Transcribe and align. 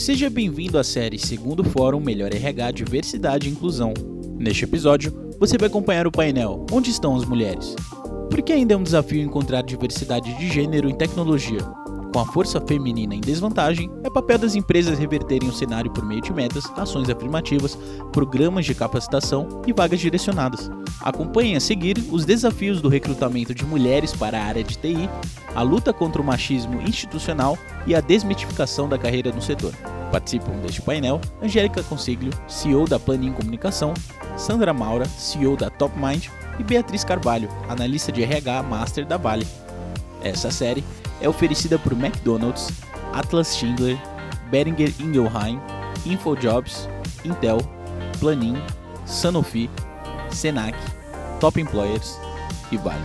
Seja 0.00 0.30
bem-vindo 0.30 0.78
à 0.78 0.82
série 0.82 1.18
Segundo 1.18 1.62
Fórum 1.62 2.00
Melhor 2.00 2.32
RH 2.32 2.70
Diversidade 2.70 3.46
e 3.46 3.52
Inclusão. 3.52 3.92
Neste 4.38 4.64
episódio, 4.64 5.12
você 5.38 5.58
vai 5.58 5.68
acompanhar 5.68 6.06
o 6.06 6.10
painel 6.10 6.64
Onde 6.72 6.90
estão 6.90 7.14
as 7.14 7.26
mulheres? 7.26 7.76
Por 8.30 8.40
que 8.40 8.50
ainda 8.50 8.72
é 8.72 8.76
um 8.78 8.82
desafio 8.82 9.20
encontrar 9.20 9.60
diversidade 9.60 10.32
de 10.38 10.48
gênero 10.48 10.88
em 10.88 10.96
tecnologia? 10.96 11.60
Com 12.12 12.18
a 12.18 12.26
força 12.26 12.60
feminina 12.60 13.14
em 13.14 13.20
desvantagem, 13.20 13.88
é 14.02 14.10
papel 14.10 14.36
das 14.36 14.56
empresas 14.56 14.98
reverterem 14.98 15.48
o 15.48 15.52
cenário 15.52 15.92
por 15.92 16.04
meio 16.04 16.20
de 16.20 16.32
metas, 16.32 16.64
ações 16.76 17.08
afirmativas, 17.08 17.78
programas 18.12 18.66
de 18.66 18.74
capacitação 18.74 19.62
e 19.64 19.72
vagas 19.72 20.00
direcionadas. 20.00 20.68
Acompanhe 21.00 21.54
a 21.54 21.60
seguir 21.60 21.96
os 22.10 22.24
desafios 22.24 22.82
do 22.82 22.88
recrutamento 22.88 23.54
de 23.54 23.64
mulheres 23.64 24.12
para 24.12 24.40
a 24.40 24.44
área 24.44 24.64
de 24.64 24.76
TI, 24.76 25.08
a 25.54 25.62
luta 25.62 25.92
contra 25.92 26.20
o 26.20 26.24
machismo 26.24 26.82
institucional 26.82 27.56
e 27.86 27.94
a 27.94 28.00
desmitificação 28.00 28.88
da 28.88 28.98
carreira 28.98 29.30
no 29.30 29.40
setor. 29.40 29.72
Participam 30.10 30.56
deste 30.58 30.82
painel 30.82 31.20
Angélica 31.40 31.80
Consiglio, 31.84 32.32
CEO 32.48 32.88
da 32.88 32.98
Planin 32.98 33.32
Comunicação, 33.32 33.94
Sandra 34.36 34.74
Maura, 34.74 35.04
CEO 35.04 35.56
da 35.56 35.70
TopMind 35.70 36.28
e 36.58 36.64
Beatriz 36.64 37.04
Carvalho, 37.04 37.48
analista 37.68 38.10
de 38.10 38.24
RH 38.24 38.64
Master 38.64 39.06
da 39.06 39.16
Vale. 39.16 39.46
Essa 40.22 40.50
série 40.50 40.84
é 41.20 41.28
oferecida 41.28 41.78
por 41.78 41.92
McDonald's, 41.92 42.68
Atlas 43.12 43.56
Schindler, 43.56 43.96
Beringer 44.50 44.92
Ingelheim, 45.00 45.58
InfoJobs, 46.04 46.88
Intel, 47.24 47.58
Planin, 48.18 48.54
Sanofi, 49.06 49.70
Senac, 50.30 50.76
Top 51.40 51.58
Employers 51.58 52.18
e 52.70 52.76
Vale. 52.76 53.02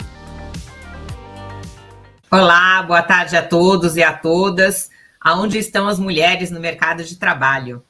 Olá, 2.29 2.83
boa 2.83 3.01
tarde 3.01 3.37
a 3.37 3.47
todos 3.47 3.95
e 3.95 4.03
a 4.03 4.11
todas. 4.11 4.89
Aonde 5.21 5.57
estão 5.57 5.87
as 5.87 5.97
mulheres 5.97 6.51
no 6.51 6.59
mercado 6.59 7.03
de 7.03 7.15
trabalho? 7.15 7.81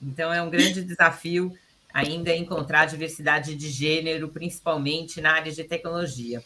Então 0.00 0.32
é 0.32 0.40
um 0.40 0.48
grande 0.48 0.84
desafio 0.84 1.52
ainda 1.92 2.34
encontrar 2.34 2.86
diversidade 2.86 3.54
de 3.56 3.68
gênero, 3.68 4.28
principalmente 4.28 5.20
na 5.20 5.32
área 5.32 5.50
de 5.50 5.64
tecnologia. 5.64 6.42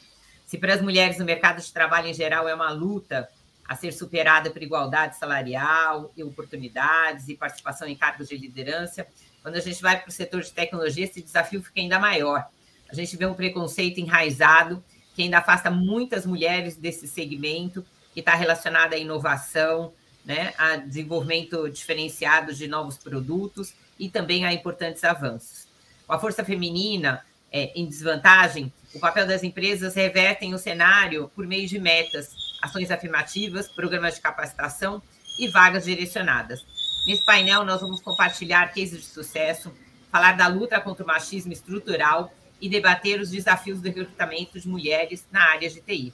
Se 0.48 0.56
para 0.56 0.72
as 0.72 0.80
mulheres 0.80 1.18
no 1.18 1.26
mercado 1.26 1.60
de 1.60 1.70
trabalho 1.70 2.08
em 2.08 2.14
geral 2.14 2.48
é 2.48 2.54
uma 2.54 2.70
luta 2.70 3.28
a 3.66 3.76
ser 3.76 3.92
superada 3.92 4.50
por 4.50 4.62
igualdade 4.62 5.18
salarial 5.18 6.10
e 6.16 6.24
oportunidades 6.24 7.28
e 7.28 7.34
participação 7.34 7.86
em 7.86 7.94
cargos 7.94 8.30
de 8.30 8.36
liderança, 8.38 9.06
quando 9.42 9.56
a 9.56 9.60
gente 9.60 9.82
vai 9.82 10.00
para 10.00 10.08
o 10.08 10.10
setor 10.10 10.40
de 10.40 10.50
tecnologia, 10.50 11.04
esse 11.04 11.20
desafio 11.20 11.62
fica 11.62 11.82
ainda 11.82 11.98
maior. 11.98 12.48
A 12.88 12.94
gente 12.94 13.14
vê 13.14 13.26
um 13.26 13.34
preconceito 13.34 14.00
enraizado 14.00 14.82
que 15.14 15.20
ainda 15.20 15.36
afasta 15.36 15.70
muitas 15.70 16.24
mulheres 16.24 16.76
desse 16.76 17.06
segmento, 17.06 17.84
que 18.14 18.20
está 18.20 18.34
relacionado 18.34 18.94
à 18.94 18.96
inovação, 18.96 19.92
né, 20.24 20.54
a 20.56 20.76
desenvolvimento 20.76 21.68
diferenciado 21.68 22.54
de 22.54 22.66
novos 22.66 22.96
produtos 22.96 23.74
e 23.98 24.08
também 24.08 24.46
a 24.46 24.52
importantes 24.54 25.04
avanços. 25.04 25.68
A 26.08 26.18
força 26.18 26.42
feminina 26.42 27.22
é, 27.52 27.70
em 27.78 27.86
desvantagem, 27.86 28.72
o 28.98 29.00
papel 29.00 29.28
das 29.28 29.44
empresas 29.44 29.94
revertem 29.94 30.52
o 30.54 30.58
cenário 30.58 31.30
por 31.32 31.46
meio 31.46 31.68
de 31.68 31.78
metas, 31.78 32.34
ações 32.60 32.90
afirmativas, 32.90 33.68
programas 33.68 34.16
de 34.16 34.20
capacitação 34.20 35.00
e 35.38 35.46
vagas 35.46 35.84
direcionadas. 35.84 36.66
Nesse 37.06 37.24
painel, 37.24 37.64
nós 37.64 37.80
vamos 37.80 38.02
compartilhar 38.02 38.74
cases 38.74 39.02
de 39.02 39.06
sucesso, 39.06 39.72
falar 40.10 40.32
da 40.32 40.48
luta 40.48 40.80
contra 40.80 41.04
o 41.04 41.06
machismo 41.06 41.52
estrutural 41.52 42.34
e 42.60 42.68
debater 42.68 43.20
os 43.20 43.30
desafios 43.30 43.80
do 43.80 43.86
recrutamento 43.86 44.58
de 44.58 44.66
mulheres 44.66 45.24
na 45.30 45.44
área 45.44 45.70
de 45.70 45.80
TI. 45.80 46.12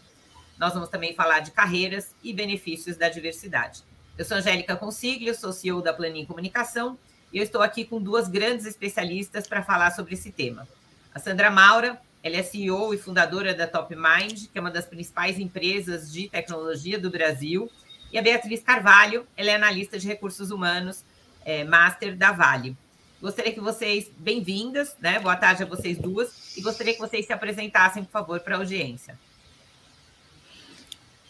Nós 0.59 0.75
vamos 0.75 0.91
também 0.91 1.15
falar 1.15 1.41
de 1.41 1.53
carreiras 1.53 2.15
e 2.23 2.35
benefícios 2.35 2.99
da 2.99 3.09
diversidade. 3.09 3.83
Eu 4.19 4.27
sou 4.27 4.37
Angélica 4.37 4.77
Consiglio, 4.77 5.35
sou 5.35 5.55
CEO 5.55 5.81
da 5.81 5.95
Planin 5.95 6.27
Comunicação 6.27 6.99
e 7.33 7.39
eu 7.39 7.45
estou 7.45 7.63
aqui 7.63 7.87
com 7.87 7.99
duas 7.99 8.29
grandes 8.29 8.67
especialistas 8.67 9.49
para 9.49 9.63
falar 9.63 9.91
sobre 9.93 10.13
esse 10.13 10.31
tema. 10.31 10.69
A 11.15 11.19
Sandra 11.19 11.51
Maura, 11.51 11.99
ela 12.25 12.37
é 12.37 12.43
CEO 12.43 12.95
e 12.95 12.97
fundadora 12.97 13.53
da 13.53 13.67
TopMind, 13.67 14.49
que 14.51 14.57
é 14.57 14.61
uma 14.61 14.71
das 14.71 14.87
principais 14.87 15.39
empresas 15.39 16.11
de 16.11 16.27
tecnologia 16.31 16.99
do 16.99 17.11
Brasil. 17.11 17.71
E 18.11 18.17
a 18.17 18.23
Beatriz 18.23 18.63
Carvalho, 18.63 19.27
ela 19.37 19.51
é 19.51 19.55
analista 19.55 19.99
de 19.99 20.09
recursos 20.09 20.51
humanos, 20.51 21.05
é, 21.45 21.65
master 21.65 22.17
da 22.17 22.33
Vale. 22.33 22.75
Gostaria 23.21 23.53
que 23.53 23.61
vocês, 23.61 24.11
bem-vindas, 24.17 24.97
né? 25.01 25.21
Boa 25.21 25.37
tarde 25.37 25.65
a 25.65 25.67
vocês 25.67 25.99
duas, 25.99 26.57
e 26.57 26.63
gostaria 26.63 26.95
que 26.95 27.01
vocês 27.01 27.27
se 27.27 27.33
apresentassem, 27.33 28.03
por 28.03 28.13
favor, 28.13 28.41
para 28.41 28.55
a 28.55 28.59
audiência. 28.59 29.19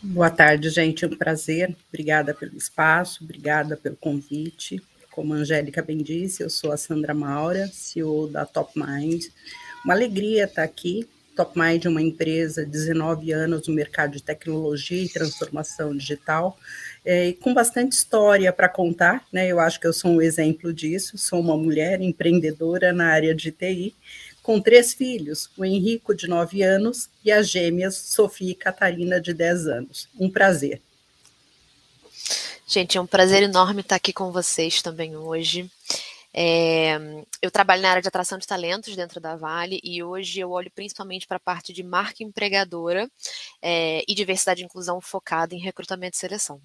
Boa 0.00 0.30
tarde, 0.30 0.70
gente. 0.70 1.04
É 1.04 1.08
um 1.08 1.16
prazer. 1.16 1.74
Obrigada 1.88 2.32
pelo 2.32 2.56
espaço, 2.56 3.24
obrigada 3.24 3.76
pelo 3.76 3.96
convite. 3.96 4.80
Como 5.10 5.34
a 5.34 5.38
Angélica 5.38 5.82
bem 5.82 5.98
disse, 5.98 6.42
eu 6.42 6.50
sou 6.50 6.70
a 6.70 6.76
Sandra 6.76 7.14
Maura, 7.14 7.66
CEO 7.66 8.28
da 8.28 8.46
TopMind. 8.46 9.26
Uma 9.84 9.92
alegria 9.92 10.44
estar 10.44 10.62
aqui. 10.62 11.06
TopMind 11.36 11.84
é 11.84 11.88
uma 11.88 12.00
empresa 12.00 12.64
de 12.64 12.70
19 12.70 13.32
anos 13.32 13.66
no 13.66 13.74
mercado 13.74 14.12
de 14.12 14.22
tecnologia 14.22 15.02
e 15.02 15.08
transformação 15.08 15.94
digital, 15.94 16.56
é, 17.04 17.32
com 17.32 17.52
bastante 17.52 17.92
história 17.92 18.52
para 18.52 18.68
contar, 18.68 19.26
né? 19.32 19.48
Eu 19.48 19.58
acho 19.58 19.80
que 19.80 19.86
eu 19.86 19.92
sou 19.92 20.12
um 20.12 20.22
exemplo 20.22 20.72
disso. 20.72 21.18
Sou 21.18 21.40
uma 21.40 21.56
mulher 21.56 22.00
empreendedora 22.00 22.92
na 22.92 23.08
área 23.08 23.34
de 23.34 23.50
TI, 23.50 23.94
com 24.42 24.60
três 24.60 24.94
filhos, 24.94 25.50
o 25.56 25.64
Henrico, 25.64 26.14
de 26.14 26.28
9 26.28 26.62
anos, 26.62 27.10
e 27.24 27.32
as 27.32 27.50
gêmeas 27.50 27.96
Sofia 27.96 28.52
e 28.52 28.54
Catarina, 28.54 29.20
de 29.20 29.34
10 29.34 29.66
anos. 29.66 30.08
Um 30.18 30.30
prazer. 30.30 30.80
Gente, 32.66 32.96
é 32.96 33.00
um 33.00 33.06
prazer 33.06 33.42
enorme 33.42 33.82
estar 33.82 33.96
aqui 33.96 34.12
com 34.12 34.30
vocês 34.30 34.80
também 34.80 35.16
hoje. 35.16 35.70
É, 36.36 36.98
eu 37.40 37.48
trabalho 37.48 37.80
na 37.80 37.90
área 37.90 38.02
de 38.02 38.08
atração 38.08 38.36
de 38.38 38.46
talentos 38.46 38.96
dentro 38.96 39.20
da 39.20 39.36
Vale 39.36 39.80
e 39.84 40.02
hoje 40.02 40.40
eu 40.40 40.50
olho 40.50 40.70
principalmente 40.70 41.28
para 41.28 41.36
a 41.36 41.40
parte 41.40 41.72
de 41.72 41.84
marca 41.84 42.24
empregadora 42.24 43.08
é, 43.62 44.02
e 44.08 44.14
diversidade 44.14 44.60
e 44.60 44.64
inclusão 44.64 45.00
focada 45.00 45.54
em 45.54 45.60
recrutamento 45.60 46.16
e 46.16 46.18
seleção. 46.18 46.60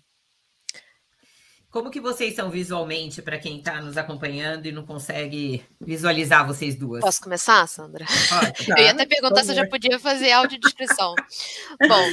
Como 1.70 1.92
que 1.92 2.02
vocês 2.02 2.36
são 2.36 2.50
visualmente 2.50 3.22
para 3.22 3.38
quem 3.38 3.60
está 3.60 3.80
nos 3.80 3.96
acompanhando 3.96 4.66
e 4.66 4.72
não 4.72 4.84
consegue 4.84 5.64
visualizar 5.80 6.46
vocês 6.48 6.76
duas? 6.76 7.02
Posso 7.02 7.22
começar, 7.22 7.68
Sandra? 7.68 8.08
Pode. 8.28 8.72
Eu 8.76 8.86
ia 8.86 8.92
até 8.92 9.06
perguntar 9.06 9.44
se 9.44 9.52
eu 9.52 9.56
já 9.56 9.68
podia 9.68 10.00
fazer 10.00 10.32
audiodescrição. 10.32 11.14
Bom, 11.88 12.10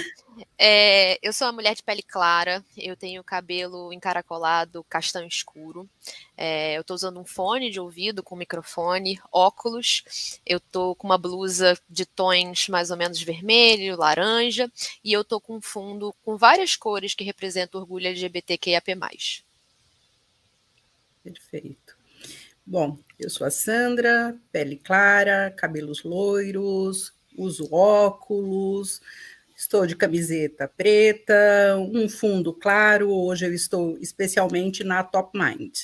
é, 0.59 1.19
eu 1.27 1.33
sou 1.33 1.47
uma 1.47 1.55
mulher 1.55 1.75
de 1.75 1.83
pele 1.83 2.03
clara, 2.03 2.65
eu 2.77 2.97
tenho 2.97 3.25
cabelo 3.25 3.93
encaracolado, 3.93 4.85
castanho 4.85 5.29
escuro. 5.29 5.89
É, 6.37 6.77
eu 6.77 6.83
estou 6.83 6.95
usando 6.95 7.19
um 7.19 7.25
fone 7.25 7.71
de 7.71 7.81
ouvido 7.81 8.23
com 8.23 8.37
microfone, 8.37 9.21
óculos. 9.33 10.41
Eu 10.45 10.59
estou 10.59 10.95
com 10.95 11.07
uma 11.07 11.19
blusa 11.19 11.79
de 11.89 12.05
tons 12.05 12.69
mais 12.69 12.91
ou 12.91 12.97
menos 12.97 13.23
vermelho, 13.23 13.97
laranja, 13.97 14.71
e 15.03 15.13
eu 15.13 15.23
estou 15.23 15.41
com 15.41 15.57
um 15.57 15.61
fundo 15.61 16.15
com 16.25 16.37
várias 16.37 16.77
cores 16.77 17.15
que 17.15 17.25
representam 17.25 17.81
orgulho 17.81 18.07
LGBTQIAP+. 18.07 18.97
Perfeito. 21.23 21.97
Bom, 22.65 22.99
eu 23.19 23.31
sou 23.31 23.47
a 23.47 23.51
Sandra, 23.51 24.37
pele 24.53 24.77
clara, 24.77 25.51
cabelos 25.57 26.03
loiros, 26.03 27.13
uso 27.37 27.73
óculos, 27.73 29.01
estou 29.57 29.87
de 29.87 29.97
camiseta 29.97 30.69
preta, 30.69 31.77
um 31.79 32.09
fundo 32.09 32.53
claro. 32.53 33.11
Hoje 33.11 33.47
eu 33.47 33.55
estou 33.55 33.97
especialmente 33.99 34.85
na 34.85 35.03
Top 35.03 35.37
Mind. 35.37 35.75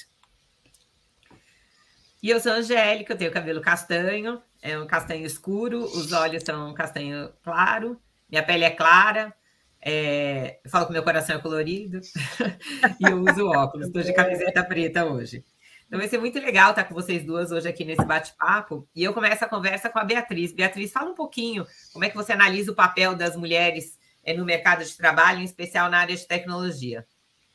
E 2.22 2.30
eu 2.30 2.38
sou 2.38 2.52
Angélica, 2.52 3.14
eu 3.14 3.18
tenho 3.18 3.32
cabelo 3.32 3.60
castanho, 3.60 4.40
é 4.60 4.78
um 4.78 4.86
castanho 4.86 5.26
escuro, 5.26 5.84
os 5.84 6.12
olhos 6.12 6.44
são 6.44 6.72
castanho 6.72 7.32
claro, 7.42 8.00
minha 8.30 8.44
pele 8.44 8.62
é 8.62 8.70
clara, 8.70 9.34
é, 9.80 10.60
eu 10.64 10.70
falo 10.70 10.86
que 10.86 10.92
meu 10.92 11.02
coração 11.02 11.34
é 11.34 11.40
colorido 11.40 12.00
e 13.00 13.10
eu 13.10 13.20
uso 13.20 13.48
óculos. 13.48 13.88
Estou 13.88 14.02
de 14.02 14.12
camiseta 14.12 14.62
preta 14.62 15.04
hoje. 15.04 15.44
Então 15.92 16.00
vai 16.00 16.08
ser 16.08 16.16
muito 16.16 16.38
legal 16.40 16.70
estar 16.70 16.84
com 16.84 16.94
vocês 16.94 17.22
duas 17.22 17.52
hoje 17.52 17.68
aqui 17.68 17.84
nesse 17.84 18.02
bate-papo. 18.02 18.88
E 18.96 19.04
eu 19.04 19.12
começo 19.12 19.44
a 19.44 19.48
conversa 19.48 19.90
com 19.90 19.98
a 19.98 20.04
Beatriz. 20.04 20.50
Beatriz, 20.50 20.90
fala 20.90 21.10
um 21.10 21.14
pouquinho 21.14 21.66
como 21.92 22.02
é 22.02 22.08
que 22.08 22.16
você 22.16 22.32
analisa 22.32 22.72
o 22.72 22.74
papel 22.74 23.14
das 23.14 23.36
mulheres 23.36 23.98
é, 24.24 24.32
no 24.32 24.42
mercado 24.42 24.82
de 24.82 24.96
trabalho, 24.96 25.40
em 25.40 25.44
especial 25.44 25.90
na 25.90 25.98
área 25.98 26.16
de 26.16 26.26
tecnologia. 26.26 27.06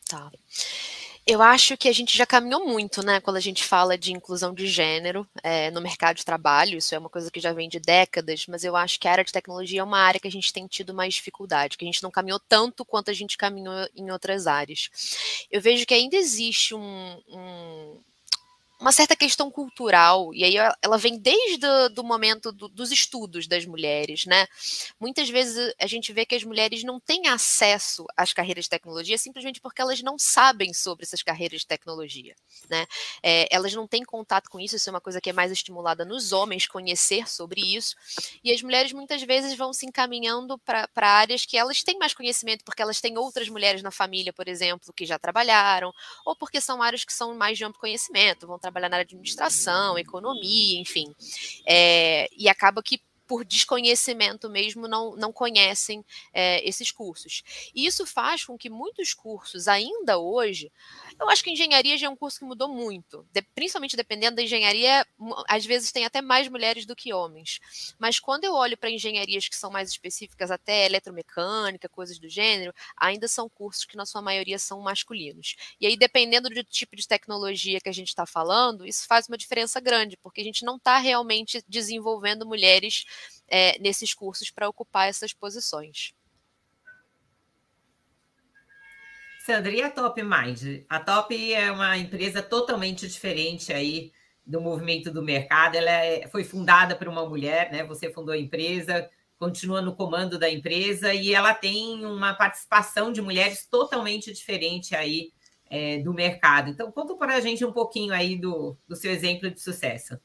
Tá. 0.08 0.30
Eu 1.26 1.42
acho 1.42 1.76
que 1.78 1.90
a 1.90 1.92
gente 1.92 2.16
já 2.16 2.28
caminhou 2.28 2.64
muito, 2.64 3.04
né, 3.04 3.20
quando 3.20 3.38
a 3.38 3.42
gente 3.42 3.64
fala 3.64 3.98
de 3.98 4.14
inclusão 4.14 4.54
de 4.54 4.68
gênero 4.68 5.28
é, 5.42 5.72
no 5.72 5.82
mercado 5.82 6.18
de 6.18 6.24
trabalho. 6.24 6.78
Isso 6.78 6.94
é 6.94 7.00
uma 7.00 7.10
coisa 7.10 7.32
que 7.32 7.40
já 7.40 7.52
vem 7.54 7.68
de 7.68 7.80
décadas, 7.80 8.46
mas 8.48 8.64
eu 8.64 8.76
acho 8.76 9.00
que 9.00 9.08
a 9.08 9.14
área 9.14 9.24
de 9.24 9.34
tecnologia 9.34 9.82
é 9.82 9.84
uma 9.84 10.00
área 10.00 10.20
que 10.20 10.28
a 10.28 10.32
gente 10.32 10.54
tem 10.54 10.68
tido 10.68 10.94
mais 10.94 11.16
dificuldade, 11.16 11.76
que 11.76 11.84
a 11.84 11.88
gente 11.88 12.04
não 12.04 12.12
caminhou 12.12 12.40
tanto 12.48 12.86
quanto 12.86 13.10
a 13.10 13.16
gente 13.16 13.36
caminhou 13.36 13.90
em 13.96 14.12
outras 14.12 14.46
áreas. 14.46 14.92
Eu 15.50 15.60
vejo 15.60 15.88
que 15.88 15.96
ainda 15.96 16.16
existe 16.16 16.76
um, 16.76 17.20
um 17.28 18.00
uma 18.80 18.92
certa 18.92 19.16
questão 19.16 19.50
cultural, 19.50 20.34
e 20.34 20.44
aí 20.44 20.56
ela 20.82 20.98
vem 20.98 21.18
desde 21.18 21.66
o 21.98 22.04
momento 22.04 22.52
do, 22.52 22.68
dos 22.68 22.92
estudos 22.92 23.48
das 23.48 23.66
mulheres, 23.66 24.26
né? 24.26 24.48
Muitas 25.00 25.30
vezes 25.30 25.74
a 25.80 25.88
gente 25.88 26.14
vê 26.14 26.26
que 26.26 26.36
as 26.36 26.44
mulheres 26.44 26.84
não 26.84 27.00
têm 27.00 27.28
acesso 27.28 28.06
às 28.16 28.34
carreiras 28.34 28.66
de 28.66 28.70
tecnologia 28.70 29.18
simplesmente 29.18 29.60
porque 29.60 29.82
elas 29.82 30.02
não 30.02 30.18
sabem 30.20 30.74
sobre 30.74 31.06
essas 31.06 31.24
carreiras 31.24 31.62
de 31.62 31.68
tecnologia, 31.68 32.36
né? 32.70 32.86
É, 33.24 33.48
elas 33.50 33.74
não 33.74 33.88
têm 33.88 34.04
contato 34.04 34.50
com 34.50 34.60
isso, 34.60 34.76
isso 34.76 34.90
é 34.90 34.94
uma 34.94 35.02
coisa 35.02 35.20
que 35.20 35.30
é 35.30 35.34
mais 35.34 35.52
estimulada 35.52 36.06
nos 36.06 36.32
homens, 36.32 36.68
conhecer 36.68 37.28
sobre 37.28 37.62
isso, 37.62 37.96
e 38.44 38.52
as 38.52 38.62
mulheres 38.62 38.94
muitas 38.94 39.24
vezes 39.24 39.58
vão 39.58 39.74
se 39.74 39.86
encaminhando 39.88 40.58
para 40.60 40.88
áreas 40.96 41.46
que 41.46 41.58
elas 41.58 41.82
têm 41.82 41.98
mais 41.98 42.14
conhecimento, 42.14 42.64
porque 42.64 42.82
elas 42.82 43.02
têm 43.02 43.18
outras 43.18 43.50
mulheres 43.50 43.82
na 43.82 43.92
família, 43.92 44.32
por 44.32 44.48
exemplo, 44.48 44.94
que 44.94 45.06
já 45.06 45.18
trabalharam, 45.18 45.92
ou 46.24 46.36
porque 46.36 46.62
são 46.62 46.82
áreas 46.82 47.04
que 47.04 47.14
são 47.14 47.36
mais 47.36 47.58
de 47.58 47.66
amplo 47.66 47.80
conhecimento, 47.80 48.46
vão 48.46 48.60
trabalhar 48.68 48.90
na 48.90 48.98
área 48.98 49.06
de 49.06 49.16
administração, 49.16 49.98
economia, 49.98 50.80
enfim. 50.80 51.14
É, 51.66 52.30
e 52.38 52.48
acaba 52.48 52.84
que 52.84 53.02
por 53.28 53.44
desconhecimento 53.44 54.50
mesmo, 54.50 54.88
não, 54.88 55.16
não 55.16 55.34
conhecem 55.34 56.04
é, 56.34 56.68
esses 56.68 56.92
cursos. 56.92 57.44
E 57.76 57.86
isso 57.86 58.06
faz 58.06 58.46
com 58.46 58.58
que 58.58 58.70
muitos 58.70 59.14
cursos, 59.14 59.68
ainda 59.68 60.18
hoje, 60.18 60.72
eu 61.20 61.30
acho 61.30 61.44
que 61.44 61.50
engenharia 61.52 61.98
já 61.98 62.08
é 62.08 62.10
um 62.10 62.16
curso 62.16 62.40
que 62.40 62.46
mudou 62.46 62.70
muito, 62.70 63.26
de, 63.32 63.42
principalmente 63.42 63.98
dependendo 63.98 64.36
da 64.36 64.44
engenharia, 64.44 65.06
às 65.48 65.66
vezes 65.66 65.92
tem 65.92 66.06
até 66.06 66.22
mais 66.22 66.48
mulheres 66.48 66.86
do 66.86 66.96
que 66.96 67.14
homens. 67.14 67.60
Mas 67.98 68.20
quando 68.20 68.44
eu 68.44 68.54
olho 68.54 68.78
para 68.78 68.90
engenharias 68.90 69.48
que 69.48 69.56
são 69.56 69.72
mais 69.72 69.90
específicas, 69.90 70.52
até 70.52 70.86
eletromecânica, 70.86 71.90
coisas 71.90 72.20
do 72.20 72.30
gênero, 72.30 72.74
ainda 72.96 73.28
são 73.28 73.50
cursos 73.50 73.86
que 73.86 73.98
na 73.98 74.06
sua 74.06 74.22
maioria 74.22 74.60
são 74.60 74.80
masculinos. 74.82 75.56
E 75.82 75.88
aí, 75.88 75.98
dependendo 75.98 76.50
do 76.50 76.64
tipo 76.64 76.96
de 76.96 77.08
tecnologia 77.08 77.82
que 77.82 77.90
a 77.90 77.94
gente 77.94 78.10
está 78.10 78.26
falando, 78.26 78.86
isso 78.86 79.08
faz 79.08 79.28
uma 79.28 79.38
diferença 79.38 79.80
grande, 79.80 80.18
porque 80.18 80.42
a 80.42 80.44
gente 80.44 80.64
não 80.64 80.78
está 80.78 80.98
realmente 80.98 81.64
desenvolvendo 81.68 82.46
mulheres 82.46 83.06
é, 83.48 83.80
nesses 83.80 84.14
cursos 84.14 84.52
para 84.52 84.70
ocupar 84.70 85.08
essas 85.08 85.34
posições. 85.34 86.14
Sandra, 89.48 89.72
e 89.72 89.82
a 89.82 89.90
Top 89.90 90.22
Mind? 90.22 90.84
A 90.90 91.00
Top 91.00 91.54
é 91.54 91.72
uma 91.72 91.98
empresa 91.98 92.44
totalmente 92.44 93.08
diferente 93.08 93.72
aí 93.72 94.12
do 94.46 94.60
movimento 94.60 95.10
do 95.10 95.24
mercado. 95.24 95.76
Ela 95.76 95.90
é, 95.90 96.28
foi 96.28 96.44
fundada 96.44 96.98
por 96.98 97.08
uma 97.08 97.26
mulher, 97.26 97.72
né? 97.72 97.82
Você 97.86 98.12
fundou 98.12 98.34
a 98.34 98.38
empresa, 98.38 99.10
continua 99.40 99.82
no 99.82 99.96
comando 99.96 100.38
da 100.38 100.50
empresa 100.50 101.14
e 101.14 101.34
ela 101.34 101.54
tem 101.54 102.04
uma 102.06 102.34
participação 102.34 103.10
de 103.10 103.22
mulheres 103.22 103.66
totalmente 103.66 104.34
diferente 104.34 104.94
aí 104.94 105.32
é, 105.70 106.00
do 106.00 106.14
mercado. 106.14 106.70
Então, 106.70 106.92
conta 106.92 107.16
para 107.16 107.36
a 107.36 107.40
gente 107.40 107.64
um 107.64 107.72
pouquinho 107.72 108.14
aí 108.14 108.36
do, 108.38 108.78
do 108.86 108.98
seu 108.98 109.14
exemplo 109.14 109.50
de 109.50 109.62
sucesso. 109.62 110.20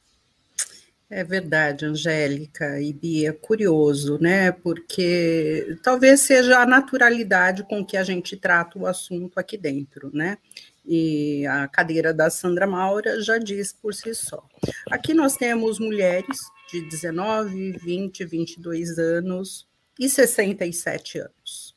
É 1.15 1.23
verdade, 1.23 1.85
Angélica 1.85 2.81
e 2.81 2.91
Bia, 2.91 3.33
curioso, 3.33 4.17
né? 4.19 4.51
Porque 4.51 5.77
talvez 5.83 6.21
seja 6.21 6.57
a 6.57 6.65
naturalidade 6.65 7.61
com 7.65 7.85
que 7.85 7.95
a 7.95 8.03
gente 8.03 8.35
trata 8.35 8.79
o 8.79 8.87
assunto 8.87 9.39
aqui 9.39 9.55
dentro, 9.55 10.09
né? 10.11 10.39
E 10.83 11.45
a 11.45 11.67
cadeira 11.67 12.11
da 12.11 12.31
Sandra 12.31 12.65
Maura 12.65 13.21
já 13.21 13.37
diz 13.37 13.71
por 13.71 13.93
si 13.93 14.15
só. 14.15 14.43
Aqui 14.89 15.13
nós 15.13 15.35
temos 15.35 15.77
mulheres 15.77 16.39
de 16.71 16.81
19, 16.89 17.73
20, 17.73 18.25
22 18.25 18.97
anos 18.97 19.67
e 19.99 20.09
67 20.09 21.19
anos. 21.19 21.75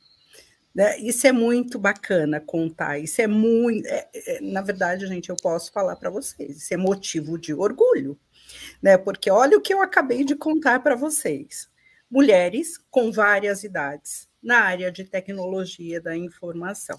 Né? 0.74 0.98
Isso 1.00 1.26
é 1.26 1.32
muito 1.32 1.78
bacana 1.78 2.40
contar. 2.40 2.98
Isso 2.98 3.20
é 3.20 3.26
muito. 3.26 3.86
É, 3.86 4.08
é, 4.14 4.40
na 4.40 4.62
verdade, 4.62 5.06
gente, 5.06 5.28
eu 5.28 5.36
posso 5.36 5.70
falar 5.72 5.96
para 5.96 6.08
vocês, 6.08 6.56
isso 6.56 6.72
é 6.72 6.78
motivo 6.78 7.38
de 7.38 7.52
orgulho 7.52 8.18
né? 8.82 8.96
Porque 8.98 9.30
olha 9.30 9.56
o 9.56 9.60
que 9.60 9.72
eu 9.72 9.82
acabei 9.82 10.24
de 10.24 10.34
contar 10.34 10.82
para 10.82 10.94
vocês. 10.94 11.68
Mulheres 12.10 12.78
com 12.90 13.10
várias 13.10 13.64
idades 13.64 14.28
na 14.42 14.60
área 14.60 14.92
de 14.92 15.04
tecnologia 15.04 16.00
da 16.00 16.16
informação. 16.16 16.98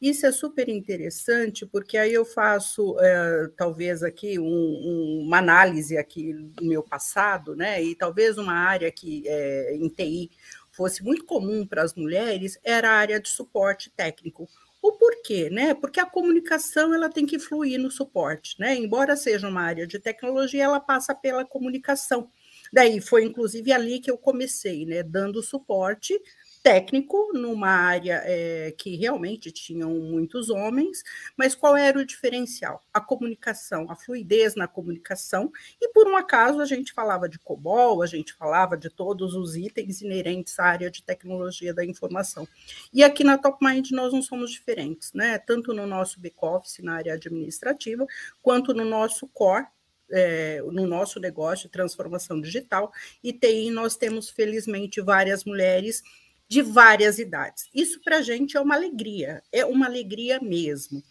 Isso 0.00 0.26
é 0.26 0.32
super 0.32 0.68
interessante, 0.68 1.66
porque 1.66 1.98
aí 1.98 2.12
eu 2.12 2.24
faço, 2.24 2.98
é, 3.00 3.48
talvez 3.56 4.02
aqui, 4.02 4.38
um, 4.38 4.44
um, 4.44 5.24
uma 5.26 5.38
análise 5.38 5.96
aqui 5.96 6.32
do 6.32 6.64
meu 6.64 6.82
passado, 6.82 7.54
né? 7.54 7.82
E 7.82 7.94
talvez 7.94 8.38
uma 8.38 8.54
área 8.54 8.90
que 8.90 9.24
é, 9.26 9.74
em 9.74 9.88
TI 9.88 10.30
fosse 10.72 11.02
muito 11.02 11.24
comum 11.24 11.66
para 11.66 11.82
as 11.82 11.94
mulheres 11.94 12.58
era 12.62 12.90
a 12.90 12.94
área 12.94 13.20
de 13.20 13.28
suporte 13.28 13.90
técnico, 13.90 14.48
o 14.88 14.98
porquê, 14.98 15.50
né? 15.50 15.74
Porque 15.74 16.00
a 16.00 16.06
comunicação 16.06 16.94
ela 16.94 17.08
tem 17.08 17.26
que 17.26 17.38
fluir 17.38 17.78
no 17.80 17.90
suporte, 17.90 18.56
né? 18.58 18.74
Embora 18.76 19.16
seja 19.16 19.48
uma 19.48 19.62
área 19.62 19.86
de 19.86 19.98
tecnologia, 19.98 20.64
ela 20.64 20.80
passa 20.80 21.14
pela 21.14 21.44
comunicação. 21.44 22.30
Daí 22.72 23.00
foi 23.00 23.24
inclusive 23.24 23.72
ali 23.72 24.00
que 24.00 24.10
eu 24.10 24.18
comecei, 24.18 24.84
né? 24.86 25.02
Dando 25.02 25.42
suporte 25.42 26.18
técnico 26.68 27.32
numa 27.32 27.70
área 27.70 28.20
é, 28.26 28.74
que 28.76 28.94
realmente 28.94 29.50
tinham 29.50 29.90
muitos 29.94 30.50
homens, 30.50 31.02
mas 31.34 31.54
qual 31.54 31.74
era 31.74 31.98
o 31.98 32.04
diferencial? 32.04 32.84
A 32.92 33.00
comunicação, 33.00 33.90
a 33.90 33.96
fluidez 33.96 34.54
na 34.54 34.68
comunicação, 34.68 35.50
e 35.80 35.88
por 35.94 36.06
um 36.06 36.14
acaso 36.14 36.60
a 36.60 36.66
gente 36.66 36.92
falava 36.92 37.26
de 37.26 37.38
COBOL, 37.38 38.02
a 38.02 38.06
gente 38.06 38.34
falava 38.34 38.76
de 38.76 38.90
todos 38.90 39.34
os 39.34 39.56
itens 39.56 40.02
inerentes 40.02 40.58
à 40.58 40.64
área 40.64 40.90
de 40.90 41.02
tecnologia 41.02 41.72
da 41.72 41.82
informação. 41.82 42.46
E 42.92 43.02
aqui 43.02 43.24
na 43.24 43.38
Top 43.38 43.64
Mind 43.64 43.90
nós 43.92 44.12
não 44.12 44.20
somos 44.20 44.50
diferentes, 44.50 45.14
né? 45.14 45.38
Tanto 45.38 45.72
no 45.72 45.86
nosso 45.86 46.20
back-office, 46.20 46.80
na 46.82 46.96
área 46.96 47.14
administrativa, 47.14 48.06
quanto 48.42 48.74
no 48.74 48.84
nosso 48.84 49.26
core, 49.28 49.66
é, 50.10 50.60
no 50.62 50.86
nosso 50.86 51.18
negócio 51.18 51.64
de 51.66 51.72
transformação 51.72 52.40
digital 52.40 52.92
e 53.22 53.70
nós 53.70 53.96
temos 53.96 54.28
felizmente 54.28 55.00
várias 55.00 55.44
mulheres 55.44 56.02
de 56.48 56.62
várias 56.62 57.18
idades. 57.18 57.68
Isso 57.74 58.00
para 58.02 58.18
a 58.18 58.22
gente 58.22 58.56
é 58.56 58.60
uma 58.60 58.74
alegria, 58.74 59.42
é 59.52 59.64
uma 59.64 59.86
alegria 59.86 60.40
mesmo. 60.40 61.02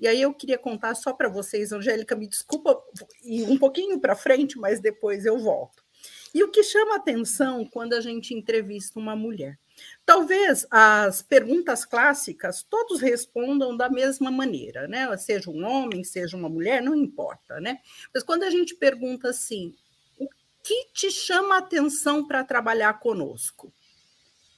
E 0.00 0.08
aí 0.08 0.22
eu 0.22 0.32
queria 0.32 0.56
contar 0.56 0.94
só 0.94 1.12
para 1.12 1.28
vocês, 1.28 1.70
Angélica, 1.70 2.16
me 2.16 2.26
desculpa 2.26 2.82
ir 3.22 3.44
um 3.44 3.58
pouquinho 3.58 4.00
para 4.00 4.16
frente, 4.16 4.58
mas 4.58 4.80
depois 4.80 5.26
eu 5.26 5.38
volto. 5.38 5.84
E 6.34 6.42
o 6.42 6.50
que 6.50 6.62
chama 6.62 6.96
atenção 6.96 7.64
quando 7.64 7.92
a 7.92 8.00
gente 8.00 8.34
entrevista 8.34 8.98
uma 8.98 9.14
mulher? 9.14 9.58
Talvez 10.04 10.66
as 10.70 11.20
perguntas 11.22 11.84
clássicas 11.84 12.62
todos 12.62 13.00
respondam 13.00 13.76
da 13.76 13.90
mesma 13.90 14.30
maneira, 14.30 14.88
né? 14.88 15.14
Seja 15.18 15.50
um 15.50 15.64
homem, 15.64 16.02
seja 16.04 16.36
uma 16.36 16.48
mulher, 16.48 16.82
não 16.82 16.94
importa, 16.94 17.60
né? 17.60 17.78
Mas 18.14 18.22
quando 18.22 18.44
a 18.44 18.50
gente 18.50 18.74
pergunta 18.74 19.28
assim, 19.28 19.74
o 20.18 20.26
que 20.62 20.86
te 20.92 21.10
chama 21.10 21.58
atenção 21.58 22.26
para 22.26 22.44
trabalhar 22.44 22.98
conosco? 22.98 23.72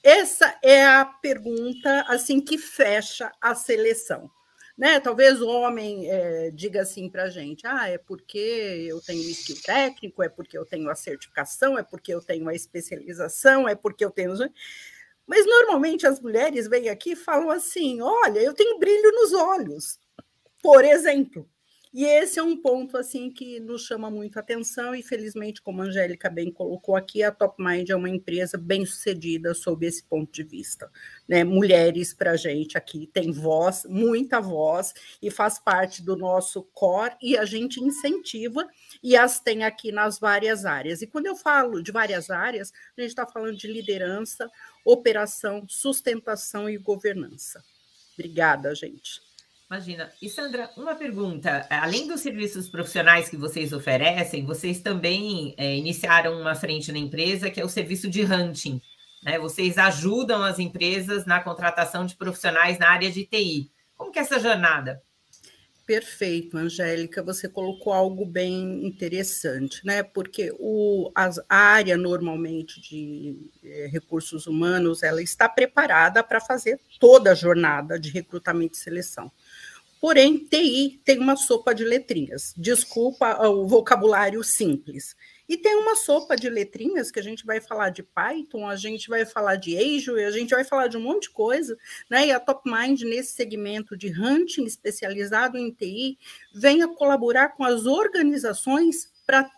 Essa 0.09 0.57
é 0.63 0.83
a 0.83 1.05
pergunta 1.05 2.01
assim 2.07 2.41
que 2.41 2.57
fecha 2.57 3.31
a 3.39 3.53
seleção. 3.53 4.27
Né? 4.75 4.99
Talvez 4.99 5.39
o 5.39 5.47
homem 5.47 6.09
é, 6.09 6.49
diga 6.49 6.81
assim 6.81 7.07
para 7.07 7.25
a 7.25 7.29
gente: 7.29 7.67
ah, 7.67 7.87
é 7.87 7.99
porque 7.99 8.87
eu 8.89 8.99
tenho 9.01 9.21
skill 9.29 9.57
técnico, 9.61 10.23
é 10.23 10.27
porque 10.27 10.57
eu 10.57 10.65
tenho 10.65 10.89
a 10.89 10.95
certificação, 10.95 11.77
é 11.77 11.83
porque 11.83 12.11
eu 12.11 12.21
tenho 12.23 12.49
a 12.49 12.55
especialização, 12.55 13.69
é 13.69 13.75
porque 13.75 14.03
eu 14.03 14.09
tenho. 14.09 14.33
Mas 15.27 15.45
normalmente 15.45 16.07
as 16.07 16.19
mulheres 16.19 16.67
vêm 16.67 16.89
aqui 16.89 17.11
e 17.11 17.15
falam 17.15 17.51
assim: 17.51 18.01
olha, 18.01 18.39
eu 18.39 18.55
tenho 18.55 18.79
brilho 18.79 19.11
nos 19.11 19.31
olhos, 19.31 19.99
por 20.59 20.83
exemplo. 20.83 21.47
E 21.91 22.05
esse 22.05 22.37
é 22.37 22.43
um 22.43 22.55
ponto 22.55 22.95
assim 22.97 23.31
que 23.31 23.59
nos 23.59 23.83
chama 23.83 24.11
muito 24.11 24.37
a 24.37 24.41
atenção 24.41 24.93
e 24.93 25.01
felizmente, 25.01 25.59
como 25.59 25.81
a 25.81 25.85
Angélica 25.85 26.29
bem 26.29 26.51
colocou 26.51 26.95
aqui, 26.95 27.23
a 27.23 27.31
Top 27.31 27.55
Mind 27.57 27.89
é 27.89 27.95
uma 27.95 28.09
empresa 28.09 28.59
bem 28.59 28.85
sucedida 28.85 29.55
sob 29.55 29.87
esse 29.87 30.03
ponto 30.03 30.31
de 30.31 30.43
vista. 30.43 30.91
Né? 31.27 31.43
Mulheres 31.43 32.13
para 32.13 32.31
a 32.31 32.37
gente 32.37 32.77
aqui 32.77 33.07
tem 33.11 33.31
voz, 33.31 33.85
muita 33.89 34.39
voz 34.39 34.93
e 35.19 35.31
faz 35.31 35.57
parte 35.57 36.03
do 36.03 36.15
nosso 36.15 36.61
core 36.75 37.15
e 37.19 37.35
a 37.35 37.43
gente 37.43 37.81
incentiva 37.81 38.67
e 39.01 39.17
as 39.17 39.39
tem 39.39 39.63
aqui 39.63 39.91
nas 39.91 40.19
várias 40.19 40.65
áreas. 40.65 41.01
E 41.01 41.07
quando 41.07 41.25
eu 41.25 41.35
falo 41.35 41.81
de 41.81 41.91
várias 41.91 42.29
áreas, 42.29 42.71
a 42.95 43.01
gente 43.01 43.09
está 43.09 43.25
falando 43.25 43.57
de 43.57 43.67
liderança, 43.67 44.47
operação, 44.85 45.65
sustentação 45.67 46.69
e 46.69 46.77
governança. 46.77 47.63
Obrigada, 48.13 48.75
gente. 48.75 49.28
Imagina. 49.69 50.11
E 50.19 50.27
Sandra, 50.27 50.71
uma 50.75 50.95
pergunta: 50.95 51.67
além 51.69 52.07
dos 52.07 52.21
serviços 52.21 52.67
profissionais 52.67 53.29
que 53.29 53.37
vocês 53.37 53.71
oferecem, 53.71 54.43
vocês 54.43 54.79
também 54.79 55.53
é, 55.57 55.75
iniciaram 55.75 56.41
uma 56.41 56.55
frente 56.55 56.91
na 56.91 56.97
empresa 56.97 57.51
que 57.51 57.61
é 57.61 57.65
o 57.65 57.69
serviço 57.69 58.09
de 58.09 58.23
hunting. 58.23 58.81
Né? 59.21 59.37
Vocês 59.37 59.77
ajudam 59.77 60.41
as 60.41 60.57
empresas 60.57 61.25
na 61.27 61.39
contratação 61.39 62.03
de 62.03 62.15
profissionais 62.15 62.79
na 62.79 62.89
área 62.89 63.11
de 63.11 63.25
TI. 63.25 63.71
Como 63.95 64.11
que 64.11 64.17
é 64.17 64.23
essa 64.23 64.39
jornada? 64.39 65.03
Perfeito, 65.85 66.55
Angélica, 66.55 67.21
você 67.21 67.49
colocou 67.49 67.91
algo 67.91 68.25
bem 68.25 68.85
interessante, 68.85 69.83
né? 69.85 70.03
Porque 70.03 70.51
o, 70.59 71.11
a 71.15 71.55
área 71.55 71.97
normalmente 71.97 72.79
de 72.79 73.35
é, 73.63 73.87
recursos 73.87 74.47
humanos 74.47 75.03
ela 75.03 75.21
está 75.21 75.49
preparada 75.49 76.23
para 76.23 76.39
fazer 76.39 76.79
toda 76.99 77.31
a 77.31 77.35
jornada 77.35 77.99
de 77.99 78.09
recrutamento 78.09 78.75
e 78.75 78.77
seleção 78.77 79.31
Porém, 79.99 80.37
TI 80.37 81.01
tem 81.03 81.19
uma 81.19 81.35
sopa 81.35 81.75
de 81.75 81.83
letrinhas. 81.83 82.53
Desculpa 82.57 83.47
o 83.47 83.67
vocabulário 83.67 84.41
simples. 84.43 85.13
E 85.47 85.57
tem 85.57 85.75
uma 85.75 85.95
sopa 85.95 86.35
de 86.35 86.47
letrinhas 86.47 87.11
que 87.11 87.19
a 87.19 87.23
gente 87.23 87.45
vai 87.45 87.59
falar 87.59 87.89
de 87.89 88.03
Python, 88.03 88.67
a 88.67 88.75
gente 88.75 89.09
vai 89.09 89.25
falar 89.25 89.55
de 89.55 89.75
Azure, 89.75 90.23
a 90.23 90.31
gente 90.31 90.51
vai 90.51 90.63
falar 90.63 90.87
de 90.87 90.95
um 90.95 91.01
monte 91.01 91.23
de 91.23 91.31
coisa, 91.31 91.75
né? 92.09 92.27
E 92.27 92.31
a 92.31 92.39
TopMind, 92.39 93.01
nesse 93.01 93.33
segmento 93.33 93.97
de 93.97 94.09
hunting 94.09 94.63
especializado 94.63 95.57
em 95.57 95.71
TI, 95.71 96.17
vem 96.53 96.83
a 96.83 96.87
colaborar 96.87 97.49
com 97.49 97.63
as 97.63 97.85
organizações 97.85 99.11
para 99.25 99.49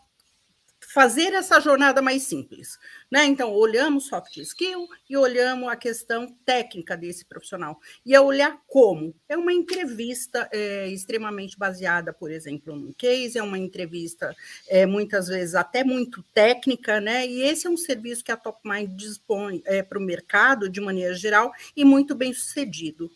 fazer 0.93 1.33
essa 1.33 1.59
jornada 1.59 2.01
mais 2.01 2.23
simples. 2.23 2.77
Né? 3.09 3.25
Então, 3.25 3.53
olhamos 3.53 4.07
soft 4.07 4.37
skill 4.37 4.87
e 5.09 5.15
olhamos 5.15 5.69
a 5.69 5.75
questão 5.75 6.27
técnica 6.45 6.97
desse 6.97 7.25
profissional. 7.25 7.79
E 8.05 8.13
é 8.13 8.21
olhar 8.21 8.61
como? 8.67 9.13
É 9.27 9.37
uma 9.37 9.53
entrevista 9.53 10.49
é, 10.51 10.87
extremamente 10.87 11.57
baseada, 11.57 12.13
por 12.13 12.31
exemplo, 12.31 12.75
no 12.75 12.93
case, 12.93 13.37
é 13.37 13.43
uma 13.43 13.57
entrevista 13.57 14.35
é, 14.67 14.85
muitas 14.85 15.27
vezes 15.27 15.55
até 15.55 15.83
muito 15.83 16.23
técnica, 16.33 16.99
né? 16.99 17.25
E 17.25 17.41
esse 17.43 17.67
é 17.67 17.69
um 17.69 17.77
serviço 17.77 18.23
que 18.23 18.31
a 18.31 18.37
TopMind 18.37 18.95
dispõe 18.95 19.61
é, 19.65 19.81
para 19.81 19.99
o 19.99 20.01
mercado 20.01 20.69
de 20.69 20.81
maneira 20.81 21.13
geral 21.13 21.51
e 21.75 21.85
muito 21.85 22.15
bem 22.15 22.33
sucedido. 22.33 23.11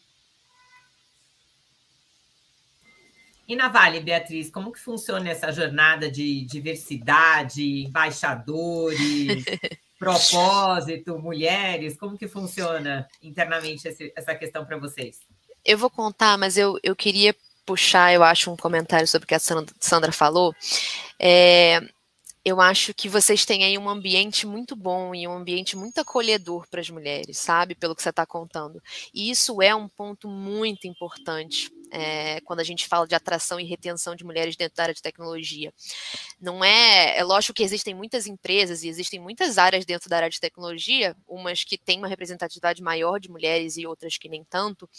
E 3.48 3.56
na 3.56 3.68
Vale, 3.68 4.00
Beatriz, 4.00 4.50
como 4.50 4.72
que 4.72 4.80
funciona 4.80 5.30
essa 5.30 5.52
jornada 5.52 6.10
de 6.10 6.46
diversidade, 6.46 7.84
embaixadores, 7.84 9.46
propósito, 10.00 11.20
mulheres? 11.20 11.98
Como 11.98 12.18
que 12.18 12.28
funciona 12.28 13.08
internamente 13.22 13.88
esse, 13.88 14.12
essa 14.16 14.34
questão 14.34 14.66
para 14.66 14.78
vocês? 14.78 15.20
Eu 15.64 15.78
vou 15.78 15.90
contar, 15.90 16.38
mas 16.38 16.58
eu, 16.58 16.80
eu 16.82 16.96
queria 16.96 17.36
puxar, 17.66 18.14
eu 18.14 18.24
acho, 18.24 18.52
um 18.52 18.58
comentário 18.58 19.08
sobre 19.08 19.25
o 19.25 19.28
que 19.28 19.36
a 19.36 19.40
Sandra 19.40 20.12
falou. 20.12 20.54
É, 21.20 21.82
eu 22.44 22.62
acho 22.62 22.94
que 22.94 23.10
vocês 23.10 23.44
têm 23.44 23.64
aí 23.64 23.78
um 23.78 23.90
ambiente 23.90 24.46
muito 24.46 24.75
bom 24.75 25.16
e 25.16 25.28
um 25.28 25.36
ambiente 25.36 25.75
muito 25.75 26.00
acolhedor 26.00 26.68
para 26.70 26.80
as 26.80 26.90
mulheres, 26.92 27.40
sabe? 27.40 27.74
Pelo 27.74 27.96
que 27.96 28.04
você 28.04 28.10
está 28.10 28.25
contando. 28.25 28.82
E 29.14 29.32
isso 29.32 29.62
é 29.62 29.74
um 29.74 29.88
ponto 29.88 30.28
muito 30.28 30.88
importante 30.88 31.72
é, 31.92 32.39
quando 32.42 32.60
a 32.60 32.63
gente 32.63 32.88
fala 32.88 33.08
de 33.08 33.15
atração 33.15 33.60
e 33.60 33.65
retenção 33.65 34.15
de 34.15 34.24
mulheres 34.24 34.56
dentro 34.56 34.75
da 34.75 34.84
área 34.84 34.96
de 34.96 35.01
tecnologia. 35.01 35.74
Não 36.39 36.63
é. 36.63 37.18
É 37.18 37.24
lógico 37.24 37.54
que 37.54 37.63
existem 37.63 37.94
muitas 37.94 38.27
empresas 38.27 38.84
e 38.84 38.88
existem 38.88 39.20
muitas 39.20 39.58
áreas 39.58 39.86
dentro 39.86 40.10
da 40.10 40.18
área 40.18 40.30
de 40.30 40.39
tecnologia, 40.39 41.15
umas 41.27 41.63
que 41.63 41.77
têm 41.77 42.00
uma 42.00 42.08
representatividade 42.08 42.82
maior 42.82 43.20
de 43.20 43.30
mulheres 43.30 43.77
e 43.77 43.86
outras 43.86 44.18
que 44.18 44.30
nem 44.30 44.44
tanto, 44.44 44.89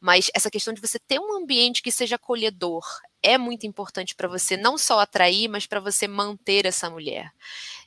mas 0.00 0.30
essa 0.34 0.50
questão 0.50 0.72
de 0.74 0.80
você 0.80 0.98
ter 0.98 1.18
um 1.18 1.36
ambiente 1.36 1.82
que 1.82 1.90
seja 1.90 2.16
acolhedor, 2.16 2.84
é 3.22 3.38
muito 3.38 3.66
importante 3.66 4.14
para 4.14 4.28
você 4.28 4.56
não 4.56 4.76
só 4.76 4.98
atrair, 5.00 5.48
mas 5.48 5.66
para 5.66 5.80
você 5.80 6.08
manter 6.08 6.66
essa 6.66 6.90
mulher. 6.90 7.30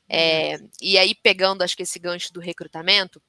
É, 0.08 0.58
e 0.82 0.98
aí, 0.98 1.14
pegando, 1.16 1.62
acho 1.62 1.76
que 1.76 1.84
esse 1.84 2.00
gancho 2.00 2.32
do 2.32 2.40
recrutamento, 2.40 3.22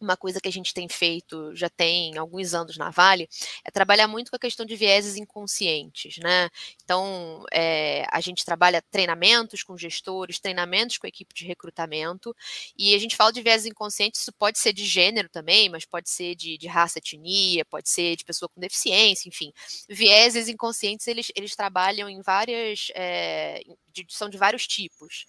uma 0.00 0.16
coisa 0.16 0.40
que 0.40 0.48
a 0.48 0.52
gente 0.52 0.74
tem 0.74 0.88
feito 0.88 1.54
já 1.54 1.68
tem 1.68 2.16
alguns 2.18 2.54
anos 2.54 2.76
na 2.76 2.90
Vale 2.90 3.28
é 3.64 3.70
trabalhar 3.70 4.06
muito 4.06 4.30
com 4.30 4.36
a 4.36 4.38
questão 4.38 4.66
de 4.66 4.76
vieses 4.76 5.16
inconscientes, 5.16 6.18
né? 6.18 6.48
Então, 6.84 7.44
é, 7.52 8.04
a 8.10 8.20
gente 8.20 8.44
trabalha 8.44 8.82
treinamentos 8.90 9.62
com 9.62 9.76
gestores, 9.76 10.38
treinamentos 10.38 10.98
com 10.98 11.06
a 11.06 11.08
equipe 11.08 11.34
de 11.34 11.44
recrutamento, 11.44 12.34
e 12.76 12.94
a 12.94 12.98
gente 12.98 13.16
fala 13.16 13.32
de 13.32 13.42
vieses 13.42 13.66
inconscientes, 13.66 14.20
isso 14.20 14.32
pode 14.32 14.58
ser 14.58 14.72
de 14.72 14.84
gênero 14.84 15.28
também, 15.28 15.68
mas 15.68 15.84
pode 15.84 16.10
ser 16.10 16.34
de, 16.34 16.58
de 16.58 16.66
raça, 16.66 16.98
etnia, 16.98 17.64
pode 17.64 17.88
ser 17.88 18.16
de 18.16 18.24
pessoa 18.24 18.48
com 18.48 18.60
deficiência, 18.60 19.28
enfim. 19.28 19.52
Vieses 19.88 20.48
inconscientes, 20.48 21.06
eles, 21.06 21.32
eles 21.34 21.56
trabalham 21.56 22.08
em 22.08 22.20
várias. 22.20 22.88
É, 22.94 23.62
de, 24.04 24.14
são 24.14 24.28
de 24.28 24.36
vários 24.36 24.66
tipos. 24.66 25.26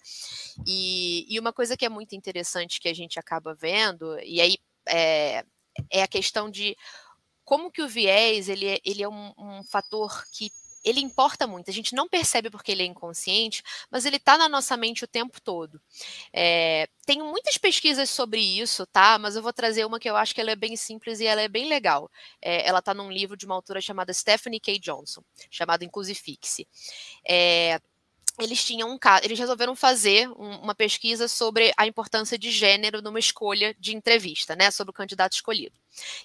E, 0.66 1.26
e 1.28 1.38
uma 1.38 1.52
coisa 1.52 1.76
que 1.76 1.84
é 1.84 1.88
muito 1.88 2.14
interessante 2.14 2.80
que 2.80 2.88
a 2.88 2.94
gente 2.94 3.18
acaba 3.18 3.54
vendo, 3.54 4.18
e 4.20 4.40
aí 4.40 4.58
é, 4.86 5.44
é 5.90 6.02
a 6.02 6.08
questão 6.08 6.50
de 6.50 6.76
como 7.44 7.70
que 7.70 7.82
o 7.82 7.88
viés 7.88 8.48
ele 8.48 8.66
é, 8.66 8.78
ele 8.84 9.02
é 9.02 9.08
um, 9.08 9.32
um 9.38 9.62
fator 9.64 10.24
que 10.32 10.50
ele 10.84 11.00
importa 11.00 11.46
muito. 11.46 11.70
A 11.70 11.72
gente 11.72 11.94
não 11.94 12.08
percebe 12.08 12.50
porque 12.50 12.72
ele 12.72 12.82
é 12.82 12.86
inconsciente, 12.86 13.62
mas 13.90 14.04
ele 14.04 14.16
está 14.16 14.38
na 14.38 14.48
nossa 14.48 14.76
mente 14.76 15.04
o 15.04 15.08
tempo 15.08 15.40
todo. 15.40 15.80
É, 16.32 16.88
tem 17.04 17.22
muitas 17.22 17.58
pesquisas 17.58 18.08
sobre 18.10 18.40
isso, 18.40 18.86
tá? 18.86 19.18
Mas 19.18 19.36
eu 19.36 19.42
vou 19.42 19.52
trazer 19.52 19.84
uma 19.84 19.98
que 19.98 20.08
eu 20.08 20.16
acho 20.16 20.34
que 20.34 20.40
ela 20.40 20.50
é 20.50 20.56
bem 20.56 20.76
simples 20.76 21.20
e 21.20 21.26
ela 21.26 21.40
é 21.40 21.48
bem 21.48 21.68
legal. 21.68 22.10
É, 22.40 22.66
ela 22.66 22.78
está 22.78 22.94
num 22.94 23.10
livro 23.10 23.36
de 23.36 23.44
uma 23.46 23.54
autora 23.54 23.80
chamada 23.80 24.12
Stephanie 24.12 24.60
K. 24.60 24.78
Johnson, 24.78 25.22
chamado 25.50 25.84
Inclusifixe. 25.84 26.66
É, 27.28 27.80
eles 28.38 28.64
tinham 28.64 28.90
um 28.90 28.98
caso, 28.98 29.24
eles 29.24 29.38
resolveram 29.38 29.74
fazer 29.74 30.28
um, 30.30 30.58
uma 30.62 30.74
pesquisa 30.74 31.26
sobre 31.28 31.72
a 31.76 31.86
importância 31.86 32.38
de 32.38 32.50
gênero 32.50 33.02
numa 33.02 33.18
escolha 33.18 33.74
de 33.78 33.94
entrevista, 33.94 34.54
né, 34.54 34.70
sobre 34.70 34.90
o 34.90 34.94
candidato 34.94 35.32
escolhido. 35.32 35.74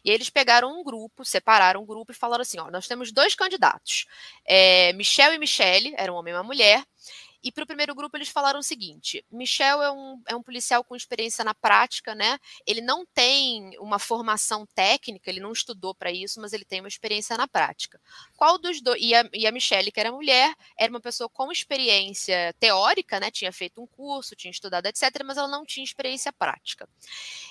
E 0.05 0.11
eles 0.11 0.29
pegaram 0.29 0.79
um 0.79 0.83
grupo, 0.83 1.25
separaram 1.25 1.81
um 1.81 1.85
grupo 1.85 2.11
e 2.11 2.15
falaram 2.15 2.41
assim: 2.41 2.59
ó, 2.59 2.69
nós 2.69 2.87
temos 2.87 3.11
dois 3.11 3.33
candidatos, 3.35 4.05
é, 4.45 4.93
Michel 4.93 5.33
e 5.33 5.37
Michele, 5.37 5.93
era 5.97 6.11
um 6.11 6.15
homem 6.15 6.33
e 6.33 6.37
uma 6.37 6.43
mulher, 6.43 6.83
e 7.43 7.51
para 7.51 7.63
o 7.63 7.67
primeiro 7.67 7.93
grupo 7.93 8.15
eles 8.15 8.29
falaram 8.29 8.59
o 8.59 8.63
seguinte: 8.63 9.23
Michel 9.29 9.81
é 9.81 9.91
um, 9.91 10.21
é 10.27 10.35
um 10.35 10.41
policial 10.41 10.83
com 10.83 10.95
experiência 10.95 11.43
na 11.43 11.53
prática, 11.53 12.15
né? 12.15 12.39
Ele 12.65 12.79
não 12.79 13.05
tem 13.05 13.77
uma 13.79 13.99
formação 13.99 14.65
técnica, 14.73 15.29
ele 15.29 15.41
não 15.41 15.51
estudou 15.51 15.93
para 15.93 16.11
isso, 16.11 16.39
mas 16.39 16.53
ele 16.53 16.63
tem 16.63 16.79
uma 16.79 16.87
experiência 16.87 17.35
na 17.35 17.47
prática. 17.47 17.99
Qual 18.37 18.57
dos 18.57 18.81
dois? 18.81 19.01
E 19.01 19.13
a, 19.13 19.29
e 19.33 19.45
a 19.45 19.51
Michelle, 19.51 19.91
que 19.91 19.99
era 19.99 20.11
mulher, 20.11 20.55
era 20.77 20.89
uma 20.89 21.01
pessoa 21.01 21.27
com 21.27 21.51
experiência 21.51 22.55
teórica, 22.59 23.19
né? 23.19 23.29
Tinha 23.29 23.51
feito 23.51 23.81
um 23.81 23.87
curso, 23.87 24.35
tinha 24.35 24.51
estudado, 24.51 24.85
etc., 24.85 25.23
mas 25.25 25.37
ela 25.37 25.47
não 25.47 25.65
tinha 25.65 25.83
experiência 25.83 26.31
prática. 26.31 26.87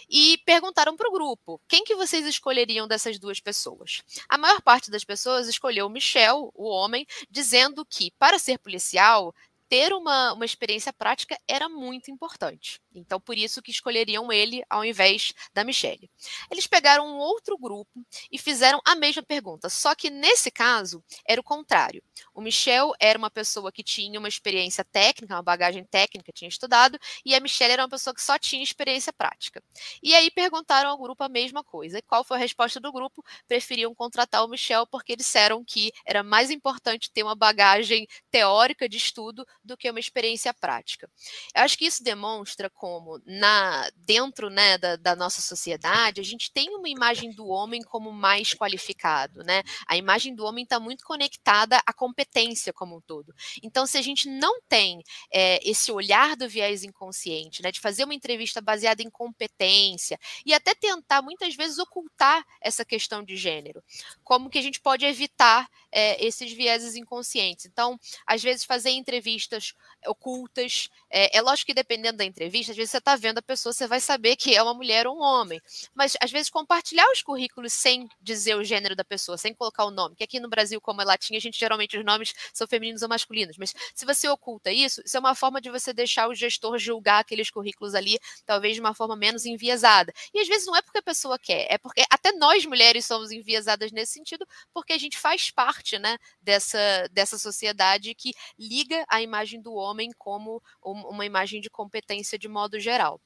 E 0.08 0.38
perguntaram 0.46 0.96
para 0.96 1.08
o 1.08 1.12
grupo: 1.12 1.60
quem 1.68 1.84
que 1.84 1.94
vocês 1.94 2.24
escolheriam 2.26 2.88
dessas 2.88 3.18
duas 3.18 3.40
pessoas? 3.40 4.02
A 4.28 4.38
maior 4.38 4.62
parte 4.62 4.90
das 4.90 5.04
pessoas 5.04 5.48
escolheu 5.48 5.88
Michel, 5.88 6.50
o 6.54 6.68
homem, 6.68 7.06
dizendo 7.30 7.84
que 7.84 8.10
para 8.18 8.38
ser 8.38 8.58
policial 8.58 9.34
ter 9.72 9.94
uma, 9.94 10.34
uma 10.34 10.44
experiência 10.44 10.92
prática 10.92 11.34
era 11.48 11.66
muito 11.66 12.10
importante. 12.10 12.81
Então, 12.94 13.20
por 13.20 13.36
isso 13.36 13.62
que 13.62 13.70
escolheriam 13.70 14.32
ele 14.32 14.62
ao 14.68 14.84
invés 14.84 15.32
da 15.54 15.64
Michelle. 15.64 16.10
Eles 16.50 16.66
pegaram 16.66 17.06
um 17.06 17.18
outro 17.18 17.56
grupo 17.58 18.04
e 18.30 18.38
fizeram 18.38 18.80
a 18.84 18.94
mesma 18.94 19.22
pergunta, 19.22 19.68
só 19.68 19.94
que 19.94 20.10
nesse 20.10 20.50
caso 20.50 21.02
era 21.26 21.40
o 21.40 21.44
contrário. 21.44 22.02
O 22.34 22.40
Michel 22.40 22.92
era 23.00 23.18
uma 23.18 23.30
pessoa 23.30 23.72
que 23.72 23.82
tinha 23.82 24.18
uma 24.18 24.28
experiência 24.28 24.84
técnica, 24.84 25.34
uma 25.34 25.42
bagagem 25.42 25.84
técnica, 25.84 26.32
tinha 26.32 26.48
estudado, 26.48 26.98
e 27.24 27.34
a 27.34 27.40
Michelle 27.40 27.72
era 27.72 27.82
uma 27.82 27.88
pessoa 27.88 28.14
que 28.14 28.22
só 28.22 28.38
tinha 28.38 28.62
experiência 28.62 29.12
prática. 29.12 29.62
E 30.02 30.14
aí 30.14 30.30
perguntaram 30.30 30.90
ao 30.90 30.98
grupo 30.98 31.22
a 31.24 31.28
mesma 31.28 31.62
coisa. 31.64 31.98
E 31.98 32.02
qual 32.02 32.24
foi 32.24 32.36
a 32.36 32.40
resposta 32.40 32.80
do 32.80 32.92
grupo? 32.92 33.24
Preferiam 33.46 33.94
contratar 33.94 34.44
o 34.44 34.48
Michel 34.48 34.86
porque 34.86 35.16
disseram 35.16 35.64
que 35.64 35.92
era 36.06 36.22
mais 36.22 36.50
importante 36.50 37.10
ter 37.10 37.22
uma 37.22 37.34
bagagem 37.34 38.06
teórica 38.30 38.88
de 38.88 38.96
estudo 38.96 39.46
do 39.64 39.76
que 39.76 39.90
uma 39.90 40.00
experiência 40.00 40.52
prática. 40.54 41.10
Eu 41.54 41.62
acho 41.62 41.76
que 41.78 41.86
isso 41.86 42.02
demonstra 42.02 42.70
como 42.82 43.22
na 43.24 43.88
dentro 43.94 44.50
né, 44.50 44.76
da, 44.76 44.96
da, 44.96 45.14
nossa 45.14 45.40
sociedade 45.40 46.20
a 46.20 46.24
gente 46.24 46.50
tem 46.50 46.68
uma 46.74 46.88
imagem 46.88 47.30
do 47.30 47.46
homem 47.46 47.80
como 47.80 48.10
mais 48.10 48.54
qualificado, 48.54 49.44
né? 49.44 49.62
A 49.86 49.96
imagem 49.96 50.34
do 50.34 50.44
homem 50.44 50.64
está 50.64 50.80
muito 50.80 51.04
conectada 51.04 51.80
à 51.86 51.92
competência 51.92 52.72
como 52.72 52.96
um 52.96 53.00
todo. 53.00 53.32
Então, 53.62 53.86
se 53.86 53.96
a 53.98 54.02
gente 54.02 54.28
não 54.28 54.60
tem 54.62 55.00
é, 55.32 55.60
esse 55.62 55.92
olhar 55.92 56.34
do 56.34 56.48
viés 56.48 56.82
inconsciente, 56.82 57.62
né, 57.62 57.70
de 57.70 57.78
fazer 57.78 58.02
uma 58.02 58.14
entrevista 58.14 58.60
baseada 58.60 59.00
em 59.00 59.10
competência 59.10 60.18
e 60.44 60.52
até 60.52 60.74
tentar 60.74 61.22
muitas 61.22 61.54
vezes 61.54 61.78
ocultar 61.78 62.44
essa 62.60 62.84
questão 62.84 63.22
de 63.22 63.36
gênero, 63.36 63.80
como 64.24 64.50
que 64.50 64.58
a 64.58 64.62
gente 64.62 64.80
pode 64.80 65.06
evitar 65.06 65.68
é, 65.92 66.24
esses 66.24 66.52
vieses 66.52 66.96
inconscientes? 66.96 67.66
Então, 67.66 67.98
às 68.26 68.42
vezes 68.42 68.64
fazer 68.64 68.90
entrevistas 68.90 69.74
ocultas. 70.06 70.88
É, 71.10 71.36
é 71.36 71.40
lógico 71.42 71.66
que 71.66 71.74
dependendo 71.74 72.18
da 72.18 72.24
entrevista, 72.24 72.72
às 72.72 72.76
vezes 72.76 72.90
você 72.90 72.98
está 72.98 73.16
vendo 73.16 73.38
a 73.38 73.42
pessoa, 73.42 73.72
você 73.72 73.86
vai 73.86 74.00
saber 74.00 74.36
que 74.36 74.54
é 74.54 74.62
uma 74.62 74.74
mulher 74.74 75.06
ou 75.06 75.16
um 75.16 75.22
homem. 75.22 75.60
Mas 75.94 76.16
às 76.20 76.30
vezes 76.30 76.50
compartilhar 76.50 77.08
os 77.12 77.22
currículos 77.22 77.72
sem 77.72 78.08
dizer 78.20 78.56
o 78.56 78.64
gênero 78.64 78.96
da 78.96 79.04
pessoa, 79.04 79.38
sem 79.38 79.54
colocar 79.54 79.84
o 79.84 79.90
nome, 79.90 80.16
que 80.16 80.24
aqui 80.24 80.40
no 80.40 80.48
Brasil, 80.48 80.80
como 80.80 81.02
é 81.02 81.04
latim, 81.04 81.36
a 81.36 81.40
gente 81.40 81.58
geralmente 81.58 81.96
os 81.96 82.04
nomes 82.04 82.34
são 82.52 82.66
femininos 82.66 83.02
ou 83.02 83.08
masculinos. 83.08 83.56
Mas 83.56 83.74
se 83.94 84.04
você 84.04 84.28
oculta 84.28 84.72
isso, 84.72 85.02
isso 85.04 85.16
é 85.16 85.20
uma 85.20 85.34
forma 85.34 85.60
de 85.60 85.70
você 85.70 85.92
deixar 85.92 86.28
o 86.28 86.34
gestor 86.34 86.78
julgar 86.78 87.20
aqueles 87.20 87.50
currículos 87.50 87.94
ali, 87.94 88.18
talvez 88.44 88.74
de 88.74 88.80
uma 88.80 88.94
forma 88.94 89.16
menos 89.16 89.44
enviesada. 89.44 90.12
E 90.32 90.40
às 90.40 90.48
vezes 90.48 90.66
não 90.66 90.76
é 90.76 90.82
porque 90.82 90.98
a 90.98 91.02
pessoa 91.02 91.38
quer, 91.38 91.66
é 91.70 91.78
porque 91.78 92.04
até 92.10 92.32
nós 92.32 92.64
mulheres 92.66 93.04
somos 93.06 93.30
enviesadas 93.30 93.92
nesse 93.92 94.12
sentido, 94.12 94.46
porque 94.72 94.92
a 94.92 94.98
gente 94.98 95.18
faz 95.18 95.50
parte 95.50 95.81
parte 95.82 95.98
né, 95.98 96.16
dessa, 96.40 96.78
dessa 97.10 97.38
sociedade 97.38 98.14
que 98.14 98.32
liga 98.58 99.04
a 99.08 99.20
imagem 99.20 99.60
do 99.60 99.74
homem 99.74 100.10
como 100.16 100.62
uma 100.82 101.26
imagem 101.26 101.60
de 101.60 101.68
competência 101.68 102.38
de 102.38 102.48
modo 102.48 102.78
geral. 102.78 103.20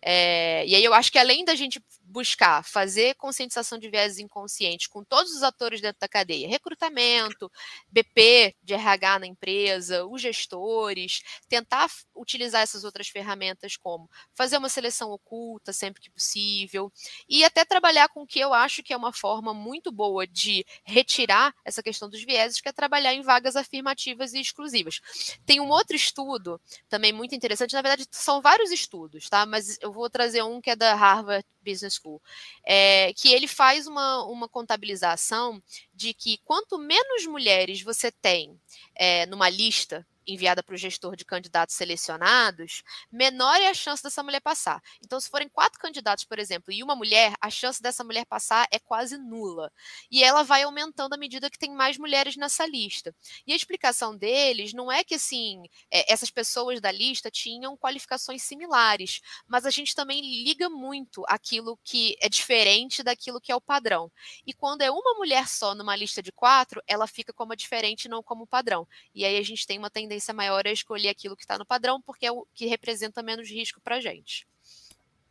É, 0.00 0.64
e 0.66 0.74
aí 0.74 0.84
eu 0.84 0.94
acho 0.94 1.10
que 1.10 1.18
além 1.18 1.44
da 1.44 1.54
gente 1.54 1.82
buscar 2.08 2.64
fazer 2.64 3.14
conscientização 3.16 3.78
de 3.78 3.90
viés 3.90 4.18
inconscientes 4.18 4.86
com 4.86 5.04
todos 5.04 5.30
os 5.32 5.42
atores 5.42 5.80
dentro 5.80 6.00
da 6.00 6.08
cadeia, 6.08 6.48
recrutamento, 6.48 7.50
BP 7.90 8.54
de 8.62 8.74
RH 8.74 9.18
na 9.18 9.26
empresa, 9.26 10.06
os 10.06 10.20
gestores, 10.22 11.22
tentar 11.48 11.88
utilizar 12.14 12.62
essas 12.62 12.84
outras 12.84 13.08
ferramentas 13.08 13.76
como 13.76 14.08
fazer 14.34 14.56
uma 14.56 14.68
seleção 14.68 15.10
oculta 15.10 15.72
sempre 15.72 16.00
que 16.00 16.10
possível 16.10 16.90
e 17.28 17.44
até 17.44 17.64
trabalhar 17.64 18.08
com 18.08 18.22
o 18.22 18.26
que 18.26 18.40
eu 18.40 18.54
acho 18.54 18.82
que 18.82 18.92
é 18.92 18.96
uma 18.96 19.12
forma 19.12 19.52
muito 19.52 19.92
boa 19.92 20.26
de 20.26 20.64
retirar 20.84 21.54
essa 21.64 21.82
questão 21.82 22.08
dos 22.08 22.22
vieses, 22.24 22.60
que 22.60 22.68
é 22.68 22.72
trabalhar 22.72 23.12
em 23.14 23.22
vagas 23.22 23.56
afirmativas 23.56 24.32
e 24.32 24.40
exclusivas. 24.40 25.00
Tem 25.44 25.60
um 25.60 25.68
outro 25.68 25.94
estudo 25.94 26.60
também 26.88 27.12
muito 27.12 27.34
interessante, 27.34 27.74
na 27.74 27.82
verdade 27.82 28.06
são 28.10 28.40
vários 28.40 28.70
estudos, 28.70 29.28
tá? 29.28 29.44
Mas 29.44 29.78
eu 29.88 29.92
vou 29.92 30.08
trazer 30.08 30.42
um 30.42 30.60
que 30.60 30.70
é 30.70 30.76
da 30.76 30.94
Harvard 30.94 31.44
Business 31.62 31.94
School, 31.94 32.20
é, 32.64 33.12
que 33.14 33.32
ele 33.32 33.48
faz 33.48 33.86
uma, 33.86 34.24
uma 34.24 34.48
contabilização 34.48 35.62
de 35.94 36.12
que 36.14 36.38
quanto 36.44 36.78
menos 36.78 37.26
mulheres 37.26 37.82
você 37.82 38.12
tem 38.12 38.58
é, 38.94 39.26
numa 39.26 39.48
lista 39.48 40.06
enviada 40.28 40.62
para 40.62 40.74
o 40.74 40.78
gestor 40.78 41.16
de 41.16 41.24
candidatos 41.24 41.74
selecionados, 41.74 42.82
menor 43.10 43.56
é 43.56 43.68
a 43.68 43.74
chance 43.74 44.02
dessa 44.02 44.22
mulher 44.22 44.40
passar. 44.40 44.82
Então, 45.02 45.18
se 45.18 45.30
forem 45.30 45.48
quatro 45.48 45.80
candidatos, 45.80 46.24
por 46.24 46.38
exemplo, 46.38 46.72
e 46.72 46.82
uma 46.82 46.94
mulher, 46.94 47.34
a 47.40 47.50
chance 47.50 47.82
dessa 47.82 48.04
mulher 48.04 48.26
passar 48.26 48.68
é 48.70 48.78
quase 48.78 49.16
nula. 49.16 49.72
E 50.10 50.22
ela 50.22 50.42
vai 50.42 50.62
aumentando 50.62 51.14
à 51.14 51.16
medida 51.16 51.50
que 51.50 51.58
tem 51.58 51.74
mais 51.74 51.96
mulheres 51.96 52.36
nessa 52.36 52.66
lista. 52.66 53.14
E 53.46 53.52
a 53.52 53.56
explicação 53.56 54.16
deles 54.16 54.72
não 54.74 54.92
é 54.92 55.02
que 55.02 55.14
assim 55.14 55.62
é, 55.90 56.12
essas 56.12 56.30
pessoas 56.30 56.80
da 56.80 56.92
lista 56.92 57.30
tinham 57.30 57.76
qualificações 57.76 58.42
similares, 58.42 59.20
mas 59.46 59.64
a 59.64 59.70
gente 59.70 59.94
também 59.94 60.20
liga 60.20 60.68
muito 60.68 61.24
aquilo 61.26 61.78
que 61.82 62.16
é 62.20 62.28
diferente 62.28 63.02
daquilo 63.02 63.40
que 63.40 63.50
é 63.50 63.56
o 63.56 63.60
padrão. 63.60 64.10
E 64.46 64.52
quando 64.52 64.82
é 64.82 64.90
uma 64.90 65.14
mulher 65.14 65.48
só 65.48 65.74
numa 65.74 65.96
lista 65.96 66.22
de 66.22 66.32
quatro, 66.32 66.82
ela 66.86 67.06
fica 67.06 67.32
como 67.32 67.52
a 67.52 67.56
diferente, 67.56 68.08
não 68.08 68.22
como 68.22 68.46
padrão. 68.46 68.86
E 69.14 69.24
aí 69.24 69.38
a 69.38 69.42
gente 69.42 69.66
tem 69.66 69.78
uma 69.78 69.90
tendência 69.90 70.17
tendência 70.18 70.34
maior 70.34 70.66
é 70.66 70.72
escolher 70.72 71.08
aquilo 71.08 71.36
que 71.36 71.42
está 71.42 71.56
no 71.56 71.64
padrão, 71.64 72.02
porque 72.02 72.26
é 72.26 72.32
o 72.32 72.46
que 72.52 72.66
representa 72.66 73.22
menos 73.22 73.48
risco 73.48 73.80
para 73.80 73.96
a 73.96 74.00
gente. 74.00 74.46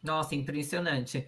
Nossa, 0.02 0.34
impressionante. 0.34 1.28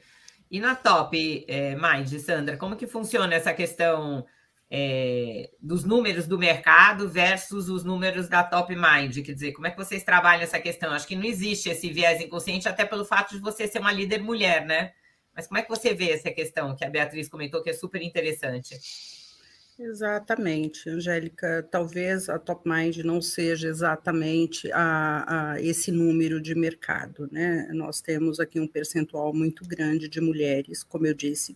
E 0.49 0.59
na 0.59 0.75
top, 0.75 1.45
é, 1.47 1.75
Mind, 1.75 2.11
Sandra, 2.19 2.57
como 2.57 2.75
que 2.75 2.87
funciona 2.87 3.35
essa 3.35 3.53
questão 3.53 4.25
é, 4.71 5.51
dos 5.59 5.83
números 5.83 6.25
do 6.25 6.39
mercado 6.39 7.09
versus 7.09 7.69
os 7.69 7.83
números 7.83 8.27
da 8.27 8.43
Top 8.43 8.73
Mind? 8.73 9.23
Quer 9.23 9.33
dizer, 9.33 9.51
como 9.51 9.67
é 9.67 9.71
que 9.71 9.77
vocês 9.77 10.03
trabalham 10.03 10.43
essa 10.43 10.59
questão? 10.59 10.91
Acho 10.91 11.07
que 11.07 11.15
não 11.15 11.25
existe 11.25 11.69
esse 11.69 11.91
viés 11.91 12.21
inconsciente, 12.21 12.67
até 12.67 12.85
pelo 12.85 13.05
fato 13.05 13.35
de 13.35 13.41
você 13.41 13.67
ser 13.67 13.79
uma 13.79 13.91
líder 13.91 14.21
mulher, 14.21 14.65
né? 14.65 14.93
Mas 15.35 15.47
como 15.47 15.59
é 15.59 15.61
que 15.61 15.69
você 15.69 15.93
vê 15.93 16.11
essa 16.11 16.31
questão 16.31 16.75
que 16.75 16.83
a 16.83 16.89
Beatriz 16.89 17.29
comentou, 17.29 17.61
que 17.61 17.69
é 17.69 17.73
super 17.73 18.01
interessante? 18.01 18.75
Exatamente, 19.81 20.89
Angélica. 20.89 21.65
Talvez 21.71 22.27
a 22.27 22.37
Top 22.37 22.69
Mind 22.69 22.97
não 22.97 23.21
seja 23.21 23.69
exatamente 23.69 24.69
a, 24.73 25.53
a, 25.53 25.61
esse 25.61 25.89
número 25.89 26.41
de 26.41 26.53
mercado, 26.53 27.29
né? 27.31 27.65
Nós 27.71 28.01
temos 28.01 28.41
aqui 28.41 28.59
um 28.59 28.67
percentual 28.67 29.33
muito 29.33 29.65
grande 29.65 30.09
de 30.09 30.19
mulheres, 30.19 30.83
como 30.83 31.07
eu 31.07 31.13
disse, 31.13 31.55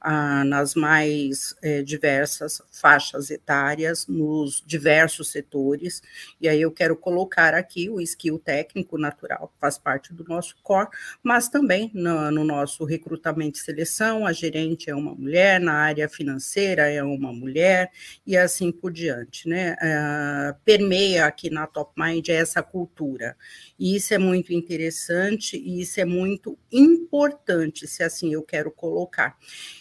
a, 0.00 0.42
nas 0.44 0.74
mais 0.74 1.54
é, 1.62 1.80
diversas 1.80 2.60
faixas 2.72 3.30
etárias, 3.30 4.04
nos 4.08 4.64
diversos 4.66 5.30
setores. 5.30 6.02
E 6.40 6.48
aí 6.48 6.60
eu 6.60 6.72
quero 6.72 6.96
colocar 6.96 7.54
aqui 7.54 7.88
o 7.88 8.00
skill 8.00 8.40
técnico 8.40 8.98
natural, 8.98 9.54
faz 9.60 9.78
parte 9.78 10.12
do 10.12 10.24
nosso 10.24 10.56
core, 10.64 10.88
mas 11.22 11.48
também 11.48 11.88
no, 11.94 12.32
no 12.32 12.42
nosso 12.42 12.84
recrutamento 12.84 13.60
e 13.60 13.62
seleção, 13.62 14.26
a 14.26 14.32
gerente 14.32 14.90
é 14.90 14.94
uma 14.94 15.14
mulher, 15.14 15.60
na 15.60 15.74
área 15.74 16.08
financeira 16.08 16.90
é 16.90 17.00
uma 17.00 17.32
mulher 17.32 17.59
mulher 17.60 17.90
e 18.26 18.36
assim 18.36 18.72
por 18.72 18.90
diante, 18.92 19.48
né? 19.48 19.74
Uh, 19.74 20.58
permeia 20.64 21.26
aqui 21.26 21.50
na 21.50 21.66
Top 21.66 21.92
Mind 21.96 22.28
essa 22.28 22.62
cultura. 22.62 23.36
E 23.78 23.94
isso 23.96 24.14
é 24.14 24.18
muito 24.18 24.52
interessante 24.52 25.56
e 25.56 25.82
isso 25.82 26.00
é 26.00 26.04
muito 26.04 26.58
importante, 26.72 27.86
se 27.86 28.02
assim 28.02 28.32
eu 28.32 28.42
quero 28.42 28.70
colocar. 28.70 29.36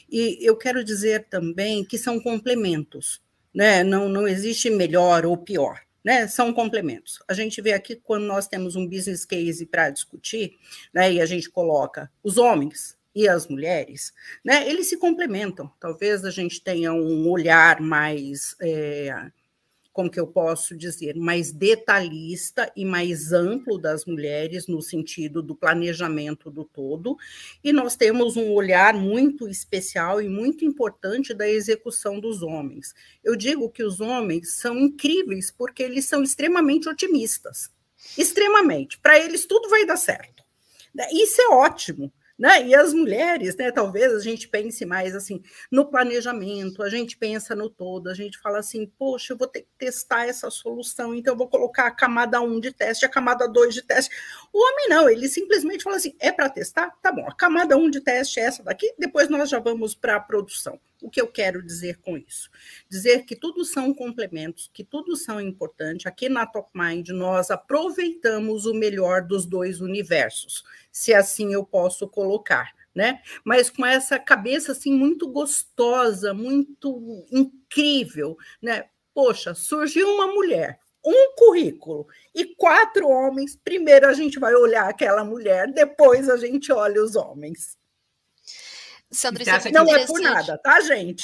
E 0.10 0.38
eu 0.42 0.58
quero 0.58 0.84
dizer 0.84 1.28
também 1.30 1.86
que 1.86 1.98
são 1.98 2.20
complementos, 2.20 3.22
né? 3.54 3.84
Não, 3.84 4.10
não 4.10 4.28
existe 4.28 4.70
melhor 4.70 5.26
ou 5.26 5.38
pior. 5.38 5.80
Né, 6.02 6.30
são 6.30 6.54
complementos. 6.54 7.20
A 7.28 7.34
gente 7.34 7.62
vê 7.62 7.74
aqui 7.74 7.94
quando 7.94 8.24
nós 8.24 8.48
temos 8.48 8.78
um 8.78 8.88
business 8.88 9.26
case 9.26 9.65
para 9.65 9.89
discutir, 9.89 10.54
né, 10.94 11.12
e 11.12 11.20
a 11.20 11.26
gente 11.26 11.50
coloca 11.50 12.10
os 12.24 12.38
homens, 12.38 12.98
e 13.13 13.28
as 13.28 13.48
mulheres, 13.48 14.13
né, 14.43 14.69
eles 14.69 14.88
se 14.88 14.98
complementam. 14.98 15.72
Talvez 15.80 16.24
a 16.24 16.32
gente 16.32 16.62
tenha 16.62 16.93
um 16.93 17.28
olhar 17.28 17.82
mais, 17.82 18.56
é, 18.62 19.32
como 19.91 20.10
que 20.10 20.19
eu 20.19 20.28
posso 20.28 20.78
dizer, 20.78 21.15
mais 21.15 21.52
detalhista 21.52 22.72
e 22.76 22.86
mais 22.86 23.34
amplo 23.34 23.78
das 23.78 24.06
mulheres 24.06 24.67
no 24.67 24.82
sentido 24.82 25.41
do 25.41 25.56
planejamento 25.56 26.50
do 26.52 26.63
todo, 26.63 27.17
e 27.63 27.74
nós 27.74 27.95
temos 27.95 28.38
um 28.38 28.52
olhar 28.54 28.93
muito 28.93 29.50
especial 29.50 30.22
e 30.22 30.30
muito 30.30 30.63
importante 30.63 31.34
da 31.34 31.50
execução 31.50 32.19
dos 32.19 32.41
homens. 32.43 32.93
Eu 33.24 33.36
digo 33.36 33.69
que 33.69 33.84
os 33.84 34.00
homens 34.00 34.54
são 34.54 34.78
incríveis 34.78 35.52
porque 35.52 35.84
eles 35.84 36.06
são 36.06 36.24
extremamente 36.24 36.88
otimistas, 36.88 37.72
extremamente. 38.17 39.00
Para 39.00 39.19
eles 39.19 39.45
tudo 39.45 39.67
vai 39.67 39.86
dar 39.86 39.98
certo. 39.98 40.43
Isso 41.12 41.41
é 41.41 41.50
ótimo, 41.50 42.12
né? 42.39 42.65
E 42.65 42.73
as 42.73 42.93
mulheres, 42.93 43.58
né, 43.58 43.69
talvez 43.69 44.13
a 44.13 44.19
gente 44.19 44.47
pense 44.47 44.86
mais 44.86 45.13
assim 45.13 45.43
no 45.69 45.86
planejamento, 45.86 46.82
a 46.82 46.89
gente 46.89 47.17
pensa 47.17 47.54
no 47.54 47.69
todo, 47.69 48.10
a 48.10 48.13
gente 48.13 48.39
fala 48.39 48.60
assim, 48.60 48.88
poxa, 48.97 49.34
eu 49.34 49.38
vou 49.38 49.47
ter 49.47 49.63
que 49.63 49.67
testar 49.78 50.25
essa 50.25 50.49
solução, 50.49 51.13
então 51.13 51.34
eu 51.34 51.38
vou 51.38 51.49
colocar 51.49 51.88
a 51.88 51.91
camada 51.91 52.39
1 52.39 52.60
de 52.62 52.71
teste, 52.71 53.06
a 53.06 53.10
camada 53.10 53.45
2 53.47 53.73
de 53.75 53.82
teste. 53.82 54.15
O 54.54 54.58
homem 54.58 54.88
não, 54.88 55.10
ele 55.10 55.28
simplesmente 55.28 55.84
fala 55.84 55.97
assim, 55.97 56.15
é 56.19 56.32
para 56.32 56.49
testar? 56.49 56.91
Tá 57.02 57.12
bom, 57.12 57.28
a 57.28 57.36
camada 57.36 57.75
1 57.75 57.89
de 57.89 57.99
teste 57.99 58.39
é 58.39 58.43
essa 58.43 58.63
daqui, 58.63 58.93
depois 58.97 59.28
nós 59.28 59.49
já 59.49 59.60
vamos 59.60 59.93
para 59.93 60.15
a 60.15 60.19
produção. 60.19 60.80
O 61.02 61.10
que 61.10 61.22
eu 61.22 61.28
quero 61.28 61.64
dizer 61.64 61.98
com 62.00 62.18
isso? 62.18 62.50
Dizer 62.90 63.24
que 63.24 63.36
tudo 63.36 63.64
são 63.64 63.94
complementos, 63.94 64.70
que 64.74 64.84
tudo 64.84 65.16
são 65.16 65.40
importantes. 65.40 66.06
Aqui 66.06 66.28
na 66.28 66.46
Top 66.46 66.70
Mind, 66.76 67.10
nós 67.10 67.50
aproveitamos 67.50 68.66
o 68.66 68.74
melhor 68.74 69.22
dos 69.22 69.46
dois 69.46 69.80
universos, 69.80 70.64
se 70.92 71.14
assim 71.14 71.54
eu 71.54 71.64
posso 71.64 72.08
colocar. 72.08 72.78
Né? 72.94 73.22
Mas 73.46 73.70
com 73.70 73.86
essa 73.86 74.20
cabeça 74.20 74.74
assim 74.74 74.92
muito 74.92 75.28
gostosa, 75.28 76.34
muito 76.34 77.26
incrível, 77.32 78.36
né? 78.62 78.86
Poxa, 79.14 79.54
surgiu 79.54 80.10
uma 80.10 80.28
mulher, 80.28 80.80
um 81.06 81.34
currículo 81.36 82.08
e 82.34 82.56
quatro 82.56 83.08
homens. 83.08 83.56
Primeiro 83.56 84.08
a 84.08 84.14
gente 84.14 84.40
vai 84.40 84.54
olhar 84.56 84.90
aquela 84.90 85.24
mulher, 85.24 85.72
depois 85.72 86.28
a 86.30 86.36
gente 86.36 86.72
olha 86.74 87.02
os 87.02 87.16
homens. 87.16 87.78
Sandra, 89.12 89.41
isso 89.41 89.72
não 89.72 89.95
é 89.95 90.06
por 90.06 90.22
nada, 90.22 90.58
tá, 90.60 90.80
gente? 90.82 91.24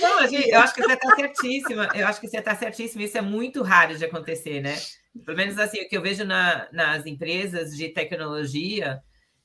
não, 0.00 0.20
eu 0.24 0.60
acho 0.60 0.74
que 0.74 0.82
você 0.82 0.92
está 0.92 1.16
certíssima. 1.16 1.88
Eu 1.94 2.06
acho 2.06 2.20
que 2.20 2.28
você 2.28 2.38
está 2.38 2.54
certíssima. 2.54 3.02
Isso 3.02 3.16
é 3.16 3.22
muito 3.22 3.62
raro 3.62 3.96
de 3.96 4.04
acontecer, 4.04 4.60
né? 4.60 4.76
Pelo 5.24 5.36
menos 5.36 5.58
assim, 5.58 5.80
o 5.80 5.88
que 5.88 5.96
eu 5.96 6.02
vejo 6.02 6.24
na, 6.24 6.68
nas 6.72 7.06
empresas 7.06 7.74
de 7.74 7.88
tecnologia, 7.88 9.00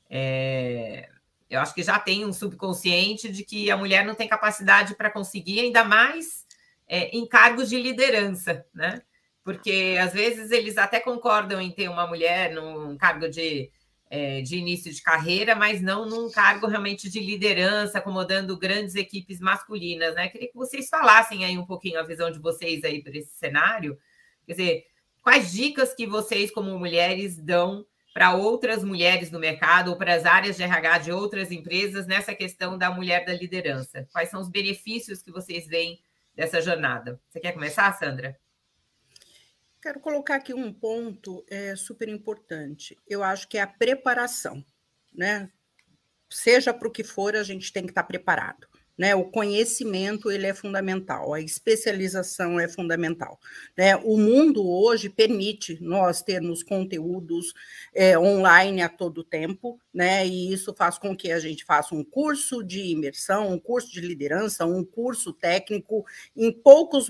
é, 0.09 1.07
eu 1.49 1.61
acho 1.61 1.73
que 1.73 1.83
já 1.83 1.97
tem 1.97 2.25
um 2.25 2.33
subconsciente 2.33 3.29
de 3.29 3.45
que 3.45 3.71
a 3.71 3.77
mulher 3.77 4.05
não 4.05 4.13
tem 4.13 4.27
capacidade 4.27 4.93
para 4.95 5.09
conseguir, 5.09 5.61
ainda 5.61 5.85
mais 5.85 6.45
é, 6.85 7.15
em 7.15 7.25
cargos 7.25 7.69
de 7.69 7.81
liderança, 7.81 8.65
né? 8.73 9.01
Porque 9.41 9.97
às 10.01 10.11
vezes 10.11 10.51
eles 10.51 10.77
até 10.77 10.99
concordam 10.99 11.61
em 11.61 11.71
ter 11.71 11.87
uma 11.87 12.05
mulher 12.05 12.53
num 12.53 12.97
cargo 12.97 13.29
de 13.29 13.71
é, 14.11 14.41
de 14.41 14.57
início 14.57 14.93
de 14.93 15.01
carreira, 15.01 15.55
mas 15.55 15.81
não 15.81 16.05
num 16.05 16.29
cargo 16.29 16.67
realmente 16.67 17.09
de 17.09 17.21
liderança, 17.21 17.97
acomodando 17.97 18.57
grandes 18.57 18.93
equipes 18.95 19.39
masculinas, 19.39 20.13
né? 20.15 20.27
Queria 20.27 20.49
que 20.49 20.57
vocês 20.57 20.89
falassem 20.89 21.45
aí 21.45 21.57
um 21.57 21.65
pouquinho 21.65 21.97
a 21.97 22.03
visão 22.03 22.29
de 22.29 22.37
vocês 22.37 22.83
aí 22.83 23.01
para 23.01 23.17
esse 23.17 23.31
cenário. 23.37 23.97
Quer 24.45 24.51
dizer, 24.51 24.85
quais 25.23 25.53
dicas 25.53 25.93
que 25.93 26.05
vocês, 26.05 26.51
como 26.51 26.77
mulheres, 26.77 27.37
dão 27.37 27.85
para 28.13 28.35
outras 28.35 28.83
mulheres 28.83 29.31
no 29.31 29.39
mercado 29.39 29.91
ou 29.91 29.95
para 29.95 30.13
as 30.13 30.25
áreas 30.25 30.57
de 30.57 30.63
RH 30.63 30.97
de 30.97 31.11
outras 31.13 31.49
empresas 31.49 32.05
nessa 32.05 32.35
questão 32.35 32.77
da 32.77 32.91
mulher 32.91 33.23
da 33.23 33.33
liderança? 33.33 34.05
Quais 34.11 34.27
são 34.27 34.41
os 34.41 34.49
benefícios 34.49 35.23
que 35.23 35.31
vocês 35.31 35.65
veem 35.67 36.03
dessa 36.35 36.59
jornada? 36.59 37.17
Você 37.29 37.39
quer 37.39 37.53
começar, 37.53 37.89
Sandra? 37.93 38.37
Quero 39.81 39.99
colocar 39.99 40.35
aqui 40.35 40.53
um 40.53 40.71
ponto 40.71 41.43
é, 41.49 41.75
super 41.75 42.07
importante. 42.07 42.95
Eu 43.07 43.23
acho 43.23 43.47
que 43.47 43.57
é 43.57 43.61
a 43.61 43.67
preparação, 43.67 44.63
né? 45.11 45.49
Seja 46.29 46.71
para 46.71 46.87
o 46.87 46.91
que 46.91 47.03
for, 47.03 47.35
a 47.35 47.41
gente 47.41 47.73
tem 47.73 47.83
que 47.83 47.91
estar 47.91 48.03
preparado. 48.03 48.67
né? 48.95 49.15
O 49.15 49.23
conhecimento 49.23 50.29
ele 50.29 50.45
é 50.45 50.53
fundamental, 50.53 51.33
a 51.33 51.41
especialização 51.41 52.59
é 52.59 52.67
fundamental. 52.67 53.39
Né? 53.75 53.95
O 53.95 54.15
mundo 54.15 54.63
hoje 54.69 55.09
permite 55.09 55.79
nós 55.81 56.21
termos 56.21 56.61
conteúdos 56.61 57.51
é, 57.95 58.19
online 58.19 58.83
a 58.83 58.89
todo 58.89 59.23
tempo, 59.23 59.79
né? 59.91 60.27
E 60.27 60.53
isso 60.53 60.75
faz 60.75 60.99
com 60.99 61.17
que 61.17 61.31
a 61.31 61.39
gente 61.39 61.65
faça 61.65 61.95
um 61.95 62.03
curso 62.03 62.61
de 62.63 62.91
imersão, 62.91 63.51
um 63.51 63.59
curso 63.59 63.91
de 63.91 64.01
liderança, 64.01 64.65
um 64.67 64.85
curso 64.85 65.33
técnico 65.33 66.05
em 66.35 66.51
poucos 66.51 67.07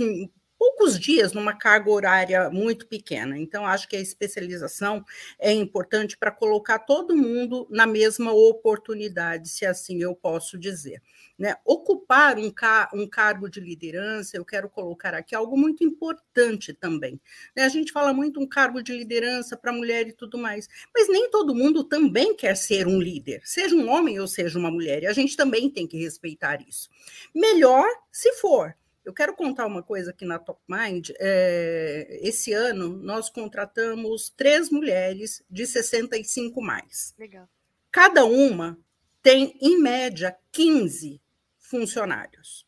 poucos 0.61 0.99
dias 0.99 1.33
numa 1.33 1.55
carga 1.55 1.89
horária 1.89 2.47
muito 2.51 2.85
pequena. 2.85 3.35
Então, 3.35 3.65
acho 3.65 3.89
que 3.89 3.95
a 3.95 3.99
especialização 3.99 5.03
é 5.39 5.51
importante 5.51 6.15
para 6.15 6.29
colocar 6.29 6.77
todo 6.77 7.17
mundo 7.17 7.65
na 7.67 7.87
mesma 7.87 8.31
oportunidade, 8.31 9.49
se 9.49 9.65
assim 9.65 10.03
eu 10.03 10.13
posso 10.13 10.59
dizer. 10.59 11.01
Né? 11.35 11.55
Ocupar 11.65 12.37
um, 12.37 12.53
um 12.93 13.07
cargo 13.07 13.49
de 13.49 13.59
liderança, 13.59 14.37
eu 14.37 14.45
quero 14.45 14.69
colocar 14.69 15.15
aqui 15.15 15.33
algo 15.33 15.57
muito 15.57 15.83
importante 15.83 16.73
também. 16.73 17.19
Né? 17.55 17.63
A 17.63 17.69
gente 17.69 17.91
fala 17.91 18.13
muito 18.13 18.39
um 18.39 18.45
cargo 18.45 18.83
de 18.83 18.95
liderança 18.95 19.57
para 19.57 19.73
mulher 19.73 20.07
e 20.07 20.13
tudo 20.13 20.37
mais, 20.37 20.69
mas 20.95 21.09
nem 21.09 21.27
todo 21.31 21.55
mundo 21.55 21.83
também 21.83 22.35
quer 22.35 22.55
ser 22.55 22.85
um 22.85 23.01
líder, 23.01 23.41
seja 23.45 23.75
um 23.75 23.89
homem 23.89 24.19
ou 24.19 24.27
seja 24.27 24.59
uma 24.59 24.69
mulher, 24.69 25.01
e 25.01 25.07
a 25.07 25.13
gente 25.13 25.35
também 25.35 25.71
tem 25.71 25.87
que 25.87 25.97
respeitar 25.97 26.61
isso. 26.61 26.87
Melhor 27.33 27.87
se 28.11 28.31
for, 28.33 28.75
eu 29.03 29.13
quero 29.13 29.35
contar 29.35 29.65
uma 29.65 29.81
coisa 29.81 30.11
aqui 30.11 30.25
na 30.25 30.37
Top 30.37 30.61
Mind. 30.67 31.09
É, 31.19 32.19
esse 32.21 32.53
ano, 32.53 32.89
nós 32.97 33.29
contratamos 33.29 34.29
três 34.29 34.69
mulheres 34.69 35.43
de 35.49 35.65
65 35.65 36.61
mais. 36.61 37.15
Legal. 37.17 37.49
Cada 37.91 38.25
uma 38.25 38.77
tem, 39.21 39.57
em 39.61 39.79
média, 39.79 40.37
15 40.51 41.21
funcionários. 41.57 42.65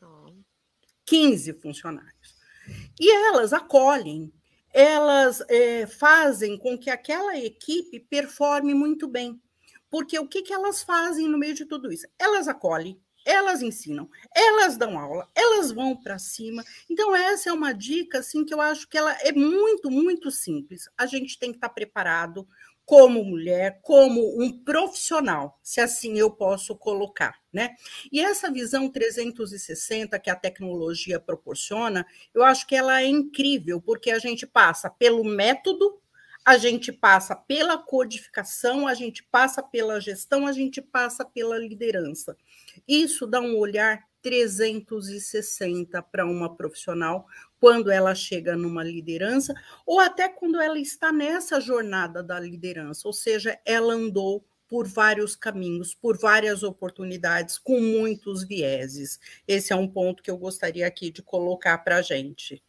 Oh. 0.00 0.32
15 1.04 1.54
funcionários. 1.54 2.36
E 2.98 3.10
elas 3.10 3.52
acolhem, 3.52 4.32
elas 4.72 5.42
é, 5.48 5.86
fazem 5.86 6.56
com 6.56 6.78
que 6.78 6.90
aquela 6.90 7.36
equipe 7.36 8.00
performe 8.00 8.72
muito 8.72 9.08
bem. 9.08 9.40
Porque 9.90 10.18
o 10.18 10.26
que, 10.26 10.42
que 10.42 10.52
elas 10.54 10.82
fazem 10.82 11.28
no 11.28 11.36
meio 11.36 11.54
de 11.54 11.66
tudo 11.66 11.92
isso? 11.92 12.06
Elas 12.18 12.48
acolhem, 12.48 12.98
elas 13.24 13.62
ensinam, 13.62 14.08
elas 14.34 14.76
dão 14.76 14.98
aula, 14.98 15.28
elas 15.34 15.72
vão 15.72 15.96
para 15.96 16.18
cima. 16.18 16.64
Então 16.88 17.14
essa 17.14 17.50
é 17.50 17.52
uma 17.52 17.72
dica 17.72 18.18
assim 18.18 18.44
que 18.44 18.54
eu 18.54 18.60
acho 18.60 18.88
que 18.88 18.98
ela 18.98 19.12
é 19.20 19.32
muito, 19.32 19.90
muito 19.90 20.30
simples. 20.30 20.88
A 20.96 21.06
gente 21.06 21.38
tem 21.38 21.50
que 21.50 21.58
estar 21.58 21.68
preparado 21.68 22.46
como 22.84 23.24
mulher, 23.24 23.80
como 23.80 24.42
um 24.42 24.58
profissional, 24.64 25.58
se 25.62 25.80
assim 25.80 26.18
eu 26.18 26.30
posso 26.30 26.76
colocar, 26.76 27.36
né? 27.52 27.70
E 28.10 28.20
essa 28.20 28.50
visão 28.50 28.88
360 28.90 30.18
que 30.18 30.28
a 30.28 30.36
tecnologia 30.36 31.20
proporciona, 31.20 32.04
eu 32.34 32.42
acho 32.42 32.66
que 32.66 32.74
ela 32.74 33.00
é 33.00 33.06
incrível, 33.06 33.80
porque 33.80 34.10
a 34.10 34.18
gente 34.18 34.46
passa 34.46 34.90
pelo 34.90 35.24
método 35.24 36.01
a 36.44 36.58
gente 36.58 36.92
passa 36.92 37.36
pela 37.36 37.78
codificação, 37.78 38.86
a 38.86 38.94
gente 38.94 39.22
passa 39.22 39.62
pela 39.62 40.00
gestão, 40.00 40.46
a 40.46 40.52
gente 40.52 40.82
passa 40.82 41.24
pela 41.24 41.56
liderança. 41.58 42.36
Isso 42.86 43.26
dá 43.26 43.40
um 43.40 43.56
olhar 43.56 44.02
360 44.22 46.00
para 46.02 46.26
uma 46.26 46.54
profissional 46.54 47.26
quando 47.60 47.90
ela 47.90 48.14
chega 48.14 48.56
numa 48.56 48.82
liderança, 48.82 49.54
ou 49.86 50.00
até 50.00 50.28
quando 50.28 50.60
ela 50.60 50.78
está 50.78 51.12
nessa 51.12 51.60
jornada 51.60 52.22
da 52.22 52.38
liderança, 52.40 53.06
ou 53.06 53.12
seja, 53.12 53.58
ela 53.64 53.94
andou 53.94 54.44
por 54.68 54.88
vários 54.88 55.36
caminhos, 55.36 55.94
por 55.94 56.18
várias 56.18 56.62
oportunidades, 56.62 57.58
com 57.58 57.78
muitos 57.78 58.42
vieses. 58.42 59.20
Esse 59.46 59.72
é 59.72 59.76
um 59.76 59.86
ponto 59.86 60.22
que 60.22 60.30
eu 60.30 60.38
gostaria 60.38 60.86
aqui 60.86 61.10
de 61.10 61.22
colocar 61.22 61.78
para 61.78 61.96
a 61.96 62.02
gente. 62.02 62.62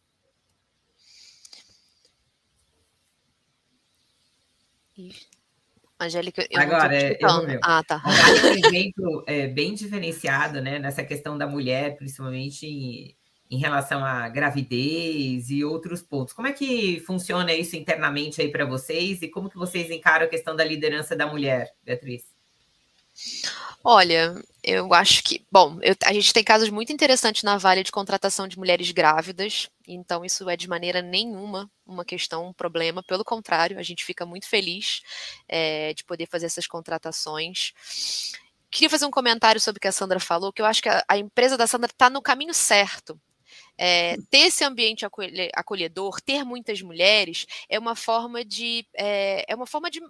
Angélica, 5.98 6.46
eu 6.50 6.60
Agora, 6.60 6.94
é, 6.94 7.16
eu 7.20 7.28
ah, 7.62 7.82
tá. 7.84 8.02
Um 8.44 8.66
exemplo 8.66 9.24
é, 9.26 9.46
bem 9.46 9.74
diferenciado, 9.74 10.60
né, 10.60 10.78
nessa 10.78 11.04
questão 11.04 11.38
da 11.38 11.46
mulher, 11.46 11.96
principalmente 11.96 12.66
em, 12.66 13.16
em, 13.50 13.58
relação 13.58 14.04
à 14.04 14.28
gravidez 14.28 15.50
e 15.50 15.64
outros 15.64 16.02
pontos. 16.02 16.34
Como 16.34 16.48
é 16.48 16.52
que 16.52 17.00
funciona 17.06 17.52
isso 17.52 17.76
internamente 17.76 18.40
aí 18.40 18.50
para 18.50 18.66
vocês 18.66 19.22
e 19.22 19.28
como 19.28 19.48
que 19.48 19.56
vocês 19.56 19.90
encaram 19.90 20.26
a 20.26 20.28
questão 20.28 20.56
da 20.56 20.64
liderança 20.64 21.14
da 21.16 21.26
mulher, 21.26 21.72
Beatriz? 21.84 22.24
Olha, 23.86 24.34
eu 24.62 24.94
acho 24.94 25.22
que, 25.22 25.46
bom, 25.52 25.78
eu, 25.82 25.94
a 26.04 26.12
gente 26.14 26.32
tem 26.32 26.42
casos 26.42 26.70
muito 26.70 26.90
interessantes 26.90 27.42
na 27.42 27.58
Vale 27.58 27.82
de 27.82 27.92
contratação 27.92 28.48
de 28.48 28.58
mulheres 28.58 28.90
grávidas, 28.92 29.68
então 29.86 30.24
isso 30.24 30.48
é 30.48 30.56
de 30.56 30.66
maneira 30.66 31.02
nenhuma 31.02 31.70
uma 31.86 32.02
questão, 32.02 32.48
um 32.48 32.52
problema, 32.54 33.02
pelo 33.02 33.22
contrário, 33.22 33.78
a 33.78 33.82
gente 33.82 34.02
fica 34.02 34.24
muito 34.24 34.48
feliz 34.48 35.02
é, 35.46 35.92
de 35.92 36.02
poder 36.02 36.26
fazer 36.26 36.46
essas 36.46 36.66
contratações. 36.66 37.72
Queria 38.70 38.88
fazer 38.88 39.04
um 39.04 39.10
comentário 39.10 39.60
sobre 39.60 39.76
o 39.76 39.80
que 39.82 39.88
a 39.88 39.92
Sandra 39.92 40.18
falou, 40.18 40.50
que 40.50 40.62
eu 40.62 40.66
acho 40.66 40.82
que 40.82 40.88
a, 40.88 41.04
a 41.06 41.18
empresa 41.18 41.58
da 41.58 41.66
Sandra 41.66 41.90
está 41.90 42.08
no 42.08 42.22
caminho 42.22 42.54
certo. 42.54 43.20
É, 43.76 44.16
ter 44.30 44.46
esse 44.46 44.64
ambiente 44.64 45.04
acolhedor, 45.54 46.20
ter 46.22 46.42
muitas 46.42 46.80
mulheres, 46.80 47.44
é 47.68 47.78
uma 47.78 47.94
forma 47.94 48.42
de 48.44 48.86
é, 48.94 49.44
é 49.46 49.54
uma 49.54 49.66
forma 49.66 49.90
de 49.90 50.00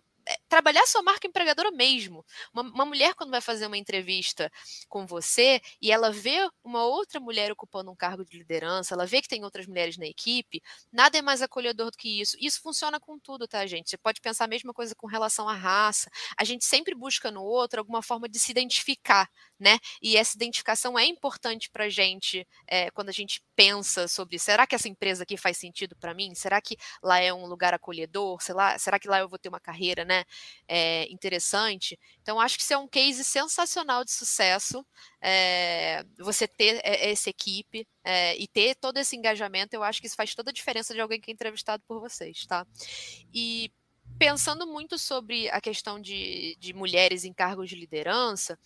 trabalhar 0.48 0.86
sua 0.86 1.02
marca 1.02 1.26
empregadora 1.26 1.70
mesmo. 1.70 2.24
Uma, 2.52 2.62
uma, 2.62 2.84
mulher, 2.84 3.14
quando 3.14 3.30
vai 3.30 3.40
fazer 3.40 3.66
uma 3.66 3.76
entrevista 3.76 4.50
com 4.88 5.06
você 5.06 5.60
e 5.80 5.90
ela 5.90 6.10
vê 6.10 6.48
uma 6.62 6.84
outra 6.84 7.20
mulher 7.20 7.52
ocupando 7.52 7.90
um 7.90 7.96
cargo 7.96 8.24
de 8.24 8.38
liderança, 8.38 8.94
ela 8.94 9.06
vê 9.06 9.20
que 9.20 9.28
tem 9.28 9.44
outras 9.44 9.66
mulheres 9.66 9.96
na 9.96 10.06
equipe, 10.06 10.62
nada 10.92 11.18
é 11.18 11.22
mais 11.22 11.42
acolhedor 11.42 11.90
do 11.90 11.96
que 11.96 12.20
isso. 12.20 12.36
Isso 12.40 12.60
funciona 12.60 12.98
com 13.00 13.18
tudo, 13.18 13.46
tá, 13.46 13.66
gente? 13.66 13.90
Você 13.90 13.98
pode 13.98 14.20
pensar 14.20 14.44
a 14.44 14.48
mesma 14.48 14.72
coisa 14.72 14.94
com 14.94 15.06
relação 15.06 15.48
à 15.48 15.54
raça. 15.54 16.10
A 16.38 16.44
gente 16.44 16.64
sempre 16.64 16.94
busca 16.94 17.30
no 17.30 17.42
outro 17.42 17.80
alguma 17.80 18.02
forma 18.02 18.28
de 18.28 18.38
se 18.38 18.50
identificar, 18.50 19.28
né? 19.58 19.78
E 20.00 20.16
essa 20.16 20.36
identificação 20.36 20.98
é 20.98 21.04
importante 21.04 21.68
para 21.70 21.88
gente 21.88 22.46
é, 22.66 22.90
quando 22.90 23.08
a 23.08 23.12
gente 23.12 23.42
pensa 23.56 24.08
sobre 24.08 24.38
será 24.38 24.66
que 24.66 24.74
essa 24.74 24.88
empresa 24.88 25.22
aqui 25.24 25.36
faz 25.36 25.58
sentido 25.58 25.96
para 25.96 26.14
mim? 26.14 26.34
Será 26.34 26.60
que 26.60 26.76
lá 27.02 27.18
é 27.18 27.32
um 27.32 27.46
lugar 27.46 27.74
acolhedor? 27.74 28.42
Sei 28.42 28.54
lá, 28.54 28.78
será 28.78 28.98
que 28.98 29.08
lá 29.08 29.18
eu 29.20 29.28
vou 29.28 29.38
ter 29.38 29.48
uma 29.48 29.60
carreira, 29.60 30.04
né? 30.04 30.13
É, 30.68 31.06
interessante. 31.10 31.98
Então 32.22 32.38
acho 32.40 32.56
que 32.56 32.62
isso 32.62 32.74
é 32.74 32.78
um 32.78 32.88
case 32.88 33.24
sensacional 33.24 34.04
de 34.04 34.12
sucesso. 34.12 34.84
É, 35.20 36.04
você 36.18 36.46
ter 36.46 36.80
essa 36.84 37.30
equipe 37.30 37.86
e 38.38 38.46
ter 38.48 38.74
todo 38.74 38.98
esse 38.98 39.16
engajamento, 39.16 39.74
eu 39.74 39.82
acho 39.82 40.00
que 40.00 40.06
isso 40.06 40.16
faz 40.16 40.34
toda 40.34 40.50
a 40.50 40.52
diferença 40.52 40.92
de 40.92 41.00
alguém 41.00 41.20
que 41.20 41.30
é 41.30 41.34
entrevistado 41.34 41.82
por 41.86 42.00
vocês, 42.00 42.44
tá? 42.46 42.66
E 43.32 43.70
pensando 44.18 44.66
muito 44.66 44.98
sobre 44.98 45.48
a 45.50 45.60
questão 45.60 46.00
de, 46.00 46.56
de 46.58 46.72
mulheres 46.72 47.24
em 47.24 47.32
cargos 47.32 47.68
de 47.68 47.76
liderança, 47.76 48.58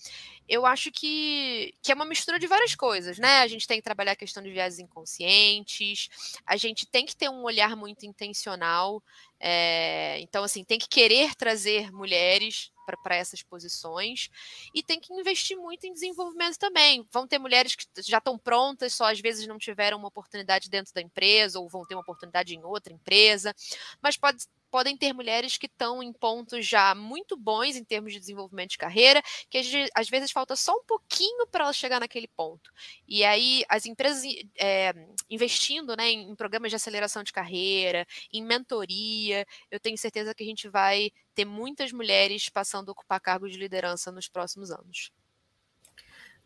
eu 0.49 0.65
acho 0.65 0.91
que, 0.91 1.75
que 1.83 1.93
é 1.93 1.95
uma 1.95 2.05
mistura 2.05 2.39
de 2.39 2.47
várias 2.47 2.75
coisas, 2.75 3.19
né? 3.19 3.41
A 3.41 3.47
gente 3.47 3.67
tem 3.67 3.79
que 3.79 3.83
trabalhar 3.83 4.13
a 4.13 4.17
questão 4.17 4.43
de 4.43 4.51
viés 4.51 4.79
inconscientes, 4.79 6.09
a 6.47 6.57
gente 6.57 6.87
tem 6.87 7.05
que 7.05 7.17
ter 7.17 7.29
um 7.29 7.43
olhar 7.43 7.77
muito 7.77 8.07
intencional, 8.07 9.03
é, 9.41 10.19
então, 10.21 10.43
assim, 10.43 10.65
tem 10.65 10.79
que 10.79 10.89
querer 10.89 11.35
trazer 11.35 11.93
mulheres 11.93 12.73
para 13.03 13.17
essas 13.17 13.43
posições 13.43 14.31
e 14.75 14.83
tem 14.83 14.99
que 14.99 15.13
investir 15.13 15.57
muito 15.57 15.85
em 15.85 15.93
desenvolvimento 15.93 16.59
também. 16.59 17.07
Vão 17.13 17.27
ter 17.27 17.39
mulheres 17.39 17.77
que 17.77 17.85
já 17.99 18.17
estão 18.17 18.39
prontas, 18.39 18.95
só 18.95 19.11
às 19.11 19.21
vezes 19.21 19.47
não 19.47 19.59
tiveram 19.59 19.99
uma 19.99 20.09
oportunidade 20.09 20.71
dentro 20.71 20.95
da 20.95 21.03
empresa 21.03 21.61
ou 21.61 21.69
vão 21.69 21.85
ter 21.85 21.95
uma 21.95 22.01
oportunidade 22.01 22.55
em 22.55 22.65
outra 22.65 22.93
empresa, 22.93 23.55
mas 24.01 24.17
pode 24.17 24.47
podem 24.71 24.97
ter 24.97 25.13
mulheres 25.13 25.57
que 25.57 25.67
estão 25.67 26.03
em 26.03 26.13
pontos 26.13 26.67
já 26.67 26.95
muito 26.95 27.37
bons 27.37 27.77
em 27.77 27.85
termos 27.85 28.13
de 28.13 28.21
desenvolvimento 28.21 28.71
de 28.71 28.79
carreira, 28.79 29.23
que 29.51 29.59
às 29.95 30.09
vezes 30.09 30.31
falta 30.31 30.55
só 30.57 30.73
um 30.73 30.85
pouquinho 30.85 31.47
para 31.47 31.65
ela 31.65 31.73
chegar 31.73 32.01
naquele 32.01 32.29
ponto. 32.29 32.71
E 33.07 33.25
aí 33.25 33.65
as 33.69 33.87
empresas 33.87 34.23
é, 34.57 34.95
investindo 35.29 35.97
né, 35.97 36.11
em, 36.11 36.31
em 36.31 36.35
programas 36.35 36.71
de 36.71 36.77
aceleração 36.77 37.23
de 37.23 37.33
carreira, 37.33 38.07
em 38.33 38.45
mentoria, 38.45 39.47
eu 39.71 39.81
tenho 39.81 39.99
certeza 39.99 40.35
que 40.35 40.43
a 40.43 40.47
gente 40.47 40.69
vai 40.69 41.11
ter 41.35 41.45
muitas 41.45 41.93
mulheres 41.93 42.49
passando 42.49 42.89
a 42.89 42.93
ocupar 42.93 43.21
cargos 43.21 43.53
de 43.53 43.59
liderança 43.59 44.11
nos 44.11 44.29
próximos 44.29 44.71
anos. 44.71 45.13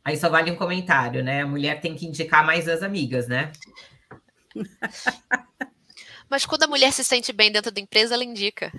Aí 0.05 0.17
só 0.17 0.29
vale 0.29 0.51
um 0.51 0.57
comentário, 0.57 1.23
né? 1.23 1.43
A 1.43 1.47
mulher 1.47 1.81
tem 1.81 1.95
que 1.95 2.07
indicar 2.07 2.45
mais 2.45 2.69
as 2.69 2.83
amigas, 2.83 3.29
né? 3.29 3.53
Mas 6.33 6.47
quando 6.47 6.63
a 6.63 6.67
mulher 6.67 6.91
se 6.95 7.05
sente 7.05 7.31
bem 7.31 7.53
dentro 7.53 7.71
da 7.71 7.79
empresa, 7.79 8.15
ela 8.15 8.25
indica. 8.25 8.73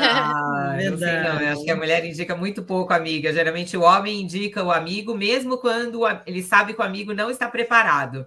Ah, 0.00 0.74
não 0.90 0.96
sei 0.96 1.12
não. 1.20 1.38
Eu 1.38 1.52
acho 1.52 1.64
que 1.64 1.70
a 1.70 1.76
mulher 1.76 2.02
indica 2.02 2.34
muito 2.34 2.62
pouco 2.62 2.94
amiga. 2.94 3.30
Geralmente 3.30 3.76
o 3.76 3.82
homem 3.82 4.22
indica 4.22 4.64
o 4.64 4.72
amigo, 4.72 5.14
mesmo 5.14 5.58
quando 5.58 6.00
ele 6.26 6.42
sabe 6.42 6.72
que 6.72 6.80
o 6.80 6.82
amigo 6.82 7.12
não 7.12 7.30
está 7.30 7.46
preparado. 7.46 8.26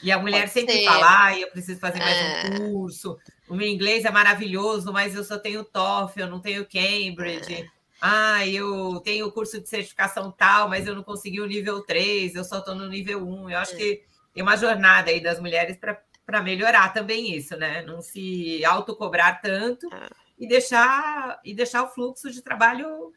E 0.00 0.12
a 0.12 0.18
mulher 0.18 0.42
Pode 0.42 0.52
sempre 0.52 0.74
ser. 0.74 0.84
fala: 0.84 1.24
ah, 1.24 1.36
eu 1.36 1.48
preciso 1.48 1.80
fazer 1.80 1.98
mais 1.98 2.16
é. 2.16 2.54
um 2.54 2.70
curso. 2.70 3.18
O 3.48 3.54
meu 3.56 3.66
inglês 3.66 4.04
é 4.04 4.10
maravilhoso, 4.12 4.92
mas 4.92 5.16
eu 5.16 5.24
só 5.24 5.36
tenho 5.36 5.64
TOEFL, 5.64 6.20
eu 6.20 6.28
não 6.28 6.38
tenho 6.38 6.64
Cambridge. 6.64 7.52
É. 7.52 7.66
ah, 8.00 8.46
eu 8.46 9.00
tenho 9.04 9.26
o 9.26 9.32
curso 9.32 9.60
de 9.60 9.68
certificação 9.68 10.30
tal, 10.30 10.68
mas 10.68 10.86
eu 10.86 10.94
não 10.94 11.02
consegui 11.02 11.40
o 11.40 11.46
nível 11.46 11.82
3, 11.82 12.36
eu 12.36 12.44
só 12.44 12.60
estou 12.60 12.76
no 12.76 12.88
nível 12.88 13.26
1. 13.26 13.50
Eu 13.50 13.58
acho 13.58 13.74
é. 13.74 13.76
que 13.76 14.02
tem 14.32 14.42
uma 14.44 14.56
jornada 14.56 15.10
aí 15.10 15.20
das 15.20 15.40
mulheres 15.40 15.76
para 15.76 16.00
melhorar 16.42 16.92
também 16.92 17.36
isso, 17.36 17.56
né? 17.56 17.82
Não 17.82 18.00
se 18.00 18.64
autocobrar 18.64 19.40
tanto 19.40 19.86
é. 19.92 20.08
e, 20.38 20.48
deixar, 20.48 21.40
e 21.44 21.54
deixar 21.54 21.82
o 21.82 21.88
fluxo 21.88 22.30
de 22.30 22.42
trabalho 22.42 23.12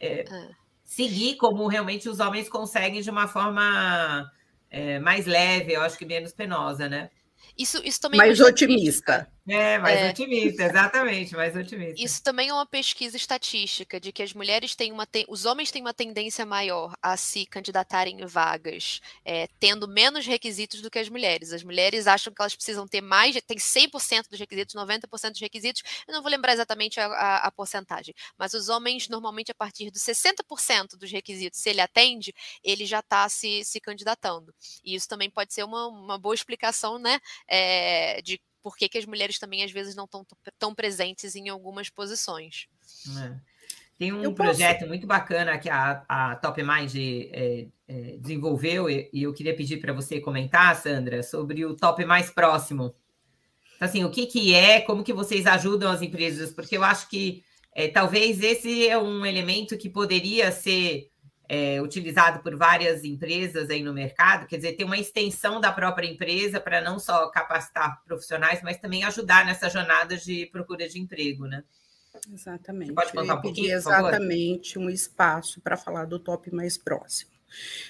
é, 0.00 0.20
é. 0.20 0.48
seguir 0.84 1.36
como 1.36 1.66
realmente 1.66 2.08
os 2.08 2.20
homens 2.20 2.48
conseguem 2.48 3.00
de 3.00 3.10
uma 3.10 3.28
forma 3.28 4.30
é, 4.70 4.98
mais 4.98 5.26
leve, 5.26 5.72
eu 5.72 5.82
acho 5.82 5.96
que 5.96 6.04
menos 6.04 6.32
penosa, 6.32 6.88
né? 6.88 7.10
Isso, 7.56 7.80
isso 7.84 8.00
também 8.00 8.18
mais 8.18 8.40
otimista. 8.40 9.28
É, 9.48 9.78
mais 9.78 9.98
é. 9.98 10.10
otimista, 10.10 10.64
exatamente, 10.64 11.34
mais 11.34 11.56
otimista. 11.56 12.02
Isso 12.02 12.22
também 12.22 12.50
é 12.50 12.52
uma 12.52 12.66
pesquisa 12.66 13.16
estatística 13.16 13.98
de 13.98 14.12
que 14.12 14.22
as 14.22 14.34
mulheres 14.34 14.74
têm 14.74 14.92
uma 14.92 15.08
os 15.28 15.46
homens 15.46 15.70
têm 15.70 15.80
uma 15.80 15.94
tendência 15.94 16.44
maior 16.44 16.92
a 17.00 17.16
se 17.16 17.46
candidatarem 17.46 18.20
em 18.20 18.26
vagas, 18.26 19.00
é, 19.24 19.48
tendo 19.58 19.88
menos 19.88 20.26
requisitos 20.26 20.82
do 20.82 20.90
que 20.90 20.98
as 20.98 21.08
mulheres. 21.08 21.52
As 21.52 21.64
mulheres 21.64 22.06
acham 22.06 22.32
que 22.32 22.42
elas 22.42 22.54
precisam 22.54 22.86
ter 22.86 23.00
mais, 23.00 23.40
tem 23.46 23.56
100% 23.56 24.28
dos 24.28 24.38
requisitos, 24.38 24.74
90% 24.74 25.30
dos 25.30 25.40
requisitos. 25.40 25.82
Eu 26.06 26.12
não 26.12 26.22
vou 26.22 26.30
lembrar 26.30 26.52
exatamente 26.52 27.00
a, 27.00 27.06
a, 27.06 27.36
a 27.46 27.50
porcentagem, 27.50 28.14
mas 28.36 28.52
os 28.52 28.68
homens 28.68 29.08
normalmente 29.08 29.50
a 29.50 29.54
partir 29.54 29.90
dos 29.90 30.02
60% 30.02 30.96
dos 30.98 31.10
requisitos, 31.10 31.60
se 31.60 31.70
ele 31.70 31.80
atende, 31.80 32.34
ele 32.62 32.84
já 32.84 33.00
está 33.00 33.28
se, 33.28 33.64
se 33.64 33.80
candidatando. 33.80 34.54
E 34.84 34.94
isso 34.94 35.08
também 35.08 35.30
pode 35.30 35.54
ser 35.54 35.64
uma, 35.64 35.86
uma 35.86 36.18
boa 36.18 36.34
explicação, 36.34 36.98
né, 36.98 37.18
é, 37.48 38.20
de 38.22 38.38
por 38.62 38.76
que, 38.76 38.88
que 38.88 38.98
as 38.98 39.06
mulheres 39.06 39.38
também 39.38 39.62
às 39.62 39.70
vezes 39.70 39.94
não 39.94 40.04
estão 40.04 40.26
tão 40.58 40.74
presentes 40.74 41.34
em 41.34 41.48
algumas 41.48 41.88
posições. 41.90 42.66
É. 43.22 43.36
Tem 43.98 44.12
um 44.12 44.22
eu 44.22 44.32
projeto 44.32 44.78
posso... 44.78 44.88
muito 44.88 45.06
bacana 45.06 45.58
que 45.58 45.68
a, 45.68 46.04
a 46.08 46.36
Top 46.36 46.62
Mind 46.62 46.94
é, 46.94 47.66
é, 47.88 48.16
desenvolveu 48.18 48.88
e, 48.88 49.10
e, 49.12 49.24
eu 49.24 49.34
queria 49.34 49.56
pedir 49.56 49.78
para 49.78 49.92
você 49.92 50.20
comentar, 50.20 50.76
Sandra, 50.76 51.22
sobre 51.22 51.64
o 51.64 51.74
Top 51.74 52.04
Mais 52.04 52.30
Próximo. 52.30 52.94
Então, 53.74 53.88
assim, 53.88 54.04
o 54.04 54.10
que, 54.10 54.26
que 54.26 54.54
é, 54.54 54.80
como 54.80 55.02
que 55.02 55.12
vocês 55.12 55.46
ajudam 55.46 55.90
as 55.90 56.00
empresas? 56.00 56.52
Porque 56.52 56.76
eu 56.76 56.84
acho 56.84 57.08
que 57.08 57.42
é, 57.74 57.88
talvez 57.88 58.40
esse 58.40 58.88
é 58.88 58.96
um 58.96 59.26
elemento 59.26 59.76
que 59.76 59.90
poderia 59.90 60.52
ser 60.52 61.10
é, 61.48 61.80
utilizado 61.80 62.40
por 62.40 62.54
várias 62.54 63.04
empresas 63.04 63.70
aí 63.70 63.82
no 63.82 63.94
mercado, 63.94 64.46
quer 64.46 64.56
dizer, 64.56 64.74
tem 64.74 64.84
uma 64.84 64.98
extensão 64.98 65.60
da 65.60 65.72
própria 65.72 66.06
empresa 66.06 66.60
para 66.60 66.80
não 66.80 66.98
só 66.98 67.28
capacitar 67.30 68.02
profissionais, 68.04 68.60
mas 68.62 68.76
também 68.76 69.02
ajudar 69.04 69.46
nessa 69.46 69.70
jornada 69.70 70.16
de 70.16 70.46
procura 70.46 70.86
de 70.88 71.00
emprego, 71.00 71.46
né? 71.46 71.64
Exatamente. 72.30 72.88
Você 72.88 72.94
pode 72.94 73.12
contar 73.12 73.34
um 73.36 73.40
pouquinho, 73.40 73.72
exatamente 73.72 74.78
um 74.78 74.90
espaço 74.90 75.60
para 75.60 75.76
falar 75.76 76.04
do 76.04 76.18
top 76.18 76.54
mais 76.54 76.76
próximo. 76.76 77.30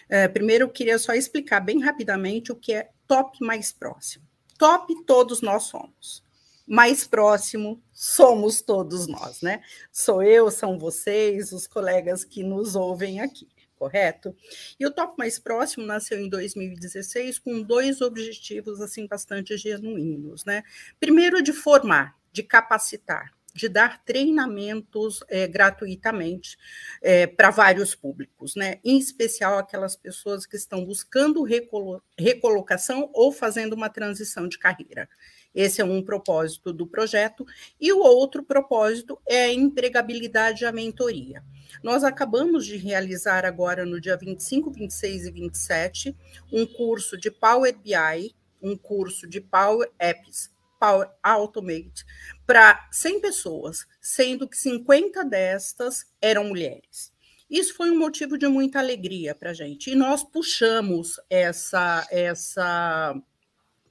É, 0.09 0.29
primeiro, 0.29 0.65
eu 0.65 0.69
queria 0.69 0.99
só 0.99 1.15
explicar 1.15 1.61
bem 1.61 1.83
rapidamente 1.83 2.53
o 2.53 2.57
que 2.57 2.73
é 2.73 2.91
top 3.07 3.43
mais 3.45 3.73
próximo. 3.73 4.25
Top 4.57 4.95
todos 5.05 5.41
nós 5.41 5.65
somos. 5.65 6.23
Mais 6.69 7.07
próximo 7.07 7.83
somos 7.95 8.61
todos 8.61 9.07
nós, 9.07 9.41
né? 9.41 9.63
Sou 9.91 10.23
eu, 10.23 10.51
são 10.51 10.79
vocês, 10.79 11.51
os 11.51 11.67
colegas 11.67 12.25
que 12.25 12.45
nos 12.45 12.77
ouvem 12.77 13.21
aqui, 13.23 13.49
correto? 13.75 14.37
E 14.79 14.85
o 14.85 14.91
Top 14.91 15.15
Mais 15.17 15.39
Próximo 15.39 15.87
nasceu 15.87 16.21
em 16.21 16.29
2016 16.29 17.39
com 17.39 17.63
dois 17.63 18.03
objetivos 18.03 18.83
assim 18.83 19.07
bastante 19.07 19.57
genuínos, 19.57 20.45
né? 20.45 20.63
Primeiro 21.01 21.43
de 21.43 21.55
formar, 21.55 22.15
de 22.31 22.43
capacitar, 22.43 23.33
de 23.55 23.67
dar 23.67 24.05
treinamentos 24.05 25.21
é, 25.29 25.47
gratuitamente 25.49 26.59
é, 27.01 27.27
para 27.27 27.51
vários 27.51 27.95
públicos, 27.95 28.55
né? 28.55 28.79
em 28.85 28.99
especial 28.99 29.59
aquelas 29.59 29.97
pessoas 29.97 30.47
que 30.47 30.57
estão 30.57 30.85
buscando 30.85 31.43
recolo 31.43 32.03
recolocação 32.17 33.11
ou 33.15 33.33
fazendo 33.33 33.73
uma 33.73 33.89
transição 33.89 34.47
de 34.47 34.59
carreira. 34.59 35.09
Esse 35.59 35.81
é 35.81 35.85
um 35.85 36.01
propósito 36.01 36.73
do 36.73 36.87
projeto. 36.87 37.45
E 37.81 37.93
o 37.93 37.99
outro 37.99 38.45
propósito 38.45 39.19
é 39.29 39.47
a 39.47 39.53
empregabilidade 39.53 40.63
e 40.63 40.67
a 40.69 40.71
mentoria. 40.71 41.43
Nós 41.83 42.05
acabamos 42.05 42.65
de 42.65 42.77
realizar 42.77 43.45
agora, 43.45 43.85
no 43.85 44.01
dia 44.01 44.17
25, 44.17 44.71
26 44.71 45.27
e 45.27 45.31
27, 45.33 46.17
um 46.53 46.65
curso 46.65 47.19
de 47.19 47.29
Power 47.29 47.77
BI, 47.77 48.37
um 48.63 48.77
curso 48.77 49.27
de 49.27 49.41
Power 49.41 49.91
Apps, 49.99 50.49
Power 50.79 51.11
Automate, 51.21 52.05
para 52.47 52.89
100 52.93 53.21
pessoas, 53.21 53.85
sendo 54.01 54.49
que 54.49 54.57
50 54.57 55.25
destas 55.25 56.07
eram 56.23 56.45
mulheres. 56.45 57.13
Isso 57.51 57.75
foi 57.75 57.91
um 57.91 57.99
motivo 57.99 58.39
de 58.39 58.47
muita 58.47 58.79
alegria 58.79 59.35
para 59.35 59.51
a 59.51 59.55
gente. 59.55 59.91
E 59.91 59.97
nós 59.97 60.23
puxamos 60.23 61.19
essa, 61.29 62.07
essa 62.13 63.21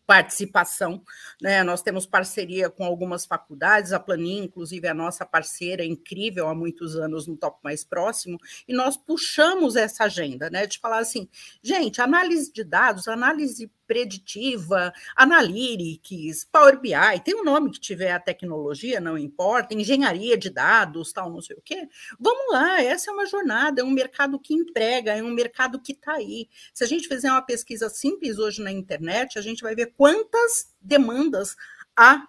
participação. 0.08 1.04
Né? 1.42 1.62
Nós 1.64 1.82
temos 1.82 2.06
parceria 2.06 2.70
com 2.70 2.86
algumas 2.86 3.26
faculdades, 3.26 3.92
a 3.92 4.00
Planin, 4.00 4.46
inclusive, 4.46 4.88
é 4.88 4.92
a 4.92 4.94
nossa 4.94 5.26
parceira 5.26 5.84
incrível 5.84 6.48
há 6.48 6.56
muitos 6.56 6.96
anos 6.96 7.28
no 7.28 7.36
Top 7.36 7.60
Mais 7.62 7.84
Próximo, 7.84 8.40
e 8.66 8.74
nós 8.74 8.96
puxamos 8.96 9.76
essa 9.76 10.06
agenda, 10.06 10.50
né? 10.50 10.66
De 10.66 10.80
falar 10.80 11.00
assim, 11.00 11.28
gente, 11.62 12.02
análise 12.02 12.52
de 12.52 12.64
dados, 12.64 13.08
análise 13.10 13.70
preditiva, 13.88 14.94
Analytics, 15.16 16.46
Power 16.52 16.80
BI, 16.80 16.92
tem 17.24 17.36
um 17.36 17.44
nome 17.44 17.72
que 17.72 17.80
tiver 17.80 18.12
a 18.12 18.20
tecnologia, 18.20 19.00
não 19.00 19.18
importa, 19.18 19.74
engenharia 19.74 20.38
de 20.38 20.50
dados, 20.50 21.14
tal, 21.14 21.32
não 21.32 21.42
sei 21.42 21.56
o 21.56 21.62
quê. 21.62 21.88
Vamos 22.20 22.52
lá, 22.52 22.82
essa 22.82 23.10
é 23.10 23.14
uma 23.14 23.26
jornada, 23.26 23.82
é 23.82 23.84
um 23.84 23.92
mercado 23.92 24.40
que 24.40 24.54
emprega, 24.54 25.14
é 25.14 25.24
um 25.24 25.34
mercado 25.34 25.80
que 25.80 25.94
está 25.94 26.14
aí. 26.14 26.50
Se 26.74 26.84
a 26.84 26.88
gente 26.88 27.08
fizer 27.08 27.32
uma 27.32 27.42
pesquisa 27.42 27.90
simples 27.90 28.38
hoje 28.38 28.62
na 28.62 28.72
internet, 28.72 29.40
a 29.40 29.42
gente 29.42 29.64
vai 29.64 29.74
ver 29.74 29.94
quantas 29.96 30.76
demandas 30.82 31.56
há 31.96 32.28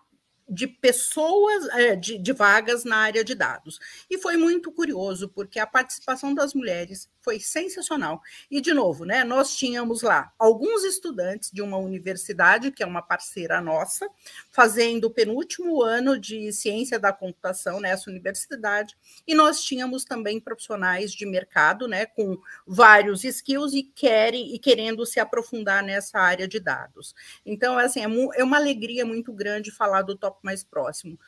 de 0.49 0.66
pessoas, 0.66 1.68
é, 1.75 1.94
de, 1.94 2.16
de, 2.16 2.33
vagas 2.33 2.83
na 2.83 2.97
área 2.97 3.23
de 3.23 3.35
dados. 3.35 3.79
E 4.09 4.16
foi 4.16 4.37
muito 4.37 4.73
curioso, 4.73 5.29
porque 5.29 5.59
a 5.59 5.66
participação 5.66 6.33
das 6.33 6.55
mulheres 6.55 7.09
foi 7.28 7.38
sensacional. 7.38 8.22
E, 8.50 8.58
de 8.58 8.72
novo, 8.72 9.04
né, 9.04 9.22
nós 9.22 9.54
tínhamos 9.54 10.00
lá 10.00 10.32
alguns 10.38 10.82
estudantes 10.82 11.50
de 11.52 11.60
uma 11.60 11.76
universidade, 11.76 12.72
que 12.72 12.82
é 12.82 12.86
uma 12.86 13.02
parceira 13.02 13.60
nossa, 13.60 14.08
fazendo 14.50 15.04
o 15.04 15.10
penúltimo 15.10 15.82
ano 15.82 16.18
de 16.18 16.50
ciência 16.52 16.98
da 16.98 17.12
computação 17.12 17.80
nessa 17.80 18.08
universidade, 18.08 18.96
e 19.26 19.34
nós 19.34 19.62
tínhamos 19.62 20.06
também 20.06 20.40
profissionais 20.40 21.12
de 21.12 21.26
mercado, 21.26 21.86
né, 21.86 22.06
com 22.06 22.38
vários 22.66 23.24
skills 23.24 23.74
e 23.74 23.82
querem 23.82 24.54
e 24.54 24.58
querendo 24.58 25.04
se 25.04 25.20
aprofundar 25.20 25.82
nessa 25.82 26.18
área 26.18 26.48
de 26.48 26.58
dados. 26.58 27.14
Então, 27.44 27.76
assim, 27.76 28.00
é, 28.00 28.40
é 28.40 28.42
uma 28.42 28.56
alegria 28.56 29.04
muito 29.04 29.34
grande 29.34 29.70
falar 29.70 30.00
do 30.00 30.16
top 30.16 30.38
mais 30.42 30.64
próximo 30.64 31.18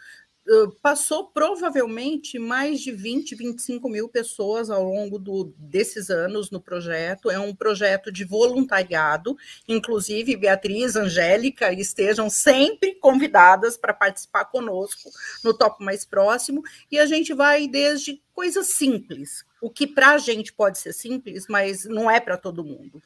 passou 0.82 1.28
provavelmente 1.28 2.38
mais 2.38 2.80
de 2.80 2.90
20, 2.90 3.34
25 3.34 3.88
mil 3.88 4.08
pessoas 4.08 4.70
ao 4.70 4.82
longo 4.82 5.18
do, 5.18 5.54
desses 5.56 6.10
anos 6.10 6.50
no 6.50 6.60
projeto. 6.60 7.30
É 7.30 7.38
um 7.38 7.54
projeto 7.54 8.10
de 8.10 8.24
voluntariado, 8.24 9.36
inclusive 9.68 10.36
Beatriz, 10.36 10.96
Angélica 10.96 11.72
estejam 11.72 12.28
sempre 12.28 12.94
convidadas 12.96 13.76
para 13.76 13.94
participar 13.94 14.46
conosco 14.46 15.10
no 15.44 15.56
Top 15.56 15.84
Mais 15.84 16.04
Próximo. 16.04 16.62
E 16.90 16.98
a 16.98 17.06
gente 17.06 17.32
vai 17.32 17.68
desde 17.68 18.20
coisas 18.34 18.68
simples, 18.68 19.44
o 19.60 19.70
que 19.70 19.86
para 19.86 20.10
a 20.10 20.18
gente 20.18 20.52
pode 20.52 20.78
ser 20.78 20.92
simples, 20.92 21.46
mas 21.48 21.84
não 21.84 22.10
é 22.10 22.18
para 22.18 22.36
todo 22.36 22.64
mundo 22.64 23.02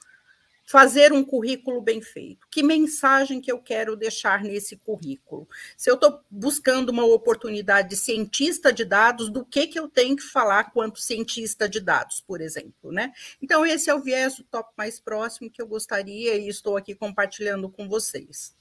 fazer 0.64 1.12
um 1.12 1.22
currículo 1.22 1.80
bem 1.80 2.00
feito. 2.00 2.46
Que 2.50 2.62
mensagem 2.62 3.40
que 3.40 3.52
eu 3.52 3.58
quero 3.58 3.94
deixar 3.96 4.42
nesse 4.42 4.76
currículo? 4.76 5.46
Se 5.76 5.90
eu 5.90 5.94
estou 5.94 6.20
buscando 6.30 6.88
uma 6.88 7.04
oportunidade 7.04 7.90
de 7.90 7.96
cientista 7.96 8.72
de 8.72 8.84
dados, 8.84 9.28
do 9.28 9.44
que, 9.44 9.66
que 9.66 9.78
eu 9.78 9.88
tenho 9.88 10.16
que 10.16 10.22
falar 10.22 10.72
quanto 10.72 10.98
cientista 11.00 11.68
de 11.68 11.80
dados, 11.80 12.20
por 12.20 12.40
exemplo, 12.40 12.90
né? 12.90 13.12
Então, 13.42 13.64
esse 13.66 13.90
é 13.90 13.94
o 13.94 14.00
viés 14.00 14.42
top 14.50 14.70
mais 14.76 14.98
próximo 14.98 15.50
que 15.50 15.60
eu 15.60 15.66
gostaria 15.66 16.34
e 16.36 16.48
estou 16.48 16.76
aqui 16.76 16.94
compartilhando 16.94 17.68
com 17.68 17.88
vocês. 17.88 18.56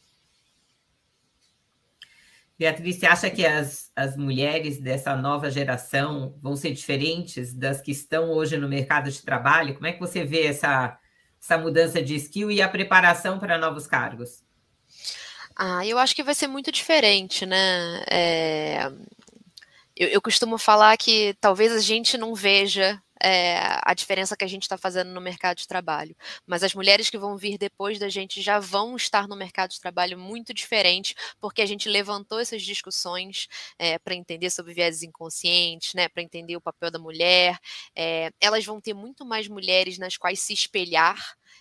Beatriz, 2.57 2.97
você 2.97 3.05
acha 3.07 3.29
que 3.29 3.45
as, 3.45 3.91
as 3.95 4.15
mulheres 4.15 4.79
dessa 4.79 5.15
nova 5.15 5.49
geração 5.49 6.37
vão 6.41 6.55
ser 6.55 6.71
diferentes 6.71 7.53
das 7.53 7.81
que 7.81 7.91
estão 7.91 8.29
hoje 8.29 8.57
no 8.57 8.69
mercado 8.69 9.09
de 9.09 9.21
trabalho? 9.21 9.73
Como 9.73 9.87
é 9.87 9.93
que 9.93 9.99
você 9.99 10.23
vê 10.23 10.45
essa 10.45 10.97
essa 11.43 11.57
mudança 11.57 12.01
de 12.01 12.15
skill 12.15 12.49
e 12.49 12.61
a 12.61 12.69
preparação 12.69 13.37
para 13.37 13.57
novos 13.57 13.85
cargos? 13.85 14.41
Ah, 15.53 15.85
eu 15.85 15.99
acho 15.99 16.15
que 16.15 16.23
vai 16.23 16.33
ser 16.33 16.47
muito 16.47 16.71
diferente, 16.71 17.45
né? 17.45 18.01
É... 18.09 18.91
Eu, 19.95 20.07
eu, 20.07 20.21
costumo 20.21 20.57
falar 20.57 20.97
que 20.97 21.35
talvez 21.39 21.71
a 21.71 21.79
gente 21.79 22.17
não 22.17 22.33
veja 22.33 22.99
é, 23.23 23.57
a 23.83 23.93
diferença 23.93 24.35
que 24.35 24.43
a 24.43 24.47
gente 24.47 24.63
está 24.63 24.77
fazendo 24.77 25.11
no 25.11 25.21
mercado 25.21 25.57
de 25.57 25.67
trabalho. 25.67 26.15
Mas 26.45 26.63
as 26.63 26.73
mulheres 26.73 27.09
que 27.09 27.17
vão 27.17 27.37
vir 27.37 27.57
depois 27.57 27.97
da 27.97 28.09
gente 28.09 28.41
já 28.41 28.59
vão 28.59 28.95
estar 28.95 29.27
no 29.27 29.35
mercado 29.35 29.71
de 29.71 29.79
trabalho 29.79 30.17
muito 30.19 30.53
diferente, 30.53 31.15
porque 31.39 31.61
a 31.61 31.65
gente 31.65 31.87
levantou 31.89 32.39
essas 32.39 32.61
discussões 32.61 33.47
é, 33.79 33.97
para 33.97 34.15
entender 34.15 34.49
sobre 34.49 34.73
viés 34.73 35.03
inconscientes, 35.03 35.93
né, 35.93 36.09
para 36.09 36.21
entender 36.21 36.57
o 36.57 36.61
papel 36.61 36.91
da 36.91 36.99
mulher. 36.99 37.57
É, 37.95 38.31
elas 38.41 38.65
vão 38.65 38.81
ter 38.81 38.93
muito 38.93 39.25
mais 39.25 39.47
mulheres 39.47 39.97
nas 39.97 40.17
quais 40.17 40.39
se 40.39 40.53
espelhar 40.53 41.17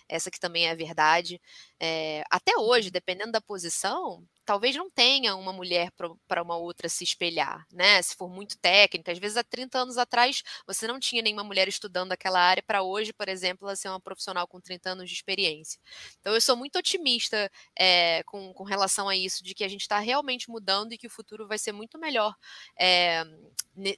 essa 0.07 0.29
que 0.31 0.39
também 0.39 0.67
é 0.67 0.71
a 0.71 0.75
verdade. 0.75 1.39
É, 1.79 2.23
até 2.29 2.57
hoje, 2.57 2.91
dependendo 2.91 3.31
da 3.31 3.41
posição, 3.41 4.23
talvez 4.45 4.75
não 4.75 4.89
tenha 4.89 5.35
uma 5.35 5.53
mulher 5.53 5.91
para 6.27 6.41
uma 6.41 6.57
outra 6.57 6.89
se 6.89 7.03
espelhar, 7.03 7.65
né? 7.71 8.01
Se 8.01 8.15
for 8.15 8.29
muito 8.29 8.57
técnica, 8.57 9.11
às 9.11 9.17
vezes 9.17 9.37
há 9.37 9.43
30 9.43 9.79
anos 9.79 9.97
atrás 9.97 10.43
você 10.67 10.87
não 10.87 10.99
tinha 10.99 11.21
nenhuma 11.21 11.43
mulher 11.43 11.67
estudando 11.67 12.11
aquela 12.11 12.39
área 12.39 12.63
para 12.63 12.83
hoje, 12.83 13.13
por 13.13 13.29
exemplo, 13.29 13.67
ela 13.67 13.75
ser 13.75 13.89
uma 13.89 13.99
profissional 13.99 14.47
com 14.47 14.59
30 14.59 14.91
anos 14.91 15.09
de 15.09 15.15
experiência. 15.15 15.79
Então 16.19 16.33
eu 16.33 16.41
sou 16.41 16.55
muito 16.55 16.77
otimista 16.77 17.49
é, 17.77 18.23
com, 18.23 18.53
com 18.53 18.63
relação 18.63 19.07
a 19.07 19.15
isso, 19.15 19.43
de 19.43 19.53
que 19.53 19.63
a 19.63 19.67
gente 19.67 19.81
está 19.81 19.99
realmente 19.99 20.49
mudando 20.49 20.93
e 20.93 20.97
que 20.97 21.07
o 21.07 21.09
futuro 21.09 21.47
vai 21.47 21.57
ser 21.57 21.71
muito 21.71 21.97
melhor 21.97 22.35
é, 22.77 23.23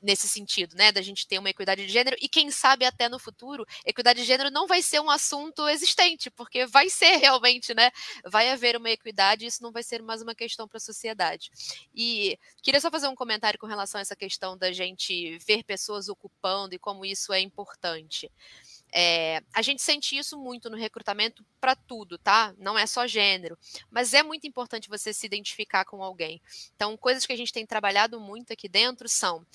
nesse 0.01 0.27
sentido, 0.27 0.75
né? 0.75 0.91
Da 0.91 1.01
gente 1.01 1.27
ter 1.27 1.39
uma 1.39 1.49
equidade 1.49 1.85
de 1.85 1.91
gênero 1.91 2.15
e 2.21 2.29
quem 2.29 2.51
sabe 2.51 2.85
até 2.85 3.09
no 3.09 3.19
futuro, 3.19 3.65
equidade 3.85 4.19
de 4.21 4.25
gênero 4.25 4.49
não 4.51 4.67
vai 4.67 4.81
ser 4.81 4.99
um 4.99 5.09
assunto 5.09 5.67
existente, 5.67 6.29
porque 6.29 6.65
vai 6.65 6.89
ser 6.89 7.17
realmente, 7.17 7.73
né? 7.73 7.91
Vai 8.25 8.49
haver 8.49 8.77
uma 8.77 8.89
equidade, 8.89 9.45
e 9.45 9.47
isso 9.47 9.63
não 9.63 9.71
vai 9.71 9.83
ser 9.83 10.01
mais 10.01 10.21
uma 10.21 10.34
questão 10.35 10.67
para 10.67 10.77
a 10.77 10.81
sociedade. 10.81 11.51
E 11.93 12.37
queria 12.61 12.81
só 12.81 12.91
fazer 12.91 13.07
um 13.07 13.15
comentário 13.15 13.59
com 13.59 13.67
relação 13.67 13.99
a 13.99 14.01
essa 14.01 14.15
questão 14.15 14.57
da 14.57 14.71
gente 14.71 15.37
ver 15.39 15.63
pessoas 15.63 16.09
ocupando 16.09 16.75
e 16.75 16.79
como 16.79 17.05
isso 17.05 17.33
é 17.33 17.39
importante. 17.39 18.31
É, 18.93 19.41
a 19.53 19.61
gente 19.61 19.81
sente 19.81 20.17
isso 20.17 20.37
muito 20.37 20.69
no 20.69 20.77
recrutamento 20.77 21.45
para 21.59 21.75
tudo, 21.75 22.17
tá? 22.17 22.53
Não 22.57 22.77
é 22.77 22.85
só 22.85 23.05
gênero, 23.05 23.57
mas 23.89 24.13
é 24.13 24.23
muito 24.23 24.47
importante 24.47 24.87
você 24.87 25.13
se 25.13 25.25
identificar 25.25 25.83
com 25.83 26.01
alguém. 26.01 26.41
Então, 26.75 26.95
coisas 26.95 27.25
que 27.25 27.33
a 27.33 27.37
gente 27.37 27.51
tem 27.51 27.65
trabalhado 27.65 28.19
muito 28.21 28.53
aqui 28.53 28.69
dentro 28.69 29.09
são 29.09 29.45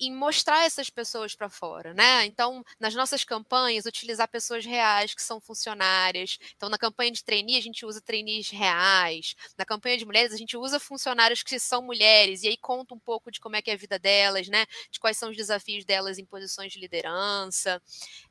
em 0.00 0.12
mostrar 0.14 0.64
essas 0.64 0.88
pessoas 0.88 1.34
para 1.34 1.50
fora, 1.50 1.92
né? 1.92 2.24
Então, 2.24 2.64
nas 2.78 2.94
nossas 2.94 3.22
campanhas, 3.22 3.84
utilizar 3.84 4.26
pessoas 4.28 4.64
reais 4.64 5.14
que 5.14 5.22
são 5.22 5.40
funcionárias. 5.40 6.38
Então, 6.56 6.68
na 6.68 6.78
campanha 6.78 7.10
de 7.12 7.22
trainee, 7.22 7.58
a 7.58 7.60
gente 7.62 7.84
usa 7.84 8.00
trainees 8.00 8.48
reais. 8.48 9.34
Na 9.58 9.64
campanha 9.66 9.98
de 9.98 10.06
mulheres, 10.06 10.32
a 10.32 10.38
gente 10.38 10.56
usa 10.56 10.80
funcionários 10.80 11.42
que 11.42 11.58
são 11.58 11.82
mulheres 11.82 12.42
e 12.42 12.48
aí 12.48 12.56
conta 12.56 12.94
um 12.94 12.98
pouco 12.98 13.30
de 13.30 13.38
como 13.40 13.56
é 13.56 13.62
que 13.62 13.70
é 13.70 13.74
a 13.74 13.76
vida 13.76 13.98
delas, 13.98 14.48
né? 14.48 14.64
De 14.90 14.98
quais 14.98 15.18
são 15.18 15.30
os 15.30 15.36
desafios 15.36 15.84
delas 15.84 16.18
em 16.18 16.24
posições 16.24 16.72
de 16.72 16.78
liderança. 16.80 17.80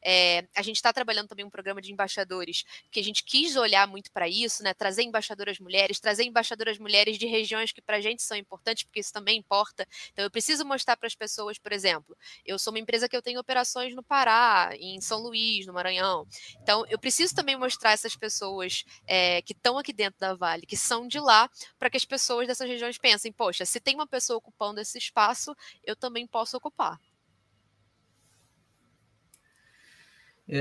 É, 0.04 0.48
a 0.56 0.62
gente 0.64 0.78
está 0.78 0.92
trabalhando 0.92 1.28
também 1.28 1.46
um 1.46 1.50
programa 1.52 1.82
de 1.82 1.92
embaixadores 1.92 2.64
que 2.92 3.00
a 3.00 3.04
gente 3.04 3.24
quis 3.24 3.56
olhar 3.56 3.88
muito 3.88 4.12
para 4.12 4.28
isso, 4.28 4.64
né? 4.64 4.74
Trazer 4.74 5.04
embaixadoras 5.04 5.60
mulheres, 5.60 6.00
trazer 6.00 6.24
embaixadoras 6.24 6.80
mulheres 6.80 7.18
de 7.20 7.28
regiões 7.28 7.72
que 7.72 7.82
para 7.82 7.98
a 7.98 8.02
gente 8.02 8.24
são 8.24 8.38
importantes, 8.38 8.84
porque 8.84 9.00
isso 9.00 9.14
também 9.14 9.38
importa. 9.38 9.88
Então, 10.12 10.24
eu 10.26 10.32
preciso 10.32 10.66
mostrar 10.66 10.98
para 10.98 11.08
as 11.08 11.16
pessoas 11.16 11.59
por 11.62 11.72
exemplo, 11.72 12.18
eu 12.46 12.58
sou 12.58 12.72
uma 12.74 12.80
empresa 12.80 13.08
que 13.08 13.16
eu 13.16 13.22
tenho 13.22 13.40
operações 13.40 13.96
no 13.96 14.04
Pará, 14.04 14.72
em 14.80 15.00
São 15.02 15.20
Luís, 15.20 15.66
no 15.66 15.74
Maranhão. 15.74 16.26
Então, 16.62 16.86
eu 16.90 16.98
preciso 17.00 17.36
também 17.36 17.58
mostrar 17.58 17.92
essas 17.92 18.16
pessoas 18.16 18.84
é, 19.06 19.42
que 19.42 19.54
estão 19.54 19.78
aqui 19.78 19.94
dentro 19.94 20.20
da 20.20 20.34
Vale, 20.34 20.66
que 20.66 20.78
são 20.78 21.08
de 21.08 21.20
lá, 21.20 21.50
para 21.78 21.90
que 21.90 21.98
as 21.98 22.06
pessoas 22.06 22.48
dessas 22.48 22.68
regiões 22.68 22.98
pensem: 22.98 23.32
poxa, 23.32 23.66
se 23.66 23.80
tem 23.80 23.96
uma 23.96 24.08
pessoa 24.08 24.38
ocupando 24.38 24.80
esse 24.80 24.98
espaço, 24.98 25.56
eu 25.84 25.96
também 25.96 26.26
posso 26.28 26.58
ocupar. 26.58 27.00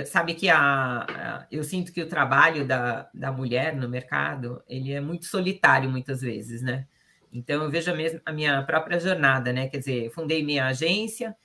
sabe 0.06 0.34
que 0.34 0.48
a, 0.50 0.58
a, 0.60 1.46
eu 1.50 1.64
sinto 1.64 1.92
que 1.92 2.02
o 2.02 2.08
trabalho 2.08 2.66
da, 2.66 3.08
da 3.14 3.32
mulher 3.32 3.74
no 3.74 3.88
mercado 3.88 4.62
ele 4.68 4.92
é 4.92 5.00
muito 5.00 5.24
solitário 5.24 5.88
muitas 5.90 6.20
vezes, 6.20 6.60
né? 6.62 6.86
Então, 7.32 7.62
eu 7.62 7.70
vejo 7.70 7.90
a, 7.90 7.94
mesma, 7.94 8.20
a 8.24 8.32
minha 8.32 8.62
própria 8.62 8.98
jornada, 8.98 9.52
né? 9.52 9.68
Quer 9.68 9.78
dizer, 9.78 10.10
fundei 10.10 10.42
minha 10.42 10.66
agência 10.66 11.36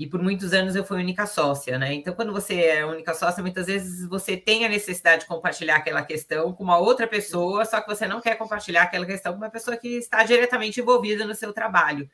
e 0.00 0.06
por 0.06 0.22
muitos 0.22 0.54
anos 0.54 0.74
eu 0.74 0.82
fui 0.82 0.98
única 0.98 1.26
sócia, 1.26 1.78
né? 1.78 1.92
Então, 1.92 2.14
quando 2.14 2.32
você 2.32 2.58
é 2.62 2.86
única 2.86 3.12
sócia, 3.12 3.42
muitas 3.42 3.66
vezes 3.66 4.08
você 4.08 4.36
tem 4.36 4.64
a 4.64 4.68
necessidade 4.68 5.22
de 5.22 5.28
compartilhar 5.28 5.76
aquela 5.76 6.02
questão 6.02 6.52
com 6.52 6.64
uma 6.64 6.78
outra 6.78 7.06
pessoa, 7.06 7.64
só 7.64 7.80
que 7.80 7.88
você 7.88 8.06
não 8.06 8.20
quer 8.20 8.36
compartilhar 8.36 8.84
aquela 8.84 9.04
questão 9.04 9.32
com 9.32 9.38
uma 9.38 9.50
pessoa 9.50 9.76
que 9.76 9.88
está 9.88 10.24
diretamente 10.24 10.80
envolvida 10.80 11.26
no 11.26 11.34
seu 11.34 11.52
trabalho. 11.52 12.10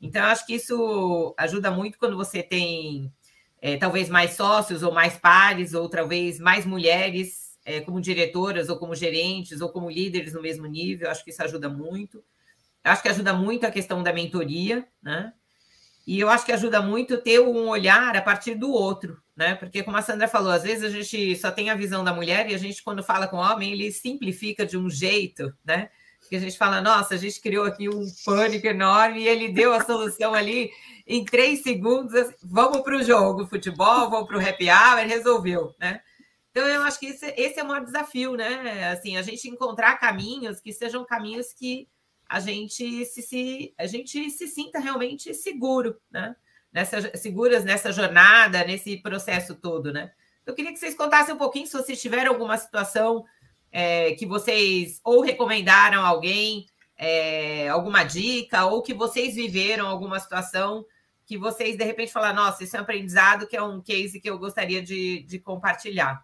Então, 0.00 0.22
eu 0.22 0.28
acho 0.28 0.46
que 0.46 0.54
isso 0.54 1.34
ajuda 1.36 1.70
muito 1.70 1.98
quando 1.98 2.16
você 2.16 2.42
tem 2.42 3.12
é, 3.60 3.76
talvez 3.76 4.08
mais 4.08 4.34
sócios 4.34 4.82
ou 4.82 4.92
mais 4.92 5.16
pares, 5.16 5.74
ou 5.74 5.88
talvez 5.88 6.38
mais 6.38 6.64
mulheres 6.64 7.51
é, 7.64 7.80
como 7.80 8.00
diretoras 8.00 8.68
ou 8.68 8.78
como 8.78 8.94
gerentes 8.94 9.60
ou 9.60 9.68
como 9.68 9.90
líderes 9.90 10.32
no 10.32 10.42
mesmo 10.42 10.66
nível, 10.66 11.10
acho 11.10 11.24
que 11.24 11.30
isso 11.30 11.42
ajuda 11.42 11.68
muito. 11.68 12.22
Acho 12.84 13.02
que 13.02 13.08
ajuda 13.08 13.32
muito 13.32 13.64
a 13.64 13.70
questão 13.70 14.02
da 14.02 14.12
mentoria, 14.12 14.86
né? 15.02 15.32
E 16.04 16.18
eu 16.18 16.28
acho 16.28 16.44
que 16.44 16.52
ajuda 16.52 16.82
muito 16.82 17.18
ter 17.18 17.40
um 17.40 17.68
olhar 17.68 18.16
a 18.16 18.20
partir 18.20 18.56
do 18.56 18.72
outro, 18.72 19.22
né? 19.36 19.54
Porque, 19.54 19.84
como 19.84 19.96
a 19.96 20.02
Sandra 20.02 20.26
falou, 20.26 20.50
às 20.50 20.64
vezes 20.64 20.82
a 20.82 20.90
gente 20.90 21.36
só 21.36 21.52
tem 21.52 21.70
a 21.70 21.76
visão 21.76 22.02
da 22.02 22.12
mulher 22.12 22.50
e 22.50 22.54
a 22.54 22.58
gente, 22.58 22.82
quando 22.82 23.04
fala 23.04 23.28
com 23.28 23.36
o 23.36 23.40
homem, 23.40 23.72
ele 23.72 23.92
simplifica 23.92 24.66
de 24.66 24.76
um 24.76 24.90
jeito, 24.90 25.54
né? 25.64 25.90
Que 26.28 26.34
a 26.34 26.40
gente 26.40 26.58
fala, 26.58 26.80
nossa, 26.80 27.14
a 27.14 27.16
gente 27.16 27.40
criou 27.40 27.64
aqui 27.64 27.88
um 27.88 28.04
pânico 28.24 28.66
enorme 28.66 29.20
e 29.20 29.28
ele 29.28 29.48
deu 29.52 29.72
a 29.72 29.84
solução 29.84 30.34
ali 30.34 30.70
em 31.06 31.24
três 31.24 31.62
segundos. 31.62 32.14
Assim, 32.14 32.34
vamos 32.42 32.82
para 32.82 32.96
o 32.96 33.02
jogo, 33.02 33.46
futebol, 33.46 34.10
vamos 34.10 34.26
para 34.26 34.38
o 34.38 34.40
happy 34.40 34.68
hour, 34.70 35.06
resolveu, 35.06 35.72
né? 35.78 36.00
Então, 36.52 36.68
eu 36.68 36.82
acho 36.82 37.00
que 37.00 37.06
esse, 37.06 37.34
esse 37.34 37.58
é 37.58 37.62
o 37.62 37.66
maior 37.66 37.82
desafio, 37.82 38.36
né? 38.36 38.90
Assim, 38.92 39.16
a 39.16 39.22
gente 39.22 39.48
encontrar 39.48 39.96
caminhos 39.96 40.60
que 40.60 40.70
sejam 40.70 41.02
caminhos 41.02 41.52
que 41.54 41.88
a 42.28 42.40
gente 42.40 43.06
se, 43.06 43.22
se 43.22 43.74
a 43.78 43.86
gente 43.86 44.30
se 44.30 44.46
sinta 44.46 44.78
realmente 44.78 45.32
seguro, 45.32 45.98
né? 46.10 46.36
Nessa, 46.70 47.16
seguras 47.16 47.64
nessa 47.64 47.90
jornada, 47.90 48.64
nesse 48.64 48.98
processo 48.98 49.54
todo, 49.54 49.92
né? 49.92 50.12
Eu 50.44 50.54
queria 50.54 50.72
que 50.72 50.78
vocês 50.78 50.94
contassem 50.94 51.34
um 51.34 51.38
pouquinho 51.38 51.66
se 51.66 51.72
vocês 51.72 52.00
tiveram 52.00 52.32
alguma 52.32 52.58
situação 52.58 53.24
é, 53.70 54.12
que 54.12 54.26
vocês 54.26 55.00
ou 55.02 55.22
recomendaram 55.22 56.04
alguém, 56.04 56.66
é, 56.98 57.68
alguma 57.70 58.04
dica, 58.04 58.66
ou 58.66 58.82
que 58.82 58.92
vocês 58.92 59.34
viveram 59.34 59.86
alguma 59.86 60.20
situação 60.20 60.84
que 61.24 61.38
vocês 61.38 61.78
de 61.78 61.84
repente 61.84 62.12
falaram, 62.12 62.44
nossa, 62.44 62.62
isso 62.62 62.76
é 62.76 62.80
um 62.80 62.82
aprendizado 62.82 63.46
que 63.46 63.56
é 63.56 63.62
um 63.62 63.80
case 63.80 64.20
que 64.20 64.28
eu 64.28 64.38
gostaria 64.38 64.82
de, 64.82 65.22
de 65.22 65.38
compartilhar. 65.38 66.22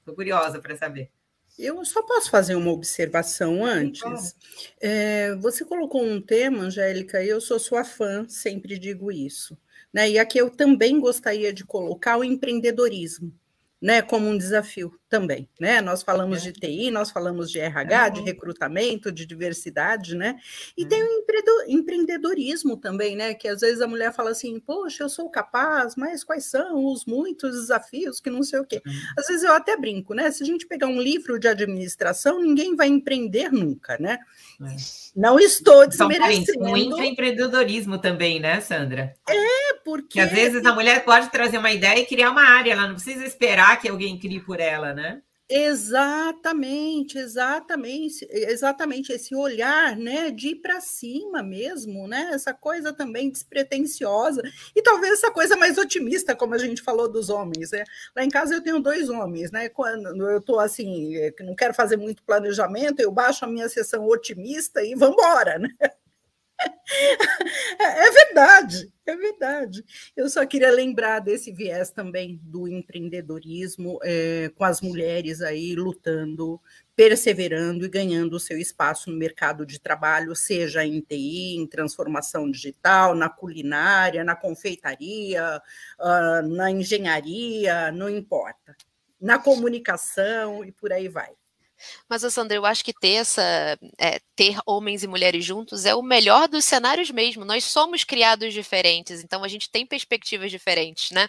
Estou 0.00 0.14
curiosa 0.14 0.58
para 0.58 0.76
saber. 0.76 1.10
Eu 1.58 1.84
só 1.84 2.02
posso 2.02 2.30
fazer 2.30 2.54
uma 2.54 2.72
observação 2.72 3.64
antes. 3.64 4.34
É, 4.80 5.34
você 5.36 5.64
colocou 5.64 6.02
um 6.02 6.20
tema, 6.20 6.64
Angélica, 6.64 7.22
eu 7.22 7.40
sou 7.40 7.58
sua 7.58 7.84
fã, 7.84 8.26
sempre 8.28 8.78
digo 8.78 9.12
isso. 9.12 9.56
Né? 9.92 10.10
E 10.10 10.18
aqui 10.18 10.38
eu 10.38 10.50
também 10.50 10.98
gostaria 10.98 11.52
de 11.52 11.64
colocar 11.64 12.16
o 12.16 12.24
empreendedorismo 12.24 13.32
né, 13.80 14.02
como 14.02 14.28
um 14.28 14.36
desafio 14.36 14.99
também, 15.10 15.48
né? 15.58 15.80
Nós 15.80 16.04
falamos 16.04 16.40
de 16.40 16.52
TI, 16.52 16.88
nós 16.90 17.10
falamos 17.10 17.50
de 17.50 17.58
RH, 17.58 18.08
de 18.10 18.20
recrutamento, 18.22 19.10
de 19.10 19.26
diversidade, 19.26 20.14
né? 20.14 20.36
E 20.76 20.86
tem 20.86 21.02
o 21.02 21.24
empreendedorismo 21.66 22.76
também, 22.76 23.16
né? 23.16 23.34
Que 23.34 23.48
às 23.48 23.60
vezes 23.60 23.80
a 23.80 23.88
mulher 23.88 24.14
fala 24.14 24.30
assim, 24.30 24.60
poxa, 24.60 25.02
eu 25.02 25.08
sou 25.08 25.28
capaz, 25.28 25.96
mas 25.96 26.22
quais 26.22 26.44
são 26.44 26.86
os 26.86 27.04
muitos 27.04 27.50
desafios 27.52 28.20
que 28.20 28.30
não 28.30 28.44
sei 28.44 28.60
o 28.60 28.64
quê. 28.64 28.80
Uhum. 28.86 28.92
Às 29.18 29.26
vezes 29.26 29.42
eu 29.42 29.52
até 29.52 29.76
brinco, 29.76 30.14
né? 30.14 30.30
Se 30.30 30.44
a 30.44 30.46
gente 30.46 30.66
pegar 30.66 30.86
um 30.86 31.00
livro 31.00 31.40
de 31.40 31.48
administração, 31.48 32.40
ninguém 32.40 32.76
vai 32.76 32.86
empreender 32.86 33.50
nunca, 33.50 33.98
né? 33.98 34.20
É. 34.62 34.76
Não 35.16 35.40
estou 35.40 35.88
desmerecendo. 35.88 36.62
Um 36.64 36.76
empreendedorismo 36.76 37.98
também, 37.98 38.38
né, 38.38 38.60
Sandra? 38.60 39.16
É, 39.28 39.74
porque... 39.84 40.10
Que 40.10 40.20
às 40.20 40.30
vezes 40.30 40.64
a 40.64 40.72
mulher 40.72 41.04
pode 41.04 41.30
trazer 41.30 41.58
uma 41.58 41.72
ideia 41.72 41.98
e 41.98 42.06
criar 42.06 42.30
uma 42.30 42.42
área, 42.42 42.72
ela 42.72 42.86
não 42.86 42.94
precisa 42.94 43.24
esperar 43.24 43.80
que 43.80 43.88
alguém 43.88 44.16
crie 44.16 44.40
por 44.40 44.60
ela, 44.60 44.94
né? 44.94 44.99
Exatamente, 45.52 47.18
exatamente, 47.18 48.24
exatamente 48.30 49.12
esse 49.12 49.34
olhar, 49.34 49.96
né, 49.96 50.30
de 50.30 50.50
ir 50.50 50.56
para 50.62 50.80
cima 50.80 51.42
mesmo, 51.42 52.06
né, 52.06 52.30
essa 52.32 52.54
coisa 52.54 52.92
também 52.92 53.28
despretensiosa 53.32 54.40
e 54.76 54.80
talvez 54.80 55.14
essa 55.14 55.28
coisa 55.32 55.56
mais 55.56 55.76
otimista, 55.76 56.36
como 56.36 56.54
a 56.54 56.58
gente 56.58 56.80
falou 56.80 57.10
dos 57.10 57.30
homens, 57.30 57.72
né? 57.72 57.82
Lá 58.14 58.22
em 58.24 58.28
casa 58.28 58.54
eu 58.54 58.62
tenho 58.62 58.78
dois 58.80 59.08
homens, 59.08 59.50
né? 59.50 59.68
Quando 59.68 60.30
eu 60.30 60.38
estou 60.38 60.60
assim, 60.60 61.16
eh, 61.16 61.34
não 61.40 61.56
quero 61.56 61.74
fazer 61.74 61.96
muito 61.96 62.22
planejamento, 62.22 63.00
eu 63.00 63.10
baixo 63.10 63.44
a 63.44 63.48
minha 63.48 63.68
sessão 63.68 64.06
otimista 64.06 64.80
e 64.84 64.94
vamos 64.94 65.16
embora, 65.20 65.58
né? 65.58 65.68
É 67.80 68.10
verdade, 68.10 68.92
é 69.06 69.16
verdade. 69.16 69.84
Eu 70.16 70.28
só 70.28 70.44
queria 70.44 70.70
lembrar 70.70 71.20
desse 71.20 71.52
viés 71.52 71.90
também 71.90 72.38
do 72.42 72.68
empreendedorismo, 72.68 73.98
é, 74.02 74.50
com 74.54 74.64
as 74.64 74.80
mulheres 74.80 75.40
aí 75.40 75.74
lutando 75.74 76.60
perseverando 77.00 77.86
e 77.86 77.88
ganhando 77.88 78.34
o 78.34 78.40
seu 78.40 78.58
espaço 78.58 79.10
no 79.10 79.16
mercado 79.16 79.64
de 79.64 79.80
trabalho, 79.80 80.36
seja 80.36 80.84
em 80.84 81.00
TI, 81.00 81.56
em 81.56 81.66
transformação 81.66 82.50
digital, 82.50 83.14
na 83.14 83.30
culinária, 83.30 84.22
na 84.22 84.36
confeitaria, 84.36 85.62
uh, 85.98 86.46
na 86.46 86.70
engenharia, 86.70 87.90
não 87.90 88.10
importa, 88.10 88.76
na 89.18 89.38
comunicação 89.38 90.62
e 90.62 90.70
por 90.70 90.92
aí 90.92 91.08
vai. 91.08 91.32
Mas, 92.08 92.22
Sandra, 92.32 92.56
eu 92.56 92.66
acho 92.66 92.84
que 92.84 92.92
ter 92.92 93.14
essa 93.14 93.42
é, 93.98 94.20
ter 94.36 94.56
homens 94.66 95.02
e 95.02 95.06
mulheres 95.06 95.44
juntos 95.44 95.84
é 95.84 95.94
o 95.94 96.02
melhor 96.02 96.48
dos 96.48 96.64
cenários 96.64 97.10
mesmo. 97.10 97.44
Nós 97.44 97.64
somos 97.64 98.04
criados 98.04 98.52
diferentes, 98.54 99.22
então 99.22 99.44
a 99.44 99.48
gente 99.48 99.70
tem 99.70 99.86
perspectivas 99.86 100.50
diferentes, 100.50 101.10
né? 101.10 101.28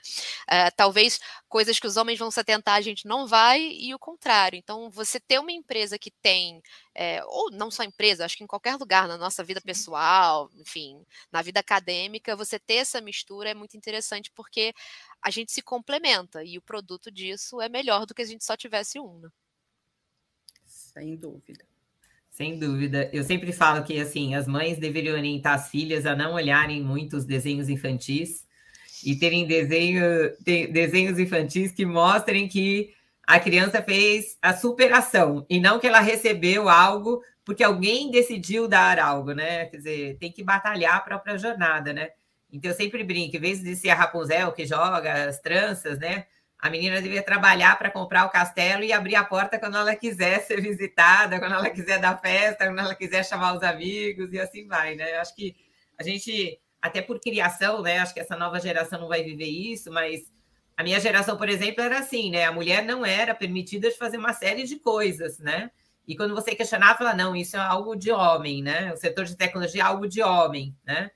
Uh, 0.49 0.71
talvez 0.75 1.19
coisas 1.49 1.79
que 1.79 1.87
os 1.87 1.97
homens 1.97 2.17
vão 2.17 2.31
se 2.31 2.39
atentar 2.39 2.75
a 2.75 2.81
gente 2.81 3.05
não 3.05 3.27
vai 3.27 3.61
e 3.61 3.93
o 3.93 3.99
contrário. 3.99 4.57
Então, 4.57 4.89
você 4.89 5.19
ter 5.19 5.39
uma 5.39 5.51
empresa 5.51 5.99
que 5.99 6.09
tem, 6.09 6.61
é, 6.95 7.21
ou 7.25 7.51
não 7.51 7.69
só 7.69 7.83
empresa, 7.83 8.25
acho 8.25 8.37
que 8.37 8.43
em 8.43 8.47
qualquer 8.47 8.75
lugar, 8.77 9.07
na 9.07 9.17
nossa 9.17 9.43
vida 9.43 9.61
pessoal, 9.61 10.49
enfim, 10.55 11.05
na 11.31 11.41
vida 11.41 11.59
acadêmica, 11.59 12.35
você 12.35 12.57
ter 12.57 12.75
essa 12.75 13.01
mistura 13.01 13.49
é 13.49 13.53
muito 13.53 13.75
interessante 13.75 14.31
porque 14.33 14.73
a 15.21 15.29
gente 15.29 15.51
se 15.51 15.61
complementa 15.61 16.43
e 16.43 16.57
o 16.57 16.61
produto 16.61 17.11
disso 17.11 17.61
é 17.61 17.69
melhor 17.69 18.05
do 18.05 18.13
que 18.13 18.21
a 18.21 18.25
gente 18.25 18.43
só 18.45 18.55
tivesse 18.55 18.99
um. 18.99 19.19
Né? 19.19 19.29
Sem 20.93 21.15
dúvida. 21.15 21.65
Sem 22.29 22.57
dúvida. 22.57 23.09
Eu 23.11 23.23
sempre 23.23 23.51
falo 23.51 23.83
que 23.83 23.99
assim, 23.99 24.35
as 24.35 24.47
mães 24.47 24.77
deveriam 24.77 25.15
orientar 25.15 25.55
as 25.55 25.69
filhas 25.69 26.05
a 26.05 26.15
não 26.15 26.33
olharem 26.33 26.81
muito 26.81 27.17
os 27.17 27.25
desenhos 27.25 27.69
infantis 27.69 28.47
e 29.05 29.15
terem 29.15 29.45
desenho, 29.45 30.03
ter, 30.43 30.67
desenhos 30.67 31.19
infantis 31.19 31.71
que 31.71 31.85
mostrem 31.85 32.47
que 32.47 32.93
a 33.23 33.39
criança 33.39 33.81
fez 33.81 34.37
a 34.41 34.53
superação 34.53 35.45
e 35.49 35.59
não 35.59 35.79
que 35.79 35.87
ela 35.87 35.99
recebeu 35.99 36.69
algo 36.69 37.21
porque 37.43 37.63
alguém 37.63 38.11
decidiu 38.11 38.67
dar 38.67 38.99
algo, 38.99 39.33
né? 39.33 39.65
Quer 39.65 39.77
dizer, 39.77 40.17
tem 40.19 40.31
que 40.31 40.43
batalhar 40.43 40.95
a 40.95 41.01
própria 41.01 41.37
jornada, 41.37 41.91
né? 41.91 42.09
Então 42.51 42.71
eu 42.71 42.77
sempre 42.77 43.03
brinco, 43.03 43.35
em 43.35 43.39
vez 43.39 43.61
de 43.61 43.75
ser 43.75 43.89
a 43.89 43.95
Rapunzel 43.95 44.51
que 44.51 44.65
joga 44.65 45.27
as 45.27 45.39
tranças, 45.39 45.97
né? 45.97 46.25
A 46.61 46.69
menina 46.69 47.01
devia 47.01 47.23
trabalhar 47.23 47.75
para 47.79 47.89
comprar 47.89 48.23
o 48.25 48.29
castelo 48.29 48.83
e 48.83 48.93
abrir 48.93 49.15
a 49.15 49.23
porta 49.23 49.57
quando 49.57 49.77
ela 49.77 49.95
quiser 49.95 50.41
ser 50.41 50.61
visitada, 50.61 51.39
quando 51.39 51.55
ela 51.55 51.69
quiser 51.71 51.99
dar 51.99 52.21
festa, 52.21 52.67
quando 52.67 52.77
ela 52.77 52.93
quiser 52.93 53.25
chamar 53.25 53.57
os 53.57 53.63
amigos 53.63 54.31
e 54.31 54.39
assim 54.39 54.67
vai, 54.67 54.93
né? 54.93 55.15
Eu 55.15 55.21
acho 55.21 55.35
que 55.35 55.55
a 55.97 56.03
gente, 56.03 56.59
até 56.79 57.01
por 57.01 57.19
criação, 57.19 57.81
né? 57.81 57.97
Acho 57.97 58.13
que 58.13 58.19
essa 58.19 58.35
nova 58.35 58.59
geração 58.59 58.99
não 58.99 59.07
vai 59.07 59.23
viver 59.23 59.47
isso, 59.47 59.91
mas 59.91 60.21
a 60.77 60.83
minha 60.83 60.99
geração, 60.99 61.35
por 61.35 61.49
exemplo, 61.49 61.83
era 61.83 61.97
assim, 61.97 62.29
né? 62.29 62.45
A 62.45 62.51
mulher 62.51 62.85
não 62.85 63.03
era 63.03 63.33
permitida 63.33 63.89
de 63.89 63.97
fazer 63.97 64.17
uma 64.17 64.33
série 64.33 64.63
de 64.63 64.77
coisas, 64.77 65.39
né? 65.39 65.71
E 66.07 66.15
quando 66.15 66.35
você 66.35 66.55
questionava, 66.55 66.99
fala, 66.99 67.15
não, 67.15 67.35
isso 67.35 67.57
é 67.57 67.59
algo 67.59 67.95
de 67.95 68.11
homem, 68.11 68.61
né? 68.61 68.93
O 68.93 68.97
setor 68.97 69.25
de 69.25 69.35
tecnologia 69.35 69.81
é 69.81 69.85
algo 69.85 70.07
de 70.07 70.21
homem, 70.21 70.75
né? 70.85 71.09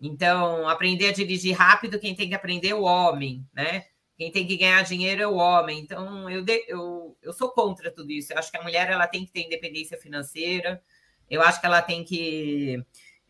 Então, 0.00 0.68
aprender 0.68 1.08
a 1.08 1.12
dirigir 1.12 1.56
rápido, 1.56 1.98
quem 1.98 2.14
tem 2.14 2.28
que 2.28 2.34
aprender 2.34 2.68
é 2.68 2.74
o 2.74 2.82
homem, 2.82 3.44
né? 3.52 3.86
Quem 4.22 4.30
tem 4.30 4.46
que 4.46 4.56
ganhar 4.56 4.82
dinheiro 4.82 5.20
é 5.20 5.26
o 5.26 5.34
homem. 5.34 5.80
Então, 5.80 6.30
eu, 6.30 6.44
eu, 6.68 7.16
eu 7.20 7.32
sou 7.32 7.48
contra 7.48 7.90
tudo 7.90 8.12
isso. 8.12 8.32
Eu 8.32 8.38
acho 8.38 8.52
que 8.52 8.56
a 8.56 8.62
mulher 8.62 8.88
ela 8.88 9.08
tem 9.08 9.26
que 9.26 9.32
ter 9.32 9.40
independência 9.40 9.98
financeira. 9.98 10.80
Eu 11.28 11.42
acho 11.42 11.60
que 11.60 11.66
ela 11.66 11.82
tem 11.82 12.04
que 12.04 12.80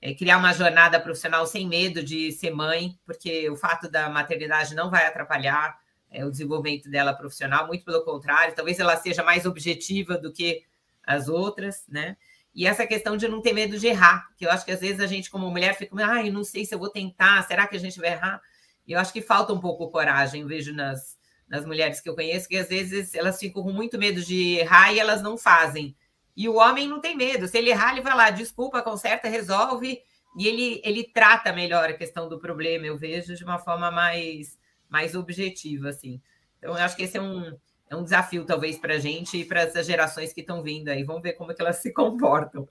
é, 0.02 0.12
criar 0.12 0.36
uma 0.36 0.52
jornada 0.52 1.00
profissional 1.00 1.46
sem 1.46 1.66
medo 1.66 2.02
de 2.02 2.30
ser 2.32 2.50
mãe, 2.50 2.94
porque 3.06 3.48
o 3.48 3.56
fato 3.56 3.90
da 3.90 4.10
maternidade 4.10 4.74
não 4.74 4.90
vai 4.90 5.06
atrapalhar 5.06 5.78
é, 6.10 6.26
o 6.26 6.30
desenvolvimento 6.30 6.90
dela 6.90 7.14
profissional, 7.14 7.66
muito 7.66 7.86
pelo 7.86 8.04
contrário, 8.04 8.54
talvez 8.54 8.78
ela 8.78 8.94
seja 8.94 9.22
mais 9.22 9.46
objetiva 9.46 10.18
do 10.18 10.30
que 10.30 10.62
as 11.02 11.26
outras, 11.26 11.84
né? 11.88 12.18
E 12.54 12.66
essa 12.66 12.86
questão 12.86 13.16
de 13.16 13.26
não 13.28 13.40
ter 13.40 13.54
medo 13.54 13.78
de 13.78 13.86
errar, 13.86 14.28
que 14.36 14.44
eu 14.44 14.50
acho 14.50 14.66
que 14.66 14.72
às 14.72 14.80
vezes 14.80 15.00
a 15.00 15.06
gente, 15.06 15.30
como 15.30 15.50
mulher, 15.50 15.74
fica, 15.74 15.96
ah, 16.06 16.26
eu 16.26 16.30
não 16.34 16.44
sei 16.44 16.66
se 16.66 16.74
eu 16.74 16.78
vou 16.78 16.90
tentar, 16.90 17.42
será 17.48 17.66
que 17.66 17.76
a 17.76 17.80
gente 17.80 17.98
vai 17.98 18.10
errar? 18.10 18.42
E 18.86 18.92
eu 18.92 18.98
acho 18.98 19.12
que 19.12 19.22
falta 19.22 19.52
um 19.52 19.60
pouco 19.60 19.90
coragem, 19.90 20.46
vejo 20.46 20.72
nas, 20.74 21.16
nas 21.48 21.64
mulheres 21.64 22.00
que 22.00 22.08
eu 22.08 22.14
conheço, 22.14 22.48
que 22.48 22.56
às 22.56 22.68
vezes 22.68 23.14
elas 23.14 23.38
ficam 23.38 23.62
com 23.62 23.72
muito 23.72 23.98
medo 23.98 24.20
de 24.20 24.58
errar 24.58 24.92
e 24.92 24.98
elas 24.98 25.22
não 25.22 25.36
fazem. 25.36 25.96
E 26.36 26.48
o 26.48 26.54
homem 26.56 26.88
não 26.88 27.00
tem 27.00 27.16
medo. 27.16 27.46
Se 27.46 27.58
ele 27.58 27.70
errar, 27.70 27.92
ele 27.92 28.00
vai 28.00 28.16
lá, 28.16 28.30
desculpa, 28.30 28.82
conserta, 28.82 29.28
resolve, 29.28 30.00
e 30.36 30.48
ele, 30.48 30.80
ele 30.82 31.04
trata 31.04 31.52
melhor 31.52 31.90
a 31.90 31.92
questão 31.92 32.28
do 32.28 32.38
problema, 32.38 32.86
eu 32.86 32.96
vejo, 32.96 33.34
de 33.34 33.44
uma 33.44 33.58
forma 33.58 33.90
mais, 33.90 34.58
mais 34.88 35.14
objetiva, 35.14 35.90
assim. 35.90 36.20
Então, 36.58 36.70
eu 36.70 36.82
acho 36.82 36.96
que 36.96 37.02
esse 37.02 37.18
é 37.18 37.20
um, 37.20 37.54
é 37.92 37.96
um 37.96 38.04
desafio, 38.04 38.44
talvez, 38.44 38.78
para 38.78 38.94
a 38.94 38.98
gente 38.98 39.36
e 39.38 39.44
para 39.44 39.62
essas 39.62 39.86
gerações 39.86 40.32
que 40.32 40.40
estão 40.40 40.62
vindo 40.62 40.88
aí. 40.88 41.04
Vamos 41.04 41.22
ver 41.22 41.34
como 41.34 41.52
é 41.52 41.54
que 41.54 41.60
elas 41.60 41.76
se 41.82 41.92
comportam. 41.92 42.66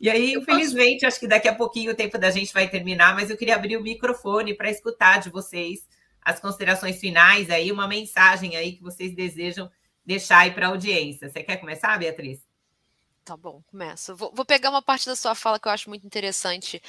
E 0.00 0.10
aí, 0.10 0.34
infelizmente, 0.34 1.06
acho 1.06 1.20
que 1.20 1.28
daqui 1.28 1.48
a 1.48 1.54
pouquinho 1.54 1.92
o 1.92 1.94
tempo 1.94 2.18
da 2.18 2.30
gente 2.30 2.52
vai 2.52 2.68
terminar, 2.68 3.14
mas 3.14 3.30
eu 3.30 3.36
queria 3.36 3.54
abrir 3.54 3.76
o 3.76 3.82
microfone 3.82 4.54
para 4.54 4.70
escutar 4.70 5.20
de 5.20 5.30
vocês 5.30 5.86
as 6.20 6.40
considerações 6.40 6.98
finais 7.00 7.48
aí, 7.48 7.70
uma 7.72 7.88
mensagem 7.88 8.56
aí 8.56 8.72
que 8.72 8.82
vocês 8.82 9.14
desejam 9.14 9.70
deixar 10.04 10.40
aí 10.40 10.50
para 10.50 10.66
a 10.66 10.70
audiência. 10.70 11.28
Você 11.28 11.42
quer 11.42 11.56
começar, 11.58 11.96
Beatriz? 11.98 12.47
Tá 13.28 13.36
bom, 13.36 13.62
começa. 13.66 14.14
Vou, 14.14 14.32
vou, 14.34 14.42
pegar 14.42 14.70
uma 14.70 14.80
parte 14.80 15.04
da 15.04 15.14
sua 15.14 15.34
fala 15.34 15.60
que 15.60 15.68
eu 15.68 15.72
acho 15.72 15.90
muito 15.90 16.06
interessante. 16.06 16.80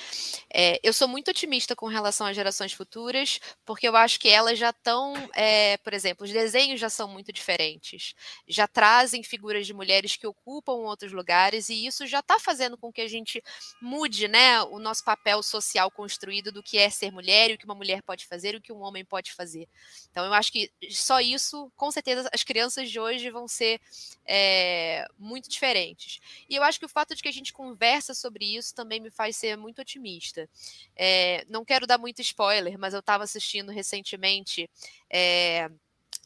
É, 0.49 0.79
eu 0.81 0.93
sou 0.93 1.05
muito 1.05 1.29
otimista 1.29 1.75
com 1.75 1.85
relação 1.85 2.25
às 2.25 2.33
gerações 2.33 2.71
futuras, 2.71 3.41
porque 3.65 3.85
eu 3.85 3.93
acho 3.93 4.17
que 4.17 4.29
elas 4.29 4.57
já 4.57 4.69
estão, 4.69 5.13
é, 5.35 5.75
por 5.79 5.93
exemplo, 5.93 6.25
os 6.25 6.31
desenhos 6.31 6.79
já 6.79 6.89
são 6.89 7.09
muito 7.09 7.33
diferentes, 7.33 8.13
já 8.47 8.69
trazem 8.69 9.21
figuras 9.21 9.67
de 9.67 9.73
mulheres 9.73 10.15
que 10.15 10.25
ocupam 10.25 10.75
outros 10.75 11.11
lugares, 11.11 11.67
e 11.67 11.85
isso 11.85 12.07
já 12.07 12.19
está 12.19 12.39
fazendo 12.39 12.77
com 12.77 12.89
que 12.89 13.01
a 13.01 13.07
gente 13.09 13.43
mude 13.81 14.29
né, 14.29 14.61
o 14.61 14.79
nosso 14.79 15.03
papel 15.03 15.43
social 15.43 15.91
construído 15.91 16.53
do 16.53 16.63
que 16.63 16.77
é 16.77 16.89
ser 16.89 17.11
mulher, 17.11 17.49
e 17.51 17.55
o 17.55 17.57
que 17.57 17.65
uma 17.65 17.75
mulher 17.75 18.01
pode 18.01 18.25
fazer, 18.25 18.53
e 18.53 18.57
o 18.59 18.61
que 18.61 18.71
um 18.71 18.79
homem 18.79 19.03
pode 19.03 19.33
fazer. 19.33 19.67
Então, 20.09 20.23
eu 20.23 20.33
acho 20.33 20.53
que 20.53 20.71
só 20.89 21.19
isso, 21.19 21.69
com 21.75 21.91
certeza, 21.91 22.29
as 22.31 22.43
crianças 22.43 22.89
de 22.89 22.97
hoje 22.97 23.29
vão 23.29 23.45
ser 23.45 23.81
é, 24.25 25.05
muito 25.17 25.49
diferentes. 25.49 26.21
E 26.49 26.55
eu 26.55 26.63
acho 26.63 26.79
que 26.79 26.85
o 26.85 26.89
fato 26.89 27.15
de 27.15 27.21
que 27.21 27.29
a 27.29 27.33
gente 27.33 27.53
conversa 27.53 28.13
sobre 28.13 28.45
isso 28.55 28.73
também 28.73 28.99
me 28.99 29.09
faz 29.09 29.35
ser 29.35 29.57
muito 29.57 29.81
otimista. 29.81 30.49
É, 30.95 31.45
não 31.49 31.65
quero 31.65 31.87
dar 31.87 31.97
muito 31.97 32.21
spoiler, 32.21 32.77
mas 32.77 32.93
eu 32.93 32.99
estava 32.99 33.23
assistindo 33.23 33.71
recentemente. 33.71 34.69
É, 35.09 35.69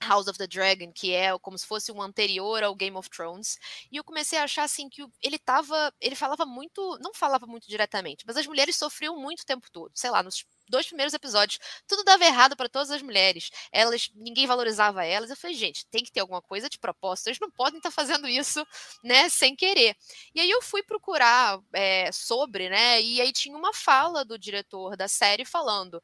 House 0.01 0.27
of 0.27 0.37
the 0.37 0.47
Dragon, 0.47 0.91
que 0.91 1.13
é 1.13 1.37
como 1.39 1.57
se 1.57 1.65
fosse 1.65 1.91
um 1.91 2.01
anterior 2.01 2.63
ao 2.63 2.75
Game 2.75 2.95
of 2.97 3.09
Thrones, 3.09 3.57
e 3.91 3.97
eu 3.97 4.03
comecei 4.03 4.37
a 4.37 4.43
achar 4.43 4.63
assim 4.63 4.89
que 4.89 5.05
ele 5.21 5.39
tava, 5.39 5.93
ele 5.99 6.15
falava 6.15 6.45
muito, 6.45 6.97
não 7.01 7.13
falava 7.13 7.45
muito 7.45 7.67
diretamente, 7.67 8.25
mas 8.27 8.37
as 8.37 8.45
mulheres 8.45 8.75
sofriam 8.75 9.17
muito 9.17 9.41
o 9.41 9.45
tempo 9.45 9.69
todo, 9.71 9.91
sei 9.95 10.09
lá, 10.11 10.21
nos 10.21 10.45
dois 10.67 10.87
primeiros 10.87 11.13
episódios, 11.13 11.59
tudo 11.87 12.03
dava 12.03 12.25
errado 12.25 12.55
para 12.55 12.69
todas 12.69 12.91
as 12.91 13.01
mulheres. 13.01 13.49
Elas, 13.71 14.09
ninguém 14.15 14.47
valorizava 14.47 15.05
elas. 15.05 15.29
Eu 15.29 15.35
falei, 15.35 15.55
gente, 15.55 15.85
tem 15.87 16.03
que 16.03 16.11
ter 16.11 16.19
alguma 16.19 16.41
coisa 16.41 16.69
de 16.69 16.79
propósito. 16.79 17.27
Eles 17.27 17.39
não 17.39 17.51
podem 17.51 17.77
estar 17.77 17.89
tá 17.89 17.95
fazendo 17.95 18.27
isso, 18.27 18.65
né, 19.03 19.29
sem 19.29 19.55
querer. 19.55 19.95
E 20.33 20.41
aí 20.41 20.49
eu 20.49 20.61
fui 20.61 20.83
procurar 20.83 21.59
é, 21.73 22.11
sobre, 22.11 22.69
né, 22.69 23.01
e 23.01 23.21
aí 23.21 23.31
tinha 23.31 23.57
uma 23.57 23.73
fala 23.73 24.25
do 24.25 24.37
diretor 24.37 24.95
da 24.95 25.07
série 25.07 25.45
falando, 25.45 26.01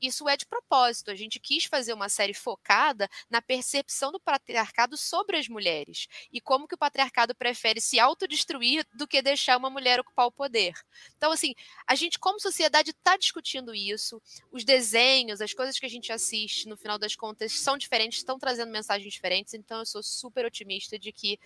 isso 0.00 0.28
é 0.28 0.36
de 0.36 0.46
propósito. 0.46 1.10
A 1.10 1.14
gente 1.14 1.40
quis 1.40 1.64
fazer 1.64 1.92
uma 1.92 2.08
série 2.08 2.34
focada 2.34 3.08
na 3.30 3.40
percepção 3.40 4.12
do 4.12 4.20
patriarcado 4.20 4.96
sobre 4.96 5.36
as 5.36 5.48
mulheres 5.48 6.08
e 6.32 6.40
como 6.40 6.66
que 6.68 6.74
o 6.74 6.78
patriarcado 6.78 7.34
prefere 7.34 7.80
se 7.80 7.98
autodestruir 7.98 8.86
do 8.94 9.06
que 9.06 9.22
deixar 9.22 9.56
uma 9.56 9.70
mulher 9.70 10.00
ocupar 10.00 10.26
o 10.26 10.32
poder. 10.32 10.74
Então, 11.16 11.32
assim, 11.32 11.54
a 11.86 11.94
gente 11.94 12.18
como 12.18 12.40
sociedade 12.40 12.90
está 12.90 13.16
discutindo 13.16 13.74
isso 13.74 14.01
isso. 14.02 14.20
Os 14.50 14.64
desenhos, 14.64 15.40
as 15.40 15.54
coisas 15.54 15.78
que 15.78 15.86
a 15.86 15.88
gente 15.88 16.12
assiste, 16.12 16.68
no 16.68 16.76
final 16.76 16.98
das 16.98 17.14
contas, 17.14 17.52
são 17.52 17.78
diferentes, 17.78 18.18
estão 18.18 18.38
trazendo 18.38 18.72
mensagens 18.72 19.12
diferentes. 19.12 19.54
Então, 19.54 19.78
eu 19.78 19.86
sou 19.86 20.02
super 20.02 20.44
otimista 20.44 20.98
de 20.98 21.12
que 21.12 21.38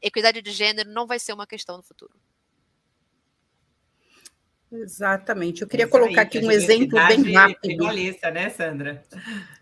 equidade 0.00 0.40
de 0.40 0.50
gênero 0.50 0.90
não 0.90 1.06
vai 1.06 1.18
ser 1.18 1.32
uma 1.32 1.46
questão 1.46 1.76
no 1.76 1.82
futuro. 1.82 2.14
Exatamente. 4.72 5.62
Eu 5.62 5.68
queria 5.68 5.84
Isso 5.84 5.92
colocar 5.92 6.22
aí, 6.22 6.26
aqui 6.26 6.38
um 6.38 6.50
exemplo 6.50 6.98
bem 7.06 7.32
rápido. 7.32 7.76
Prevaleça, 7.76 8.30
né, 8.30 8.50
Sandra? 8.50 9.02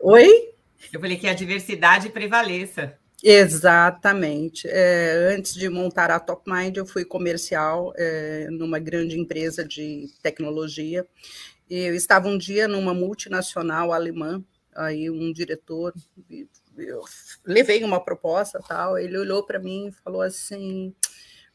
Oi? 0.01 0.53
Eu 0.93 1.01
falei 1.01 1.17
que 1.17 1.29
a 1.29 1.35
diversidade 1.35 2.09
prevaleça. 2.11 2.99
Exatamente. 3.23 4.69
É, 4.69 5.33
antes 5.33 5.55
de 5.55 5.69
montar 5.69 6.11
a 6.11 6.21
Top 6.21 6.51
Mind, 6.51 6.77
eu 6.77 6.85
fui 6.85 7.05
comercial 7.05 7.93
é, 7.97 8.49
numa 8.51 8.79
grande 8.79 9.19
empresa 9.19 9.65
de 9.65 10.09
tecnologia 10.23 11.07
eu 11.69 11.95
estava 11.95 12.29
um 12.29 12.39
dia 12.39 12.69
numa 12.69 12.95
multinacional 12.95 13.93
alemã, 13.93 14.43
aí 14.75 15.11
um 15.11 15.33
diretor, 15.33 15.95
eu 16.79 17.03
levei 17.45 17.83
uma 17.85 18.01
proposta 18.03 18.61
tal, 18.67 18.99
ele 18.99 19.19
olhou 19.19 19.45
para 19.45 19.59
mim 19.59 19.89
e 19.89 19.93
falou 19.93 20.23
assim: 20.23 20.95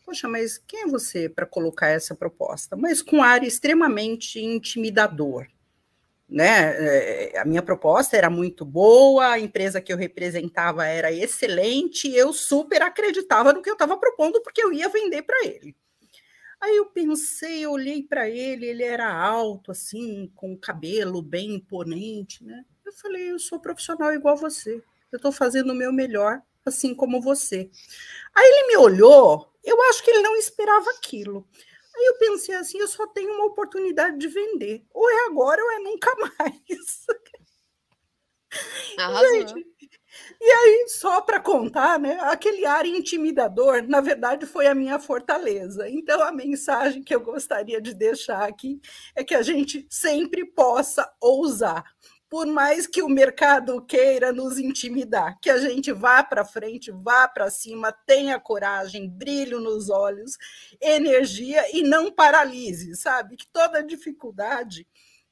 Poxa, 0.06 0.28
mas 0.28 0.58
quem 0.58 0.84
é 0.84 0.88
você 0.88 1.30
para 1.30 1.46
colocar 1.46 1.88
essa 1.88 2.16
proposta? 2.16 2.76
Mas 2.76 3.02
com 3.02 3.22
ar 3.24 3.44
extremamente 3.44 4.40
intimidador. 4.40 5.48
né? 6.30 7.34
É, 7.34 7.40
a 7.40 7.46
minha 7.46 7.62
proposta 7.62 8.18
era 8.18 8.30
muito 8.30 8.66
boa, 8.66 9.32
a 9.34 9.40
empresa 9.40 9.82
que 9.82 9.92
eu 9.94 9.98
representava 9.98 10.86
era 10.86 11.12
excelente, 11.12 12.10
eu 12.14 12.34
super 12.34 12.82
acreditava 12.82 13.54
no 13.54 13.62
que 13.62 13.70
eu 13.70 13.74
estava 13.74 13.98
propondo, 13.98 14.42
porque 14.42 14.64
eu 14.64 14.72
ia 14.74 14.90
vender 14.90 15.24
para 15.24 15.46
ele. 15.46 15.76
Aí 16.62 16.78
eu 16.78 16.86
pensei, 16.86 17.66
eu 17.66 17.72
olhei 17.72 18.04
para 18.04 18.30
ele, 18.30 18.68
ele 18.68 18.84
era 18.84 19.12
alto, 19.12 19.72
assim, 19.72 20.32
com 20.36 20.56
cabelo 20.56 21.20
bem 21.20 21.56
imponente, 21.56 22.44
né? 22.44 22.64
Eu 22.86 22.94
falei, 22.94 23.32
eu 23.32 23.40
sou 23.40 23.60
profissional 23.60 24.14
igual 24.14 24.38
você, 24.38 24.76
eu 25.12 25.18
estou 25.18 25.32
fazendo 25.32 25.72
o 25.72 25.76
meu 25.76 25.92
melhor, 25.92 26.40
assim 26.64 26.94
como 26.94 27.20
você. 27.20 27.68
Aí 28.36 28.46
ele 28.46 28.68
me 28.68 28.78
olhou, 28.78 29.52
eu 29.64 29.82
acho 29.90 30.04
que 30.04 30.12
ele 30.12 30.22
não 30.22 30.36
esperava 30.36 30.88
aquilo. 30.92 31.48
Aí 31.96 32.06
eu 32.06 32.18
pensei 32.18 32.54
assim, 32.56 32.78
eu 32.78 32.88
só 32.88 33.08
tenho 33.08 33.34
uma 33.34 33.46
oportunidade 33.46 34.18
de 34.20 34.28
vender. 34.28 34.86
Ou 34.94 35.10
é 35.10 35.26
agora 35.26 35.62
ou 35.64 35.72
é 35.72 35.80
nunca 35.80 36.12
mais. 36.38 37.08
Gente, 39.32 40.00
e 40.40 40.44
aí, 40.44 40.86
só 40.90 41.22
para 41.22 41.40
contar, 41.40 42.00
né, 42.00 42.18
aquele 42.22 42.66
ar 42.66 42.86
intimidador, 42.86 43.84
na 43.88 44.02
verdade, 44.02 44.46
foi 44.46 44.68
a 44.68 44.76
minha 44.76 45.00
fortaleza. 45.00 45.90
Então, 45.90 46.22
a 46.22 46.32
mensagem 46.32 47.04
que 47.04 47.14
eu 47.14 47.22
gostaria 47.22 47.82
de 47.82 47.94
deixar 47.94 48.48
aqui 48.48 48.80
é 49.16 49.24
que 49.24 49.36
a 49.36 49.42
gente 49.42 49.86
sempre 49.90 50.46
possa 50.46 51.12
ousar 51.20 51.84
por 52.32 52.48
mais 52.48 52.88
que 52.88 53.04
o 53.04 53.10
mercado 53.10 53.86
queira 53.86 54.32
nos 54.32 54.58
intimidar, 54.58 55.38
que 55.42 55.50
a 55.50 55.58
gente 55.58 55.92
vá 55.92 56.24
para 56.24 56.46
frente, 56.46 56.90
vá 56.90 57.28
para 57.28 57.52
cima, 57.52 57.92
tenha 57.92 58.40
coragem, 58.40 59.10
brilho 59.10 59.60
nos 59.60 59.90
olhos, 59.90 60.38
energia 60.80 61.62
e 61.76 61.84
não 61.84 62.10
paralise, 62.10 62.96
sabe? 62.96 63.36
Que 63.36 63.46
toda 63.52 63.84
dificuldade 63.84 64.88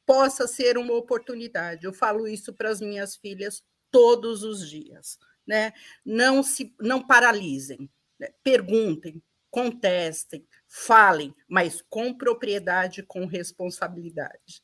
possa 0.05 0.45
ser 0.45 0.77
uma 0.77 0.93
oportunidade. 0.93 1.86
Eu 1.86 1.93
falo 1.93 2.27
isso 2.27 2.51
para 2.51 2.69
as 2.69 2.82
minhas 2.82 3.15
filhas 3.15 3.63
todos 3.91 4.43
os 4.43 4.69
dias, 4.69 5.19
né? 5.45 5.73
Não 6.05 6.43
se 6.43 6.73
não 6.79 7.05
paralisem, 7.05 7.89
né? 8.19 8.29
perguntem, 8.43 9.21
contestem, 9.49 10.45
falem, 10.67 11.33
mas 11.47 11.83
com 11.89 12.13
propriedade, 12.13 13.03
com 13.03 13.25
responsabilidade. 13.25 14.63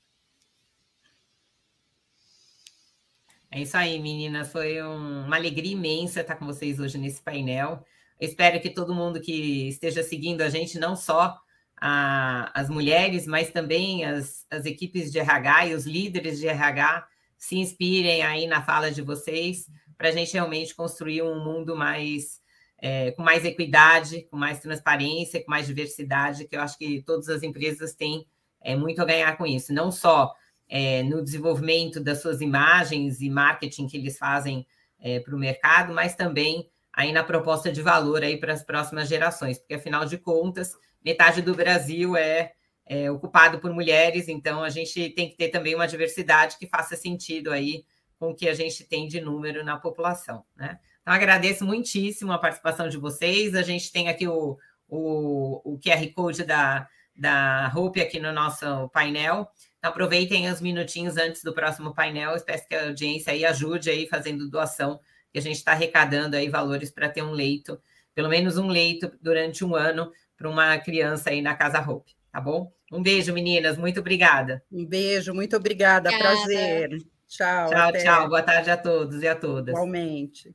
É 3.49 3.61
isso 3.61 3.77
aí, 3.77 3.99
meninas. 3.99 4.51
Foi 4.51 4.83
um, 4.83 5.25
uma 5.25 5.37
alegria 5.37 5.71
imensa 5.71 6.21
estar 6.21 6.35
com 6.35 6.45
vocês 6.45 6.79
hoje 6.79 6.97
nesse 6.97 7.21
painel. 7.21 7.85
Espero 8.19 8.59
que 8.59 8.69
todo 8.69 8.93
mundo 8.93 9.21
que 9.21 9.69
esteja 9.69 10.03
seguindo 10.03 10.41
a 10.41 10.49
gente, 10.49 10.77
não 10.77 10.95
só 10.95 11.39
a, 11.77 12.51
as 12.53 12.69
mulheres, 12.69 13.25
mas 13.25 13.51
também 13.51 14.03
as, 14.05 14.45
as 14.49 14.65
equipes 14.65 15.11
de 15.11 15.19
RH 15.19 15.67
e 15.67 15.73
os 15.73 15.85
líderes 15.85 16.39
de 16.39 16.47
RH, 16.47 17.07
se 17.37 17.57
inspirem 17.57 18.21
aí 18.23 18.47
na 18.47 18.61
fala 18.63 18.91
de 18.91 19.01
vocês, 19.01 19.67
para 19.97 20.09
a 20.09 20.11
gente 20.11 20.33
realmente 20.33 20.75
construir 20.75 21.21
um 21.21 21.43
mundo 21.43 21.75
mais 21.75 22.41
é, 22.77 23.11
com 23.11 23.23
mais 23.23 23.45
equidade, 23.45 24.27
com 24.29 24.37
mais 24.37 24.59
transparência, 24.59 25.43
com 25.43 25.49
mais 25.49 25.65
diversidade, 25.65 26.45
que 26.45 26.55
eu 26.55 26.61
acho 26.61 26.77
que 26.77 27.01
todas 27.03 27.29
as 27.29 27.41
empresas 27.41 27.93
têm 27.93 28.27
é, 28.61 28.75
muito 28.75 29.01
a 29.01 29.05
ganhar 29.05 29.37
com 29.37 29.45
isso. 29.45 29.73
Não 29.73 29.91
só 29.91 30.33
é, 30.67 31.03
no 31.03 31.23
desenvolvimento 31.23 31.99
das 31.99 32.21
suas 32.21 32.41
imagens 32.41 33.21
e 33.21 33.29
marketing 33.29 33.87
que 33.87 33.97
eles 33.97 34.17
fazem 34.17 34.67
é, 34.99 35.19
para 35.19 35.35
o 35.35 35.39
mercado, 35.39 35.93
mas 35.93 36.15
também 36.15 36.69
aí 36.91 37.11
na 37.11 37.23
proposta 37.23 37.71
de 37.71 37.81
valor 37.81 38.23
aí 38.23 38.37
para 38.37 38.53
as 38.53 38.63
próximas 38.63 39.07
gerações, 39.07 39.57
porque 39.57 39.73
afinal 39.73 40.05
de 40.05 40.17
contas, 40.17 40.73
metade 41.03 41.41
do 41.41 41.53
Brasil 41.53 42.15
é, 42.15 42.53
é, 42.85 43.09
ocupado 43.09 43.59
por 43.59 43.73
mulheres, 43.73 44.27
então 44.27 44.63
a 44.63 44.69
gente 44.69 45.09
tem 45.11 45.29
que 45.29 45.35
ter 45.35 45.49
também 45.49 45.75
uma 45.75 45.87
diversidade 45.87 46.57
que 46.57 46.67
faça 46.67 46.95
sentido 46.95 47.51
aí 47.51 47.83
com 48.19 48.31
o 48.31 48.35
que 48.35 48.47
a 48.47 48.53
gente 48.53 48.83
tem 48.83 49.07
de 49.07 49.19
número 49.19 49.63
na 49.63 49.77
população, 49.77 50.45
né? 50.55 50.79
Então 51.01 51.13
agradeço 51.13 51.63
muitíssimo 51.65 52.31
a 52.31 52.39
participação 52.39 52.89
de 52.89 52.97
vocês. 52.97 53.53
A 53.53 53.61
gente 53.61 53.91
tem 53.91 54.09
aqui 54.09 54.27
o, 54.27 54.57
o, 54.87 55.73
o 55.73 55.79
QR 55.79 56.11
Code 56.13 56.43
da, 56.43 56.87
da 57.15 57.71
Hope 57.75 58.01
aqui 58.01 58.19
no 58.19 58.33
nosso 58.33 58.89
painel. 58.89 59.47
Então, 59.77 59.91
aproveitem 59.91 60.49
os 60.49 60.59
minutinhos 60.59 61.15
antes 61.15 61.43
do 61.43 61.53
próximo 61.53 61.93
painel. 61.93 62.35
Espero 62.35 62.67
que 62.67 62.75
a 62.75 62.87
audiência 62.87 63.33
aí 63.33 63.45
ajude 63.45 63.89
aí 63.89 64.07
fazendo 64.07 64.49
doação, 64.49 64.99
que 65.31 65.37
a 65.37 65.41
gente 65.41 65.57
está 65.57 65.73
arrecadando 65.73 66.35
aí 66.35 66.49
valores 66.49 66.89
para 66.89 67.07
ter 67.07 67.21
um 67.21 67.31
leito, 67.31 67.79
pelo 68.15 68.27
menos 68.27 68.57
um 68.57 68.67
leito 68.67 69.11
durante 69.21 69.63
um 69.63 69.75
ano 69.75 70.11
para 70.35 70.49
uma 70.49 70.77
criança 70.79 71.29
aí 71.29 71.39
na 71.39 71.53
Casa 71.53 71.79
Hope, 71.79 72.15
tá 72.31 72.41
bom? 72.41 72.74
Um 72.91 73.01
beijo, 73.01 73.33
meninas. 73.33 73.77
Muito 73.77 73.99
obrigada. 73.99 74.63
Um 74.71 74.85
beijo, 74.85 75.33
muito 75.33 75.55
obrigada. 75.55 76.09
obrigada. 76.09 76.35
Prazer. 76.35 76.97
Tchau. 77.27 77.69
Tchau, 77.69 77.89
até. 77.89 78.03
tchau. 78.03 78.29
Boa 78.29 78.41
tarde 78.41 78.69
a 78.69 78.77
todos 78.77 79.21
e 79.21 79.27
a 79.27 79.35
todas. 79.35 79.73
Igualmente. 79.73 80.53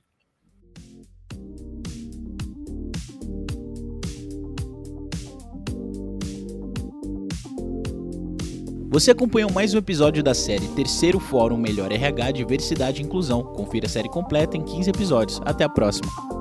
Você 8.92 9.12
acompanhou 9.12 9.52
mais 9.52 9.72
um 9.72 9.78
episódio 9.78 10.20
da 10.20 10.34
série 10.34 10.66
Terceiro 10.74 11.20
Fórum 11.20 11.56
Melhor 11.56 11.92
RH 11.92 12.32
Diversidade 12.32 13.00
e 13.00 13.04
Inclusão. 13.04 13.42
Confira 13.42 13.86
a 13.86 13.88
série 13.88 14.08
completa 14.08 14.56
em 14.56 14.64
15 14.64 14.90
episódios. 14.90 15.40
Até 15.44 15.62
a 15.62 15.68
próxima. 15.68 16.39